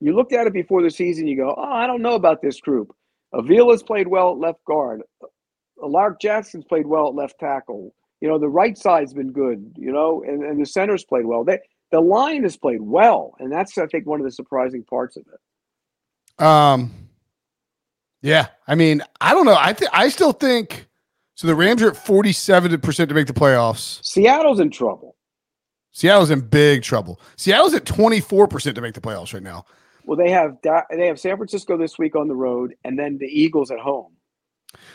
You 0.00 0.14
looked 0.14 0.32
at 0.32 0.46
it 0.46 0.52
before 0.52 0.82
the 0.82 0.90
season, 0.90 1.26
you 1.26 1.36
go, 1.36 1.54
"Oh, 1.56 1.62
I 1.62 1.86
don't 1.86 2.02
know 2.02 2.14
about 2.14 2.40
this 2.40 2.60
group." 2.60 2.94
Avila's 3.34 3.82
played 3.82 4.06
well 4.06 4.30
at 4.32 4.38
left 4.38 4.64
guard. 4.64 5.02
Alaric 5.82 6.20
Jackson's 6.20 6.64
played 6.64 6.86
well 6.86 7.08
at 7.08 7.14
left 7.14 7.38
tackle. 7.38 7.94
You 8.20 8.28
know, 8.28 8.38
the 8.38 8.48
right 8.48 8.76
side's 8.78 9.12
been 9.12 9.32
good. 9.32 9.72
You 9.76 9.92
know, 9.92 10.22
and, 10.26 10.44
and 10.44 10.60
the 10.60 10.66
center's 10.66 11.04
played 11.04 11.26
well. 11.26 11.42
They 11.44 11.58
the 11.90 12.00
line 12.00 12.44
has 12.44 12.56
played 12.56 12.82
well, 12.82 13.34
and 13.40 13.50
that's 13.50 13.76
I 13.76 13.86
think 13.86 14.06
one 14.06 14.20
of 14.20 14.24
the 14.24 14.30
surprising 14.32 14.84
parts 14.84 15.16
of 15.16 15.24
it. 15.26 16.44
Um, 16.44 17.07
yeah, 18.22 18.48
I 18.66 18.74
mean, 18.74 19.02
I 19.20 19.34
don't 19.34 19.46
know. 19.46 19.56
I 19.58 19.72
think 19.72 19.90
I 19.94 20.08
still 20.08 20.32
think 20.32 20.86
so. 21.34 21.46
The 21.46 21.54
Rams 21.54 21.82
are 21.82 21.90
at 21.90 21.96
forty-seven 21.96 22.80
percent 22.80 23.08
to 23.08 23.14
make 23.14 23.26
the 23.26 23.32
playoffs. 23.32 24.04
Seattle's 24.04 24.60
in 24.60 24.70
trouble. 24.70 25.16
Seattle's 25.92 26.30
in 26.30 26.40
big 26.40 26.82
trouble. 26.82 27.20
Seattle's 27.36 27.74
at 27.74 27.84
twenty-four 27.84 28.48
percent 28.48 28.74
to 28.76 28.80
make 28.80 28.94
the 28.94 29.00
playoffs 29.00 29.34
right 29.34 29.42
now. 29.42 29.64
Well, 30.04 30.16
they 30.16 30.30
have 30.30 30.56
they 30.90 31.06
have 31.06 31.20
San 31.20 31.36
Francisco 31.36 31.76
this 31.76 31.98
week 31.98 32.16
on 32.16 32.28
the 32.28 32.34
road, 32.34 32.74
and 32.84 32.98
then 32.98 33.18
the 33.18 33.26
Eagles 33.26 33.70
at 33.70 33.78
home. 33.78 34.12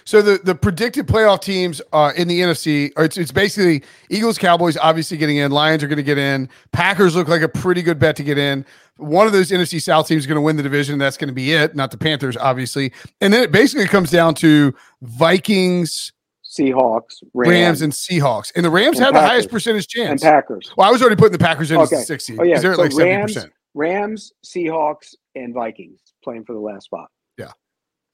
So 0.05 0.21
the 0.21 0.39
the 0.43 0.55
predicted 0.55 1.07
playoff 1.07 1.41
teams 1.41 1.81
uh, 1.93 2.13
in 2.15 2.27
the 2.27 2.41
NFC, 2.41 2.91
are 2.95 3.05
it's, 3.05 3.17
it's 3.17 3.31
basically 3.31 3.83
Eagles, 4.09 4.37
Cowboys, 4.37 4.77
obviously 4.77 5.17
getting 5.17 5.37
in. 5.37 5.51
Lions 5.51 5.83
are 5.83 5.87
going 5.87 5.97
to 5.97 6.03
get 6.03 6.17
in. 6.17 6.49
Packers 6.71 7.15
look 7.15 7.27
like 7.27 7.41
a 7.41 7.47
pretty 7.47 7.81
good 7.81 7.99
bet 7.99 8.15
to 8.17 8.23
get 8.23 8.37
in. 8.37 8.65
One 8.97 9.25
of 9.25 9.33
those 9.33 9.49
NFC 9.49 9.81
South 9.81 10.07
teams 10.07 10.23
is 10.23 10.27
going 10.27 10.35
to 10.35 10.41
win 10.41 10.55
the 10.55 10.63
division. 10.63 10.97
That's 10.99 11.17
going 11.17 11.27
to 11.29 11.33
be 11.33 11.53
it, 11.53 11.75
not 11.75 11.89
the 11.91 11.97
Panthers, 11.97 12.37
obviously. 12.37 12.93
And 13.21 13.33
then 13.33 13.41
it 13.43 13.51
basically 13.51 13.87
comes 13.87 14.11
down 14.11 14.35
to 14.35 14.73
Vikings, 15.01 16.13
Seahawks, 16.45 17.23
Rams, 17.33 17.49
Rams, 17.51 17.81
and 17.81 17.91
Seahawks. 17.93 18.51
And 18.55 18.63
the 18.63 18.69
Rams 18.69 18.97
And 18.97 19.05
have 19.05 19.13
the 19.15 19.19
highest 19.21 19.49
Packers. 19.49 19.63
percentage 19.63 19.87
and 19.97 20.07
chance. 20.19 20.23
Packers. 20.23 20.71
well, 20.77 20.87
I 20.87 20.91
was 20.91 21.01
already 21.01 21.15
putting 21.15 21.31
the 21.31 21.39
Packers 21.39 21.71
in 21.71 21.79
as 21.79 21.89
the 21.89 21.95
Okay. 21.95 22.05
six 22.05 22.25
seed. 22.25 22.37
Oh 22.39 22.43
yeah, 22.43 22.59
They're 22.59 22.71
at 22.73 22.77
so 22.77 22.83
like 22.83 22.93
Rams, 22.95 23.33
percent. 23.33 23.53
Rams, 23.73 24.31
Seahawks, 24.45 25.15
and 25.35 25.53
Vikings 25.53 25.99
playing 26.23 26.45
for 26.45 26.53
the 26.53 26.59
last 26.59 26.85
spot. 26.85 27.09
Yeah. 27.39 27.51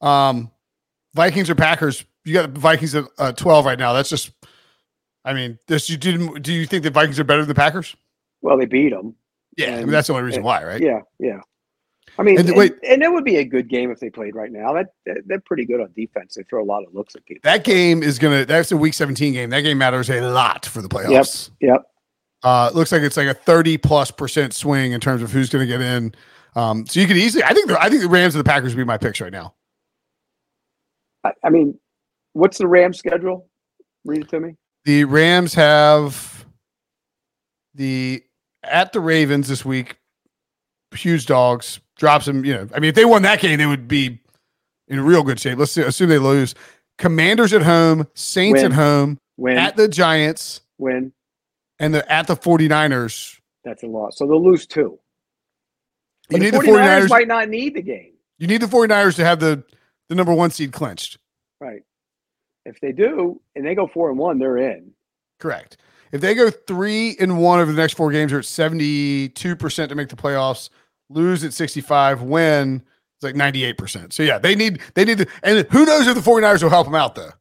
Um, 0.02 0.50
Vikings 1.14 1.50
or 1.50 1.56
Packers? 1.56 2.06
You 2.24 2.34
got 2.34 2.54
the 2.54 2.60
Vikings 2.60 2.96
at 2.96 3.06
uh, 3.18 3.32
twelve 3.34 3.66
right 3.66 3.78
now. 3.80 3.92
That's 3.92 4.10
just, 4.10 4.32
I 5.26 5.34
mean, 5.34 5.60
this 5.68 5.90
you 5.90 5.98
didn't. 5.98 6.42
Do 6.42 6.54
you 6.54 6.66
think 6.66 6.84
the 6.84 6.92
Vikings 6.92 7.20
are 7.20 7.24
better 7.26 7.42
than 7.42 7.50
the 7.50 7.56
Packers? 7.56 7.96
Well, 8.42 8.58
they 8.58 8.66
beat 8.66 8.90
them. 8.92 9.16
Yeah, 9.60 9.76
I 9.76 9.78
mean, 9.80 9.90
that's 9.90 10.08
the 10.08 10.14
only 10.14 10.24
reason 10.26 10.40
and- 10.40 10.46
why, 10.46 10.64
right? 10.64 10.82
Yeah, 10.82 11.02
yeah. 11.20 11.42
I 12.18 12.24
mean, 12.24 12.40
And 12.40 12.50
and, 12.50 12.58
wait- 12.58 12.76
and 12.88 13.04
it 13.04 13.12
would 13.12 13.24
be 13.24 13.38
a 13.38 13.44
good 13.46 13.70
game 13.70 13.92
if 13.92 14.00
they 14.00 14.10
played 14.10 14.36
right 14.36 14.52
now. 14.52 14.74
That, 14.74 14.88
that 15.06 15.18
they're 15.28 15.40
pretty 15.42 15.66
good 15.66 15.80
on 15.80 15.92
defense. 15.96 16.34
They 16.36 16.44
throw 16.44 16.62
a 16.62 16.66
lot 16.66 16.84
of 16.86 16.94
looks 16.94 17.16
at 17.16 17.24
people. 17.26 17.42
That 17.44 17.64
game 17.64 18.02
is 18.04 18.18
gonna. 18.20 18.46
That's 18.46 18.72
a 18.72 18.78
Week 18.78 18.94
17 18.94 19.34
game. 19.34 19.50
That 19.52 19.62
game 19.62 19.78
matters 19.78 20.10
a 20.10 20.22
lot 20.22 20.66
for 20.66 20.82
the 20.82 20.90
playoffs. 20.90 21.52
Yep. 21.62 21.84
Uh, 22.42 22.70
it 22.72 22.76
looks 22.76 22.92
like 22.92 23.02
it's 23.04 23.16
like 23.18 23.28
a 23.28 23.34
30 23.34 23.78
plus 23.78 24.12
percent 24.12 24.54
swing 24.54 24.92
in 24.94 25.00
terms 25.00 25.22
of 25.22 25.32
who's 25.32 25.50
going 25.50 25.62
to 25.62 25.68
get 25.68 25.82
in. 25.82 26.14
Um, 26.56 26.86
so 26.88 27.00
you 27.00 27.06
could 27.08 27.18
easily. 27.18 27.44
I 27.44 27.54
think. 27.54 27.68
The, 27.68 27.80
I 27.82 27.90
think 27.90 28.02
the 28.02 28.10
Rams 28.10 28.34
and 28.34 28.40
the 28.40 28.50
Packers 28.50 28.74
would 28.74 28.82
be 28.82 28.86
my 28.86 28.98
picks 28.98 29.22
right 29.22 29.32
now. 29.32 29.54
I, 31.24 31.32
I 31.44 31.50
mean, 31.50 31.78
what's 32.34 32.58
the 32.58 32.68
Rams 32.68 32.98
schedule? 32.98 33.50
Read 34.06 34.22
it 34.22 34.30
to 34.30 34.40
me. 34.40 34.56
The 34.86 35.04
Rams 35.04 35.54
have 35.54 36.46
the 37.76 38.24
at 38.64 38.94
the 38.94 39.00
Ravens 39.00 39.48
this 39.48 39.64
week. 39.66 39.98
Huge 40.94 41.26
dogs 41.28 41.80
drops 41.98 42.26
them. 42.26 42.44
You 42.44 42.54
know, 42.56 42.68
I 42.74 42.80
mean, 42.80 42.90
if 42.90 42.96
they 42.96 43.06
won 43.06 43.22
that 43.24 43.40
game, 43.40 43.58
they 43.60 43.66
would 43.66 43.88
be 43.88 44.20
in 44.88 45.02
real 45.02 45.24
good 45.24 45.40
shape. 45.40 45.58
Let's 45.60 45.78
assume 45.78 46.10
they 46.10 46.18
lose. 46.18 46.56
Commanders 46.98 47.54
at 47.54 47.62
home, 47.62 48.08
Saints 48.16 48.62
Win. 48.64 48.72
at 48.72 48.76
home, 48.76 49.20
Win, 49.38 49.58
at 49.58 49.78
the 49.78 49.88
Giants, 49.88 50.62
win. 50.78 51.14
and 51.80 51.94
the 51.94 52.12
at 52.12 52.28
the 52.28 52.36
49ers. 52.36 53.40
That's 53.64 53.84
a 53.84 53.88
loss. 53.88 54.18
So 54.18 54.26
they'll 54.28 54.44
lose 54.44 54.66
two. 54.66 55.00
You 56.30 56.38
But 56.38 56.42
need 56.42 56.54
the 56.54 56.58
49ers 56.60 57.02
49ers. 57.06 57.10
might 57.10 57.28
not 57.28 57.50
need 57.50 57.76
the 57.76 57.82
game. 57.82 58.14
You 58.40 58.48
need 58.48 58.62
the 58.62 58.68
49ers 58.68 59.16
to 59.18 59.26
have 59.26 59.40
the 59.40 59.64
the 60.10 60.16
number 60.16 60.34
one 60.34 60.50
seed 60.50 60.72
clinched. 60.72 61.18
Right. 61.62 61.84
If 62.66 62.80
they 62.82 62.92
do, 62.92 63.40
and 63.56 63.66
they 63.66 63.76
go 63.76 63.88
four 63.88 64.10
and 64.10 64.18
one, 64.18 64.40
they're 64.40 64.58
in. 64.58 64.92
Correct. 65.40 65.78
If 66.12 66.22
they 66.22 66.34
go 66.36 66.50
three 66.50 67.16
and 67.20 67.40
one 67.40 67.60
over 67.60 67.72
the 67.72 67.78
next 67.82 67.94
four 67.94 68.12
games, 68.12 68.32
they're 68.32 68.40
at 68.40 68.46
72% 68.46 69.90
to 69.90 69.96
make 69.96 70.10
the 70.10 70.16
playoffs, 70.16 70.70
lose 71.10 71.44
at 71.44 71.54
65, 71.54 72.22
win, 72.24 72.82
it's 73.18 73.24
like 73.24 73.36
98%. 73.36 74.12
So 74.14 74.24
yeah, 74.24 74.38
they 74.40 74.56
need 74.56 74.80
they 74.96 75.06
need 75.06 75.20
to, 75.20 75.28
and 75.44 75.68
who 75.72 75.86
knows 75.86 76.08
if 76.08 76.16
the 76.16 76.22
49ers 76.22 76.64
will 76.64 76.70
help 76.70 76.88
them 76.88 76.96
out 76.96 77.16
though. 77.16 77.32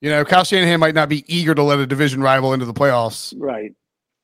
You 0.00 0.10
know, 0.10 0.24
Kyle 0.24 0.44
Shanahan 0.44 0.80
might 0.80 0.94
not 0.94 1.08
be 1.08 1.24
eager 1.34 1.54
to 1.54 1.62
let 1.62 1.78
a 1.78 1.86
division 1.86 2.20
rival 2.20 2.52
into 2.52 2.66
the 2.66 2.74
playoffs, 2.74 3.32
Right. 3.38 3.72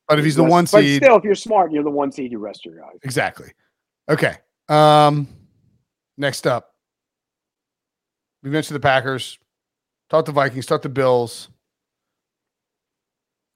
but 0.08 0.18
if 0.18 0.24
he's 0.24 0.36
the 0.36 0.44
one 0.44 0.64
but 0.64 0.82
seed, 0.82 1.02
still, 1.02 1.16
if 1.16 1.24
you're 1.24 1.34
smart, 1.34 1.72
you're 1.72 1.82
the 1.84 1.90
one 1.90 2.12
seed. 2.12 2.30
You 2.32 2.38
rest 2.38 2.64
your 2.66 2.74
guys. 2.76 2.98
exactly. 3.02 3.48
Okay. 4.08 4.34
Um 4.68 5.26
next 6.18 6.46
up. 6.46 6.74
We 8.42 8.50
mentioned 8.50 8.74
the 8.76 8.80
Packers. 8.80 9.38
Talk 10.10 10.24
the 10.26 10.32
Vikings, 10.32 10.66
talk 10.66 10.82
the 10.82 10.88
Bills. 10.88 11.48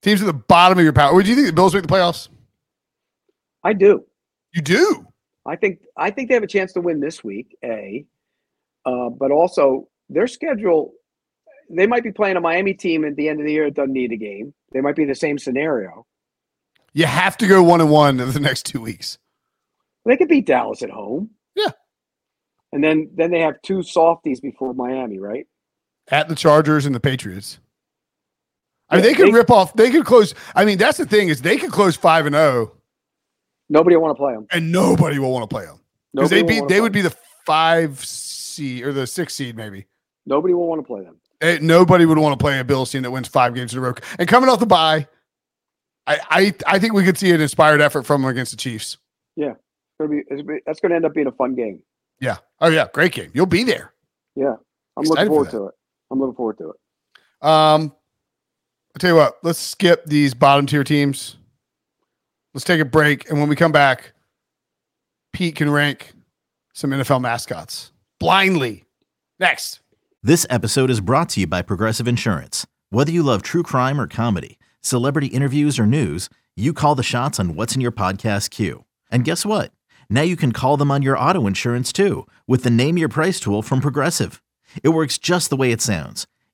Teams 0.04 0.20
at 0.20 0.26
the 0.26 0.34
bottom 0.34 0.76
of 0.76 0.84
your 0.84 0.92
power. 0.92 1.14
Would 1.14 1.26
you 1.26 1.34
think 1.34 1.46
the 1.46 1.52
Bills 1.54 1.72
make 1.72 1.82
the 1.82 1.88
playoffs? 1.88 2.28
I 3.64 3.72
do. 3.72 4.04
You 4.52 4.60
do. 4.60 5.06
I 5.46 5.56
think 5.56 5.80
I 5.96 6.10
think 6.10 6.28
they 6.28 6.34
have 6.34 6.42
a 6.42 6.46
chance 6.46 6.74
to 6.74 6.82
win 6.82 7.00
this 7.00 7.24
week. 7.24 7.56
A, 7.64 8.04
uh, 8.84 9.08
but 9.08 9.30
also 9.30 9.88
their 10.10 10.26
schedule. 10.26 10.92
They 11.70 11.86
might 11.86 12.02
be 12.02 12.12
playing 12.12 12.36
a 12.36 12.42
Miami 12.42 12.74
team 12.74 13.06
at 13.06 13.16
the 13.16 13.30
end 13.30 13.40
of 13.40 13.46
the 13.46 13.52
year 13.52 13.64
that 13.64 13.74
doesn't 13.74 13.94
need 13.94 14.12
a 14.12 14.16
game. 14.16 14.52
They 14.72 14.82
might 14.82 14.94
be 14.94 15.04
in 15.04 15.08
the 15.08 15.14
same 15.14 15.38
scenario. 15.38 16.04
You 16.92 17.06
have 17.06 17.38
to 17.38 17.46
go 17.46 17.62
one 17.62 17.80
and 17.80 17.90
one 17.90 18.20
in 18.20 18.30
the 18.30 18.40
next 18.40 18.66
two 18.66 18.82
weeks. 18.82 19.16
They 20.04 20.18
could 20.18 20.28
beat 20.28 20.44
Dallas 20.44 20.82
at 20.82 20.90
home. 20.90 21.30
Yeah. 21.54 21.70
And 22.72 22.84
then 22.84 23.10
then 23.14 23.30
they 23.30 23.40
have 23.40 23.62
two 23.62 23.82
softies 23.82 24.40
before 24.40 24.74
Miami, 24.74 25.18
right? 25.18 25.46
At 26.08 26.28
the 26.28 26.34
Chargers 26.34 26.84
and 26.84 26.94
the 26.94 27.00
Patriots. 27.00 27.58
I 28.90 28.96
mean, 28.96 29.04
Yeah, 29.04 29.10
they 29.10 29.14
could 29.14 29.28
they- 29.28 29.32
rip 29.32 29.50
off. 29.50 29.74
They 29.74 29.90
could 29.90 30.04
close. 30.04 30.34
I 30.54 30.64
mean, 30.64 30.78
that's 30.78 30.98
the 30.98 31.06
thing 31.06 31.28
is 31.28 31.42
they 31.42 31.56
could 31.56 31.70
close 31.72 31.96
five 31.96 32.26
and 32.26 32.34
zero, 32.34 32.72
Nobody 33.68 33.96
will 33.96 34.02
want 34.02 34.16
to 34.16 34.20
play 34.20 34.34
them. 34.34 34.46
and 34.50 34.70
nobody 34.70 35.18
will 35.18 35.32
want 35.32 35.48
to 35.48 35.54
play 35.54 35.64
them 35.64 35.80
because 36.12 36.30
they 36.30 36.42
will 36.42 36.48
be 36.48 36.60
they 36.68 36.80
would 36.80 36.92
be 36.92 37.00
the 37.00 37.14
five 37.46 38.04
seed 38.04 38.84
or 38.84 38.92
the 38.92 39.06
six 39.06 39.34
seed 39.34 39.56
maybe. 39.56 39.86
Nobody 40.26 40.54
will 40.54 40.66
want 40.68 40.80
to 40.80 40.86
play 40.86 41.02
them. 41.02 41.16
Eh, 41.40 41.58
nobody 41.60 42.06
would 42.06 42.18
want 42.18 42.38
to 42.38 42.42
play 42.42 42.58
a 42.58 42.64
Bills 42.64 42.90
team 42.90 43.02
that 43.02 43.10
wins 43.10 43.26
five 43.28 43.54
games 43.54 43.72
in 43.72 43.78
a 43.78 43.82
row. 43.82 43.94
And 44.18 44.28
coming 44.28 44.48
off 44.48 44.60
the 44.60 44.66
bye, 44.66 45.08
I 46.06 46.18
I, 46.30 46.54
I 46.66 46.78
think 46.78 46.92
we 46.92 47.04
could 47.04 47.18
see 47.18 47.30
an 47.32 47.40
inspired 47.40 47.80
effort 47.80 48.04
from 48.04 48.22
them 48.22 48.30
against 48.30 48.50
the 48.52 48.56
Chiefs. 48.58 48.98
Yeah. 49.36 49.50
It's 49.52 49.98
gonna 49.98 50.10
be, 50.10 50.18
it's 50.18 50.28
gonna 50.30 50.44
be- 50.44 50.60
that's 50.66 50.80
going 50.80 50.90
to 50.90 50.96
end 50.96 51.04
up 51.04 51.14
being 51.14 51.26
a 51.26 51.32
fun 51.32 51.54
game. 51.54 51.80
Yeah. 52.20 52.36
Oh 52.60 52.68
yeah, 52.68 52.86
great 52.92 53.12
game. 53.12 53.30
You'll 53.34 53.46
be 53.46 53.64
there. 53.64 53.92
Yeah, 54.36 54.54
I'm 54.96 55.02
Excited 55.04 55.08
looking 55.08 55.26
forward 55.28 55.46
that. 55.46 55.50
to 55.52 55.66
it. 55.68 55.74
I'm 56.10 56.20
looking 56.20 56.34
forward 56.36 56.58
to 56.58 56.70
it. 56.70 57.46
Um, 57.46 57.92
I'll 58.94 59.00
tell 59.00 59.10
you 59.10 59.16
what. 59.16 59.38
Let's 59.42 59.58
skip 59.58 60.04
these 60.04 60.34
bottom 60.34 60.66
tier 60.66 60.84
teams. 60.84 61.36
Let's 62.52 62.64
take 62.64 62.80
a 62.80 62.84
break, 62.84 63.28
and 63.28 63.40
when 63.40 63.48
we 63.48 63.56
come 63.56 63.72
back, 63.72 64.12
Pete 65.32 65.56
can 65.56 65.68
rank 65.68 66.12
some 66.72 66.90
NFL 66.90 67.20
mascots 67.20 67.90
blindly. 68.20 68.84
Next. 69.40 69.80
This 70.22 70.46
episode 70.48 70.90
is 70.90 71.00
brought 71.00 71.28
to 71.30 71.40
you 71.40 71.48
by 71.48 71.60
Progressive 71.62 72.06
Insurance. 72.06 72.66
Whether 72.90 73.10
you 73.10 73.24
love 73.24 73.42
true 73.42 73.64
crime 73.64 74.00
or 74.00 74.06
comedy, 74.06 74.58
celebrity 74.80 75.26
interviews 75.26 75.76
or 75.76 75.86
news, 75.86 76.30
you 76.54 76.72
call 76.72 76.94
the 76.94 77.02
shots 77.02 77.40
on 77.40 77.56
what's 77.56 77.74
in 77.74 77.80
your 77.80 77.90
podcast 77.90 78.50
queue. 78.50 78.84
And 79.10 79.24
guess 79.24 79.44
what? 79.44 79.72
Now 80.08 80.22
you 80.22 80.36
can 80.36 80.52
call 80.52 80.76
them 80.76 80.92
on 80.92 81.02
your 81.02 81.18
auto 81.18 81.48
insurance 81.48 81.92
too 81.92 82.28
with 82.46 82.62
the 82.62 82.70
Name 82.70 82.96
Your 82.96 83.08
Price 83.08 83.40
tool 83.40 83.60
from 83.60 83.80
Progressive. 83.80 84.40
It 84.84 84.90
works 84.90 85.18
just 85.18 85.50
the 85.50 85.56
way 85.56 85.72
it 85.72 85.82
sounds. 85.82 86.28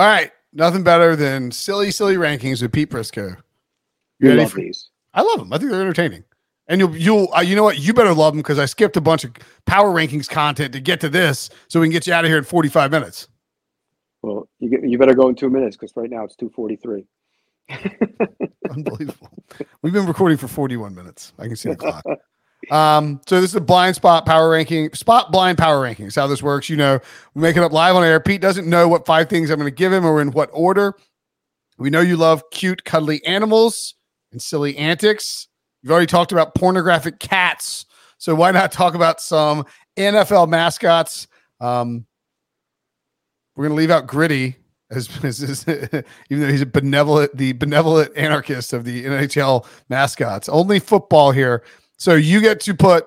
All 0.00 0.06
right. 0.06 0.32
Nothing 0.54 0.82
better 0.82 1.14
than 1.14 1.52
silly, 1.52 1.90
silly 1.90 2.14
rankings 2.14 2.62
with 2.62 2.72
Pete 2.72 2.88
Prisco. 2.88 3.36
You 4.18 4.32
love 4.32 4.52
for- 4.52 4.60
these. 4.60 4.88
I 5.12 5.20
love 5.20 5.40
them. 5.40 5.52
I 5.52 5.58
think 5.58 5.70
they're 5.70 5.80
entertaining. 5.82 6.24
And 6.68 6.80
you'll, 6.80 6.96
you'll, 6.96 7.34
uh, 7.34 7.42
you 7.42 7.54
know 7.54 7.64
what? 7.64 7.78
You 7.78 7.92
better 7.92 8.14
love 8.14 8.32
them 8.32 8.40
because 8.40 8.58
I 8.58 8.64
skipped 8.64 8.96
a 8.96 9.00
bunch 9.02 9.24
of 9.24 9.32
power 9.66 9.92
rankings 9.92 10.26
content 10.26 10.72
to 10.72 10.80
get 10.80 11.00
to 11.02 11.10
this, 11.10 11.50
so 11.68 11.80
we 11.80 11.86
can 11.86 11.92
get 11.92 12.06
you 12.06 12.14
out 12.14 12.24
of 12.24 12.30
here 12.30 12.38
in 12.38 12.44
45 12.44 12.90
minutes. 12.90 13.28
Well, 14.22 14.48
you 14.58 14.70
get, 14.70 14.88
you 14.88 14.96
better 14.96 15.14
go 15.14 15.28
in 15.28 15.34
two 15.34 15.50
minutes 15.50 15.76
because 15.76 15.94
right 15.96 16.08
now 16.08 16.24
it's 16.24 16.36
two 16.36 16.48
forty 16.48 16.76
three. 16.76 17.06
Unbelievable. 18.70 19.30
We've 19.82 19.92
been 19.92 20.06
recording 20.06 20.38
for 20.38 20.48
41 20.48 20.94
minutes. 20.94 21.34
I 21.38 21.46
can 21.46 21.56
see 21.56 21.68
the 21.68 21.76
clock. 21.76 22.04
Um, 22.70 23.20
so 23.26 23.40
this 23.40 23.50
is 23.50 23.56
a 23.56 23.60
blind 23.60 23.96
spot 23.96 24.26
power 24.26 24.50
ranking, 24.50 24.92
spot 24.92 25.32
blind 25.32 25.58
power 25.58 25.82
rankings. 25.82 26.16
How 26.16 26.26
this 26.26 26.42
works, 26.42 26.68
you 26.68 26.76
know, 26.76 27.00
we 27.34 27.42
make 27.42 27.56
it 27.56 27.62
up 27.62 27.72
live 27.72 27.96
on 27.96 28.04
air. 28.04 28.20
Pete 28.20 28.40
doesn't 28.40 28.68
know 28.68 28.88
what 28.88 29.06
five 29.06 29.28
things 29.28 29.50
I'm 29.50 29.58
going 29.58 29.70
to 29.70 29.74
give 29.74 29.92
him 29.92 30.04
or 30.04 30.20
in 30.20 30.32
what 30.32 30.50
order. 30.52 30.94
We 31.78 31.90
know 31.90 32.00
you 32.00 32.16
love 32.16 32.42
cute, 32.50 32.84
cuddly 32.84 33.24
animals 33.24 33.94
and 34.32 34.42
silly 34.42 34.76
antics. 34.76 35.48
You've 35.82 35.92
already 35.92 36.06
talked 36.06 36.32
about 36.32 36.54
pornographic 36.54 37.18
cats. 37.18 37.86
So 38.18 38.34
why 38.34 38.50
not 38.50 38.70
talk 38.70 38.94
about 38.94 39.20
some 39.20 39.64
NFL 39.96 40.48
mascots. 40.48 41.26
Um, 41.60 42.06
we're 43.54 43.64
gonna 43.64 43.74
leave 43.74 43.90
out 43.90 44.06
Gritty 44.06 44.56
as, 44.90 45.08
as, 45.24 45.42
as 45.42 45.68
even 45.68 46.40
though 46.40 46.48
he's 46.48 46.62
a 46.62 46.66
benevolent, 46.66 47.36
the 47.36 47.52
benevolent 47.52 48.16
anarchist 48.16 48.72
of 48.72 48.84
the 48.84 49.04
NHL 49.04 49.66
mascots. 49.88 50.48
Only 50.48 50.80
football 50.80 51.32
here. 51.32 51.62
So 52.00 52.14
you 52.14 52.40
get 52.40 52.60
to 52.60 52.74
put 52.74 53.06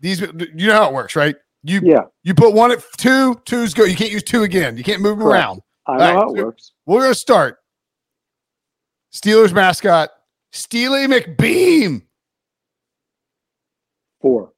these. 0.00 0.20
You 0.20 0.66
know 0.68 0.74
how 0.74 0.88
it 0.90 0.94
works, 0.94 1.16
right? 1.16 1.34
You 1.62 1.80
Yeah, 1.82 2.02
you 2.22 2.34
put 2.34 2.52
one 2.52 2.70
at 2.72 2.84
two, 2.98 3.34
two's 3.46 3.72
go. 3.72 3.84
You 3.84 3.96
can't 3.96 4.10
use 4.12 4.22
two 4.22 4.42
again. 4.42 4.76
You 4.76 4.84
can't 4.84 5.00
move 5.00 5.18
them 5.18 5.26
Correct. 5.26 5.42
around. 5.42 5.62
I 5.86 5.92
know 5.96 5.98
right, 6.04 6.12
how 6.14 6.34
it 6.34 6.36
so- 6.38 6.44
works. 6.44 6.72
We're 6.84 7.00
gonna 7.00 7.14
start. 7.14 7.56
Steelers 9.14 9.52
mascot, 9.54 10.10
Steely 10.52 11.06
McBeam. 11.06 12.02
Four. 14.20 14.52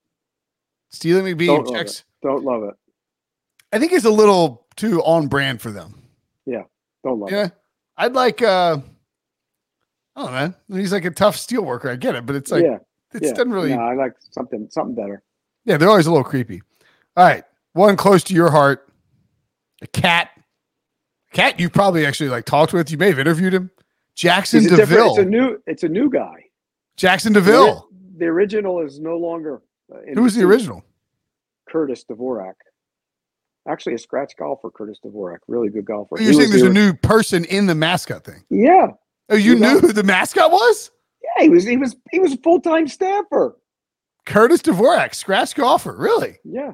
Steely 0.91 1.35
McBeam 1.35 1.47
Don't 1.47 1.67
love 1.69 1.77
checks. 1.77 2.05
Don't 2.23 2.45
love 2.45 2.65
it. 2.65 2.75
I 3.73 3.79
think 3.79 3.93
it's 3.93 4.05
a 4.05 4.11
little 4.11 4.67
too 4.77 5.03
on 5.03 5.29
brand 5.29 5.61
for 5.61 5.71
them. 5.71 6.03
Yeah. 6.47 6.63
Don't 7.05 7.21
love 7.21 7.31
Yeah. 7.31 7.47
it. 7.47 7.53
I'd 7.97 8.15
like 8.15 8.43
uh 8.43 8.79
I 10.17 10.23
don't 10.23 10.33
know. 10.71 10.79
He's 10.79 10.93
like 10.93 11.05
a 11.05 11.11
tough 11.11 11.37
steel 11.37 11.63
worker. 11.63 11.91
I 11.91 11.97
get 11.97 12.15
it, 12.15 12.25
but 12.25 12.37
it's 12.37 12.51
like 12.51 12.65
yeah, 12.65 12.79
it 13.23 13.27
yeah. 13.27 13.33
doesn't 13.33 13.53
really 13.53 13.75
No, 13.75 13.81
I 13.81 13.95
like 13.95 14.13
something 14.31 14.69
something 14.71 14.95
better. 14.95 15.23
Yeah, 15.65 15.77
they're 15.77 15.89
always 15.89 16.07
a 16.07 16.11
little 16.11 16.25
creepy. 16.25 16.63
All 17.17 17.25
right. 17.25 17.45
One 17.73 17.97
close 17.97 18.23
to 18.25 18.35
your 18.35 18.51
heart. 18.51 18.89
A 19.83 19.87
cat. 19.87 20.31
Cat 21.33 21.61
you 21.61 21.69
probably 21.69 22.07
actually 22.07 22.31
like 22.31 22.45
talked 22.45 22.73
with. 22.73 22.91
You 22.91 22.99
may 22.99 23.09
have 23.09 23.19
interviewed 23.19 23.53
him. 23.53 23.71
Jackson 24.15 24.61
He's 24.63 24.71
DeVille. 24.71 25.11
It's 25.11 25.19
a 25.19 25.25
new. 25.25 25.63
It's 25.67 25.83
a 25.83 25.89
new 25.89 26.09
guy. 26.09 26.45
Jaxson 26.97 27.35
de 27.35 27.41
Ville. 27.41 27.89
The 28.17 28.25
original 28.25 28.81
is 28.81 28.99
no 28.99 29.19
longer. 29.19 29.61
uh, 29.95 29.99
Who 30.15 30.23
was 30.23 30.35
the 30.35 30.45
original? 30.45 30.83
Curtis 31.69 32.05
Dvorak. 32.11 32.55
Actually, 33.69 33.95
a 33.95 33.99
scratch 33.99 34.35
golfer, 34.39 34.71
Curtis 34.71 34.99
Dvorak. 35.05 35.39
Really 35.49 35.69
good 35.69 35.85
golfer. 35.85 36.17
You're 36.19 36.31
He 36.33 36.39
saying 36.39 36.51
there's 36.51 36.63
the 36.63 36.71
a 36.71 36.73
new 36.73 36.95
person 36.95 37.45
in 37.45 37.67
the 37.67 37.75
mascot 37.75 38.25
thing. 38.25 38.45
Yeah, 38.49 38.93
Oh, 39.29 39.35
you 39.35 39.57
knew 39.57 39.81
who 39.81 39.93
the 39.93 40.05
mascot 40.05 40.53
was? 40.53 40.91
Yeah. 41.37 41.45
He 41.45 41.49
was. 41.49 41.65
He 41.65 41.77
was. 41.77 41.97
He 42.11 42.19
was 42.19 42.33
a 42.33 42.39
full 42.39 42.61
time 42.61 42.89
staffer. 42.89 43.57
Curtis 44.27 44.61
Dvorak, 44.63 45.15
scratch 45.15 45.55
golfer. 45.55 45.97
Really? 45.97 46.39
Yeah. 46.45 46.73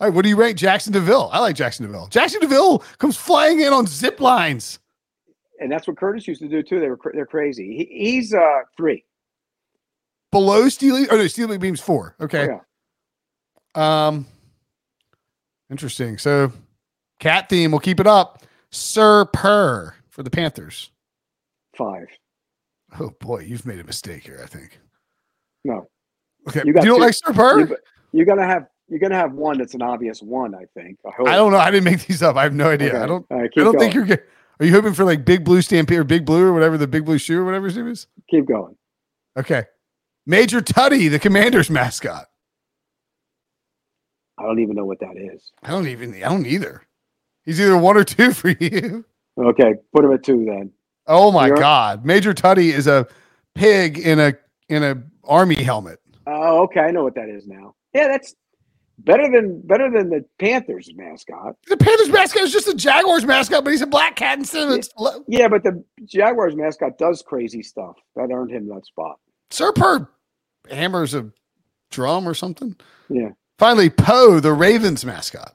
All 0.00 0.08
right, 0.08 0.14
what 0.14 0.22
do 0.22 0.28
you 0.28 0.36
rank 0.36 0.56
Jaxson 0.58 0.92
de 0.92 1.00
Ville? 1.00 1.30
I 1.32 1.38
like 1.40 1.56
Jaxson 1.56 1.82
de 1.82 1.88
Ville. 1.88 2.08
Jackson 2.08 2.40
DeVille 2.40 2.80
comes 2.98 3.16
flying 3.16 3.60
in 3.60 3.72
on 3.72 3.86
zip 3.86 4.20
lines. 4.20 4.80
And 5.60 5.70
that's 5.70 5.86
what 5.86 5.96
Curtis 5.96 6.26
used 6.26 6.40
to 6.42 6.48
do 6.48 6.62
too. 6.62 6.80
They 6.80 6.88
were. 6.88 6.98
They're 7.12 7.26
crazy. 7.26 7.76
He, 7.76 8.10
he's 8.12 8.34
uh 8.34 8.62
three. 8.76 9.04
Below 10.32 10.68
Steely. 10.68 11.08
Oh 11.10 11.16
no, 11.16 11.26
Steely 11.28 11.58
Beam's 11.58 11.80
four. 11.80 12.16
Okay. 12.20 12.48
Yeah. 13.76 14.06
Um, 14.06 14.26
interesting. 15.70 16.18
So, 16.18 16.52
cat 17.20 17.48
theme. 17.48 17.70
We'll 17.70 17.80
keep 17.80 18.00
it 18.00 18.06
up. 18.06 18.42
Sir 18.70 19.26
Purr 19.26 19.94
for 20.08 20.22
the 20.24 20.30
Panthers. 20.30 20.90
Five. 21.76 22.08
Oh 23.00 23.10
boy, 23.20 23.40
you've 23.40 23.66
made 23.66 23.80
a 23.80 23.84
mistake 23.84 24.24
here. 24.24 24.40
I 24.42 24.46
think. 24.46 24.78
No. 25.64 25.88
Okay, 26.48 26.60
You 26.60 26.68
you, 26.68 26.72
don't 26.74 26.84
two- 26.84 26.98
like 26.98 27.14
Sir? 27.14 27.58
You, 27.60 27.76
you're 28.12 28.26
gonna 28.26 28.46
have. 28.46 28.66
You're 28.88 29.00
gonna 29.00 29.16
have 29.16 29.32
one 29.32 29.56
that's 29.58 29.74
an 29.74 29.82
obvious 29.82 30.20
one. 30.22 30.54
I 30.54 30.64
think. 30.78 30.98
I. 31.06 31.22
I 31.22 31.36
don't 31.36 31.52
know. 31.52 31.58
I 31.58 31.70
didn't 31.70 31.84
make 31.84 32.06
these 32.06 32.22
up. 32.22 32.36
I 32.36 32.42
have 32.42 32.54
no 32.54 32.68
idea. 32.70 33.02
I 33.02 33.06
don't. 33.06 33.26
Right, 33.30 33.50
I 33.56 33.60
don't 33.60 33.78
think 33.78 33.94
you're. 33.94 34.06
Are 34.60 34.66
you 34.66 34.72
hoping 34.72 34.92
for 34.94 35.04
like 35.04 35.24
Big 35.24 35.44
Blue 35.44 35.62
Stampede 35.62 35.98
or 35.98 36.04
Big 36.04 36.24
Blue 36.24 36.46
or 36.46 36.52
whatever 36.52 36.76
the 36.78 36.86
Big 36.86 37.04
Blue 37.04 37.18
Shoe 37.18 37.40
or 37.40 37.44
whatever 37.44 37.66
his 37.66 37.76
name 37.76 37.88
is? 37.88 38.06
Keep 38.30 38.46
going. 38.46 38.76
Okay. 39.36 39.64
Major 40.26 40.60
Tuddy, 40.60 41.10
the 41.10 41.18
Commanders 41.18 41.68
mascot. 41.70 42.26
I 44.38 44.42
don't 44.42 44.58
even 44.60 44.76
know 44.76 44.84
what 44.84 45.00
that 45.00 45.16
is. 45.16 45.50
I 45.62 45.70
don't 45.70 45.88
even. 45.88 46.14
I 46.14 46.28
don't 46.28 46.46
either. 46.46 46.82
He's 47.44 47.60
either 47.60 47.76
one 47.76 47.96
or 47.96 48.04
two 48.04 48.32
for 48.34 48.50
you. 48.50 49.04
Okay, 49.38 49.74
put 49.94 50.04
him 50.04 50.12
at 50.12 50.22
two 50.22 50.44
then. 50.44 50.70
Oh 51.06 51.30
my 51.32 51.48
You're- 51.48 51.60
God, 51.60 52.04
Major 52.04 52.32
Tuddy 52.34 52.72
is 52.72 52.86
a 52.86 53.06
pig 53.54 53.98
in 53.98 54.18
a 54.18 54.34
in 54.68 54.82
a 54.82 55.02
army 55.24 55.62
helmet. 55.62 56.00
Oh, 56.26 56.62
okay. 56.64 56.80
I 56.80 56.90
know 56.90 57.02
what 57.04 57.14
that 57.16 57.28
is 57.28 57.46
now. 57.46 57.74
Yeah, 57.92 58.08
that's 58.08 58.34
better 58.98 59.30
than 59.30 59.60
better 59.66 59.90
than 59.90 60.08
the 60.08 60.24
Panthers 60.38 60.90
mascot. 60.94 61.56
The 61.68 61.76
Panthers 61.76 62.08
mascot 62.08 62.42
is 62.42 62.52
just 62.52 62.68
a 62.68 62.74
Jaguars 62.74 63.24
mascot, 63.26 63.64
but 63.64 63.70
he's 63.70 63.82
a 63.82 63.86
black 63.86 64.16
cat 64.16 64.38
instead 64.38 64.68
of 64.68 64.78
a 64.98 65.20
Yeah, 65.28 65.48
but 65.48 65.62
the 65.62 65.84
Jaguars 66.04 66.56
mascot 66.56 66.96
does 66.98 67.22
crazy 67.22 67.62
stuff. 67.62 67.96
That 68.16 68.30
earned 68.32 68.50
him 68.50 68.68
that 68.68 68.86
spot. 68.86 69.18
Sir 69.50 69.72
hammers 70.70 71.14
a 71.14 71.30
drum 71.90 72.26
or 72.26 72.34
something. 72.34 72.74
Yeah. 73.08 73.30
Finally, 73.58 73.90
Poe, 73.90 74.40
the 74.40 74.52
Ravens 74.52 75.04
mascot. 75.04 75.54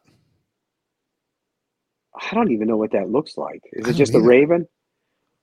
I 2.16 2.36
don't 2.36 2.52
even 2.52 2.68
know 2.68 2.78
what 2.78 2.92
that 2.92 3.10
looks 3.10 3.38
like. 3.38 3.62
Is 3.74 3.88
it 3.88 3.94
just 3.94 4.14
a 4.14 4.20
raven? 4.20 4.68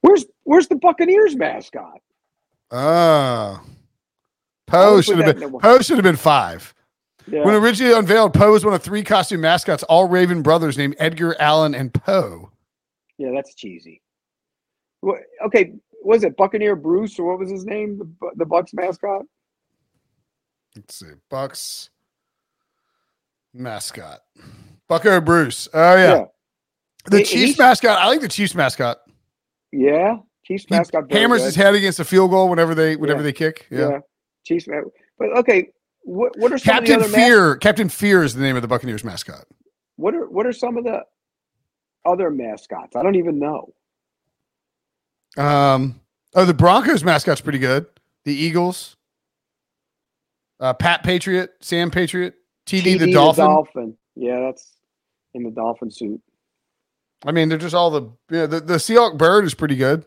Where's 0.06 0.24
Where's 0.44 0.68
the 0.68 0.76
Buccaneers 0.76 1.34
mascot? 1.34 2.00
Oh. 2.70 3.60
Poe 4.68 5.00
should 5.00 5.18
have 5.18 5.38
been 5.38 5.58
Poe 5.58 5.80
should 5.80 5.96
have 5.96 6.04
been 6.04 6.16
five. 6.16 6.72
Yeah. 7.28 7.44
When 7.44 7.54
originally 7.56 7.92
unveiled, 7.92 8.34
Poe 8.34 8.52
was 8.52 8.64
one 8.64 8.72
of 8.74 8.82
three 8.82 9.02
costume 9.02 9.40
mascots, 9.40 9.82
all 9.84 10.06
Raven 10.08 10.42
brothers 10.42 10.78
named 10.78 10.94
Edgar, 11.00 11.34
Allan, 11.40 11.74
and 11.74 11.92
Poe. 11.92 12.52
yeah, 13.18 13.30
that's 13.34 13.54
cheesy. 13.54 14.00
Okay, 15.44 15.72
was 16.04 16.22
it 16.22 16.36
Buccaneer 16.36 16.76
Bruce 16.76 17.18
or 17.18 17.24
what 17.30 17.38
was 17.40 17.50
his 17.50 17.64
name? 17.64 17.98
The 17.98 18.30
the 18.36 18.44
Bucs 18.46 18.72
mascot. 18.74 19.22
Let's 20.76 20.94
see. 20.94 21.06
Bucs 21.30 21.88
mascot. 23.52 24.20
Bucco 24.88 25.20
Bruce. 25.20 25.68
Oh 25.74 25.96
yeah. 25.96 26.24
The 27.06 27.18
He- 27.18 27.24
Chiefs 27.24 27.58
mascot. 27.58 27.98
I 27.98 28.06
like 28.06 28.20
the 28.20 28.28
Chiefs 28.28 28.54
mascot. 28.54 28.98
Yeah, 29.72 30.16
Chiefs 30.44 30.66
mascot. 30.70 31.10
hammers 31.10 31.40
good. 31.40 31.46
his 31.46 31.54
head 31.56 31.74
against 31.74 32.00
a 32.00 32.04
field 32.04 32.30
goal 32.30 32.48
whenever 32.48 32.74
they 32.74 32.96
whenever 32.96 33.20
Yeah. 33.20 33.24
they 33.24 33.32
kick. 33.32 33.66
Yeah. 33.70 33.88
Yeah. 33.88 33.98
Chiefs. 34.44 34.68
But 35.18 35.36
okay, 35.38 35.68
what 36.02 36.38
what 36.38 36.52
are 36.52 36.58
some 36.58 36.72
Captain 36.74 36.94
of 36.96 37.00
the 37.02 37.06
other 37.08 37.16
mas- 37.16 37.26
Fear. 37.26 37.56
Captain 37.56 37.88
Fear 37.88 38.22
is 38.22 38.34
the 38.34 38.42
name 38.42 38.56
of 38.56 38.62
the 38.62 38.68
Buccaneers 38.68 39.02
mascot. 39.04 39.44
What 39.96 40.14
are 40.14 40.28
what 40.28 40.46
are 40.46 40.52
some 40.52 40.76
of 40.76 40.84
the 40.84 41.02
other 42.04 42.30
mascots? 42.30 42.94
I 42.96 43.02
don't 43.02 43.16
even 43.16 43.38
know. 43.38 43.72
Um. 45.36 46.00
Oh, 46.34 46.44
the 46.44 46.54
Broncos 46.54 47.02
mascot's 47.04 47.40
pretty 47.40 47.58
good. 47.58 47.86
The 48.24 48.34
Eagles. 48.34 48.96
Uh, 50.58 50.72
Pat 50.72 51.02
Patriot, 51.02 51.52
Sam 51.60 51.90
Patriot, 51.90 52.34
TD, 52.66 52.98
the 52.98 53.06
TD 53.06 53.12
Dolphin. 53.12 53.96
Yeah, 54.14 54.40
that's 54.40 54.72
in 55.34 55.42
the 55.42 55.50
dolphin 55.50 55.90
suit. 55.90 56.20
I 57.24 57.32
mean, 57.32 57.48
they're 57.48 57.58
just 57.58 57.74
all 57.74 57.90
the 57.90 58.02
yeah, 58.30 58.46
the 58.46 58.60
the 58.60 58.74
Seahawk 58.74 59.16
bird 59.16 59.44
is 59.44 59.54
pretty 59.54 59.76
good. 59.76 60.04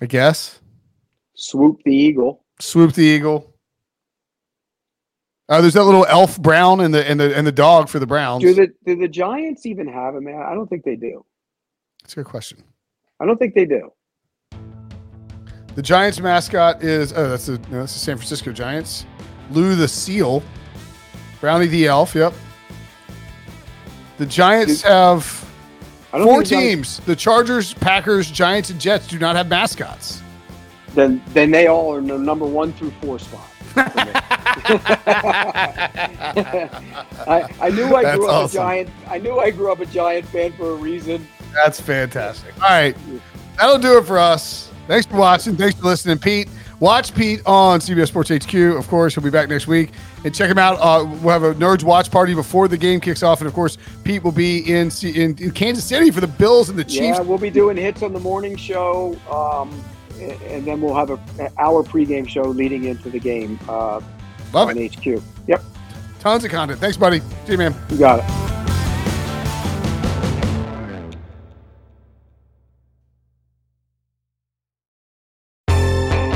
I 0.00 0.06
guess. 0.06 0.60
Swoop 1.34 1.82
the 1.84 1.94
eagle. 1.94 2.44
Swoop 2.60 2.94
the 2.94 3.04
eagle. 3.04 3.54
Uh, 5.48 5.60
there's 5.60 5.74
that 5.74 5.84
little 5.84 6.06
elf 6.06 6.40
brown 6.40 6.80
and 6.80 6.94
the 6.94 7.08
and 7.08 7.20
the 7.20 7.36
and 7.36 7.46
the 7.46 7.52
dog 7.52 7.88
for 7.88 7.98
the 7.98 8.06
Browns. 8.06 8.42
Do 8.42 8.54
the 8.54 8.72
do 8.86 8.96
the 8.96 9.08
Giants 9.08 9.66
even 9.66 9.86
have 9.86 10.14
a 10.14 10.20
man? 10.20 10.40
I 10.40 10.54
don't 10.54 10.68
think 10.68 10.84
they 10.84 10.96
do. 10.96 11.24
That's 12.02 12.14
a 12.14 12.16
good 12.16 12.26
question. 12.26 12.62
I 13.20 13.26
don't 13.26 13.38
think 13.38 13.54
they 13.54 13.66
do. 13.66 13.92
The 15.74 15.82
Giants 15.82 16.18
mascot 16.20 16.82
is 16.82 17.12
oh 17.12 17.28
that's 17.28 17.46
the 17.46 17.58
no, 17.70 17.80
that's 17.80 17.92
the 17.92 17.98
San 17.98 18.16
Francisco 18.16 18.52
Giants. 18.52 19.04
Lou 19.50 19.74
the 19.74 19.88
seal. 19.88 20.42
Brownie 21.40 21.66
the 21.66 21.88
elf. 21.88 22.14
Yep. 22.14 22.32
The 24.16 24.26
Giants 24.26 24.80
have 24.82 25.24
don't 25.24 25.43
four 26.22 26.42
teams. 26.42 27.00
The 27.00 27.16
Chargers, 27.16 27.74
Packers, 27.74 28.30
Giants, 28.30 28.70
and 28.70 28.80
Jets 28.80 29.06
do 29.08 29.18
not 29.18 29.36
have 29.36 29.48
mascots. 29.48 30.22
Then 30.94 31.22
then 31.28 31.50
they 31.50 31.66
all 31.66 31.94
are 31.94 31.98
in 31.98 32.06
the 32.06 32.18
number 32.18 32.46
one 32.46 32.72
through 32.74 32.92
four 33.02 33.18
spot. 33.18 33.50
I, 37.26 37.48
I 37.60 37.70
knew 37.70 37.94
I 37.94 38.02
That's 38.02 38.16
grew 38.18 38.28
up 38.28 38.44
awesome. 38.44 38.60
a 38.60 38.64
giant. 38.64 38.90
I 39.08 39.18
knew 39.18 39.38
I 39.38 39.50
grew 39.50 39.72
up 39.72 39.80
a 39.80 39.86
giant 39.86 40.26
fan 40.28 40.52
for 40.52 40.70
a 40.70 40.74
reason. 40.74 41.26
That's 41.52 41.80
fantastic. 41.80 42.54
All 42.62 42.68
right. 42.68 42.96
That'll 43.58 43.78
do 43.78 43.98
it 43.98 44.04
for 44.06 44.18
us. 44.18 44.70
Thanks 44.86 45.06
for 45.06 45.16
watching. 45.16 45.56
Thanks 45.56 45.78
for 45.78 45.86
listening, 45.86 46.18
Pete. 46.18 46.48
Watch 46.80 47.14
Pete 47.14 47.40
on 47.46 47.80
CBS 47.80 48.08
Sports 48.08 48.30
HQ. 48.30 48.54
Of 48.54 48.88
course, 48.88 49.14
he'll 49.14 49.24
be 49.24 49.30
back 49.30 49.48
next 49.48 49.66
week. 49.66 49.90
And 50.24 50.34
check 50.34 50.50
him 50.50 50.58
out. 50.58 50.78
Uh, 50.80 51.04
we'll 51.22 51.32
have 51.32 51.42
a 51.42 51.54
Nerds 51.54 51.82
watch 51.84 52.10
party 52.10 52.34
before 52.34 52.68
the 52.68 52.76
game 52.76 53.00
kicks 53.00 53.22
off. 53.22 53.40
And 53.40 53.48
of 53.48 53.54
course, 53.54 53.78
Pete 54.02 54.22
will 54.24 54.32
be 54.32 54.58
in 54.70 54.90
in, 55.02 55.36
in 55.38 55.50
Kansas 55.52 55.84
City 55.84 56.10
for 56.10 56.20
the 56.20 56.26
Bills 56.26 56.68
and 56.68 56.78
the 56.78 56.84
Chiefs. 56.84 57.18
Yeah, 57.18 57.20
we'll 57.20 57.38
be 57.38 57.50
doing 57.50 57.76
hits 57.76 58.02
on 58.02 58.12
the 58.12 58.20
morning 58.20 58.56
show, 58.56 59.16
um, 59.30 59.82
and 60.20 60.64
then 60.66 60.80
we'll 60.80 60.94
have 60.94 61.10
a, 61.10 61.20
a 61.40 61.50
hour 61.58 61.82
pregame 61.82 62.28
show 62.28 62.42
leading 62.42 62.84
into 62.84 63.10
the 63.10 63.20
game 63.20 63.58
uh, 63.68 64.00
Love 64.52 64.68
on 64.68 64.78
it. 64.78 64.94
HQ. 64.94 65.22
Yep, 65.46 65.62
Tons 66.20 66.44
of 66.44 66.50
content. 66.50 66.80
Thanks, 66.80 66.96
buddy. 66.96 67.20
See 67.20 67.52
you, 67.52 67.58
man. 67.58 67.74
you 67.90 67.98
got 67.98 68.20
it. 68.20 68.53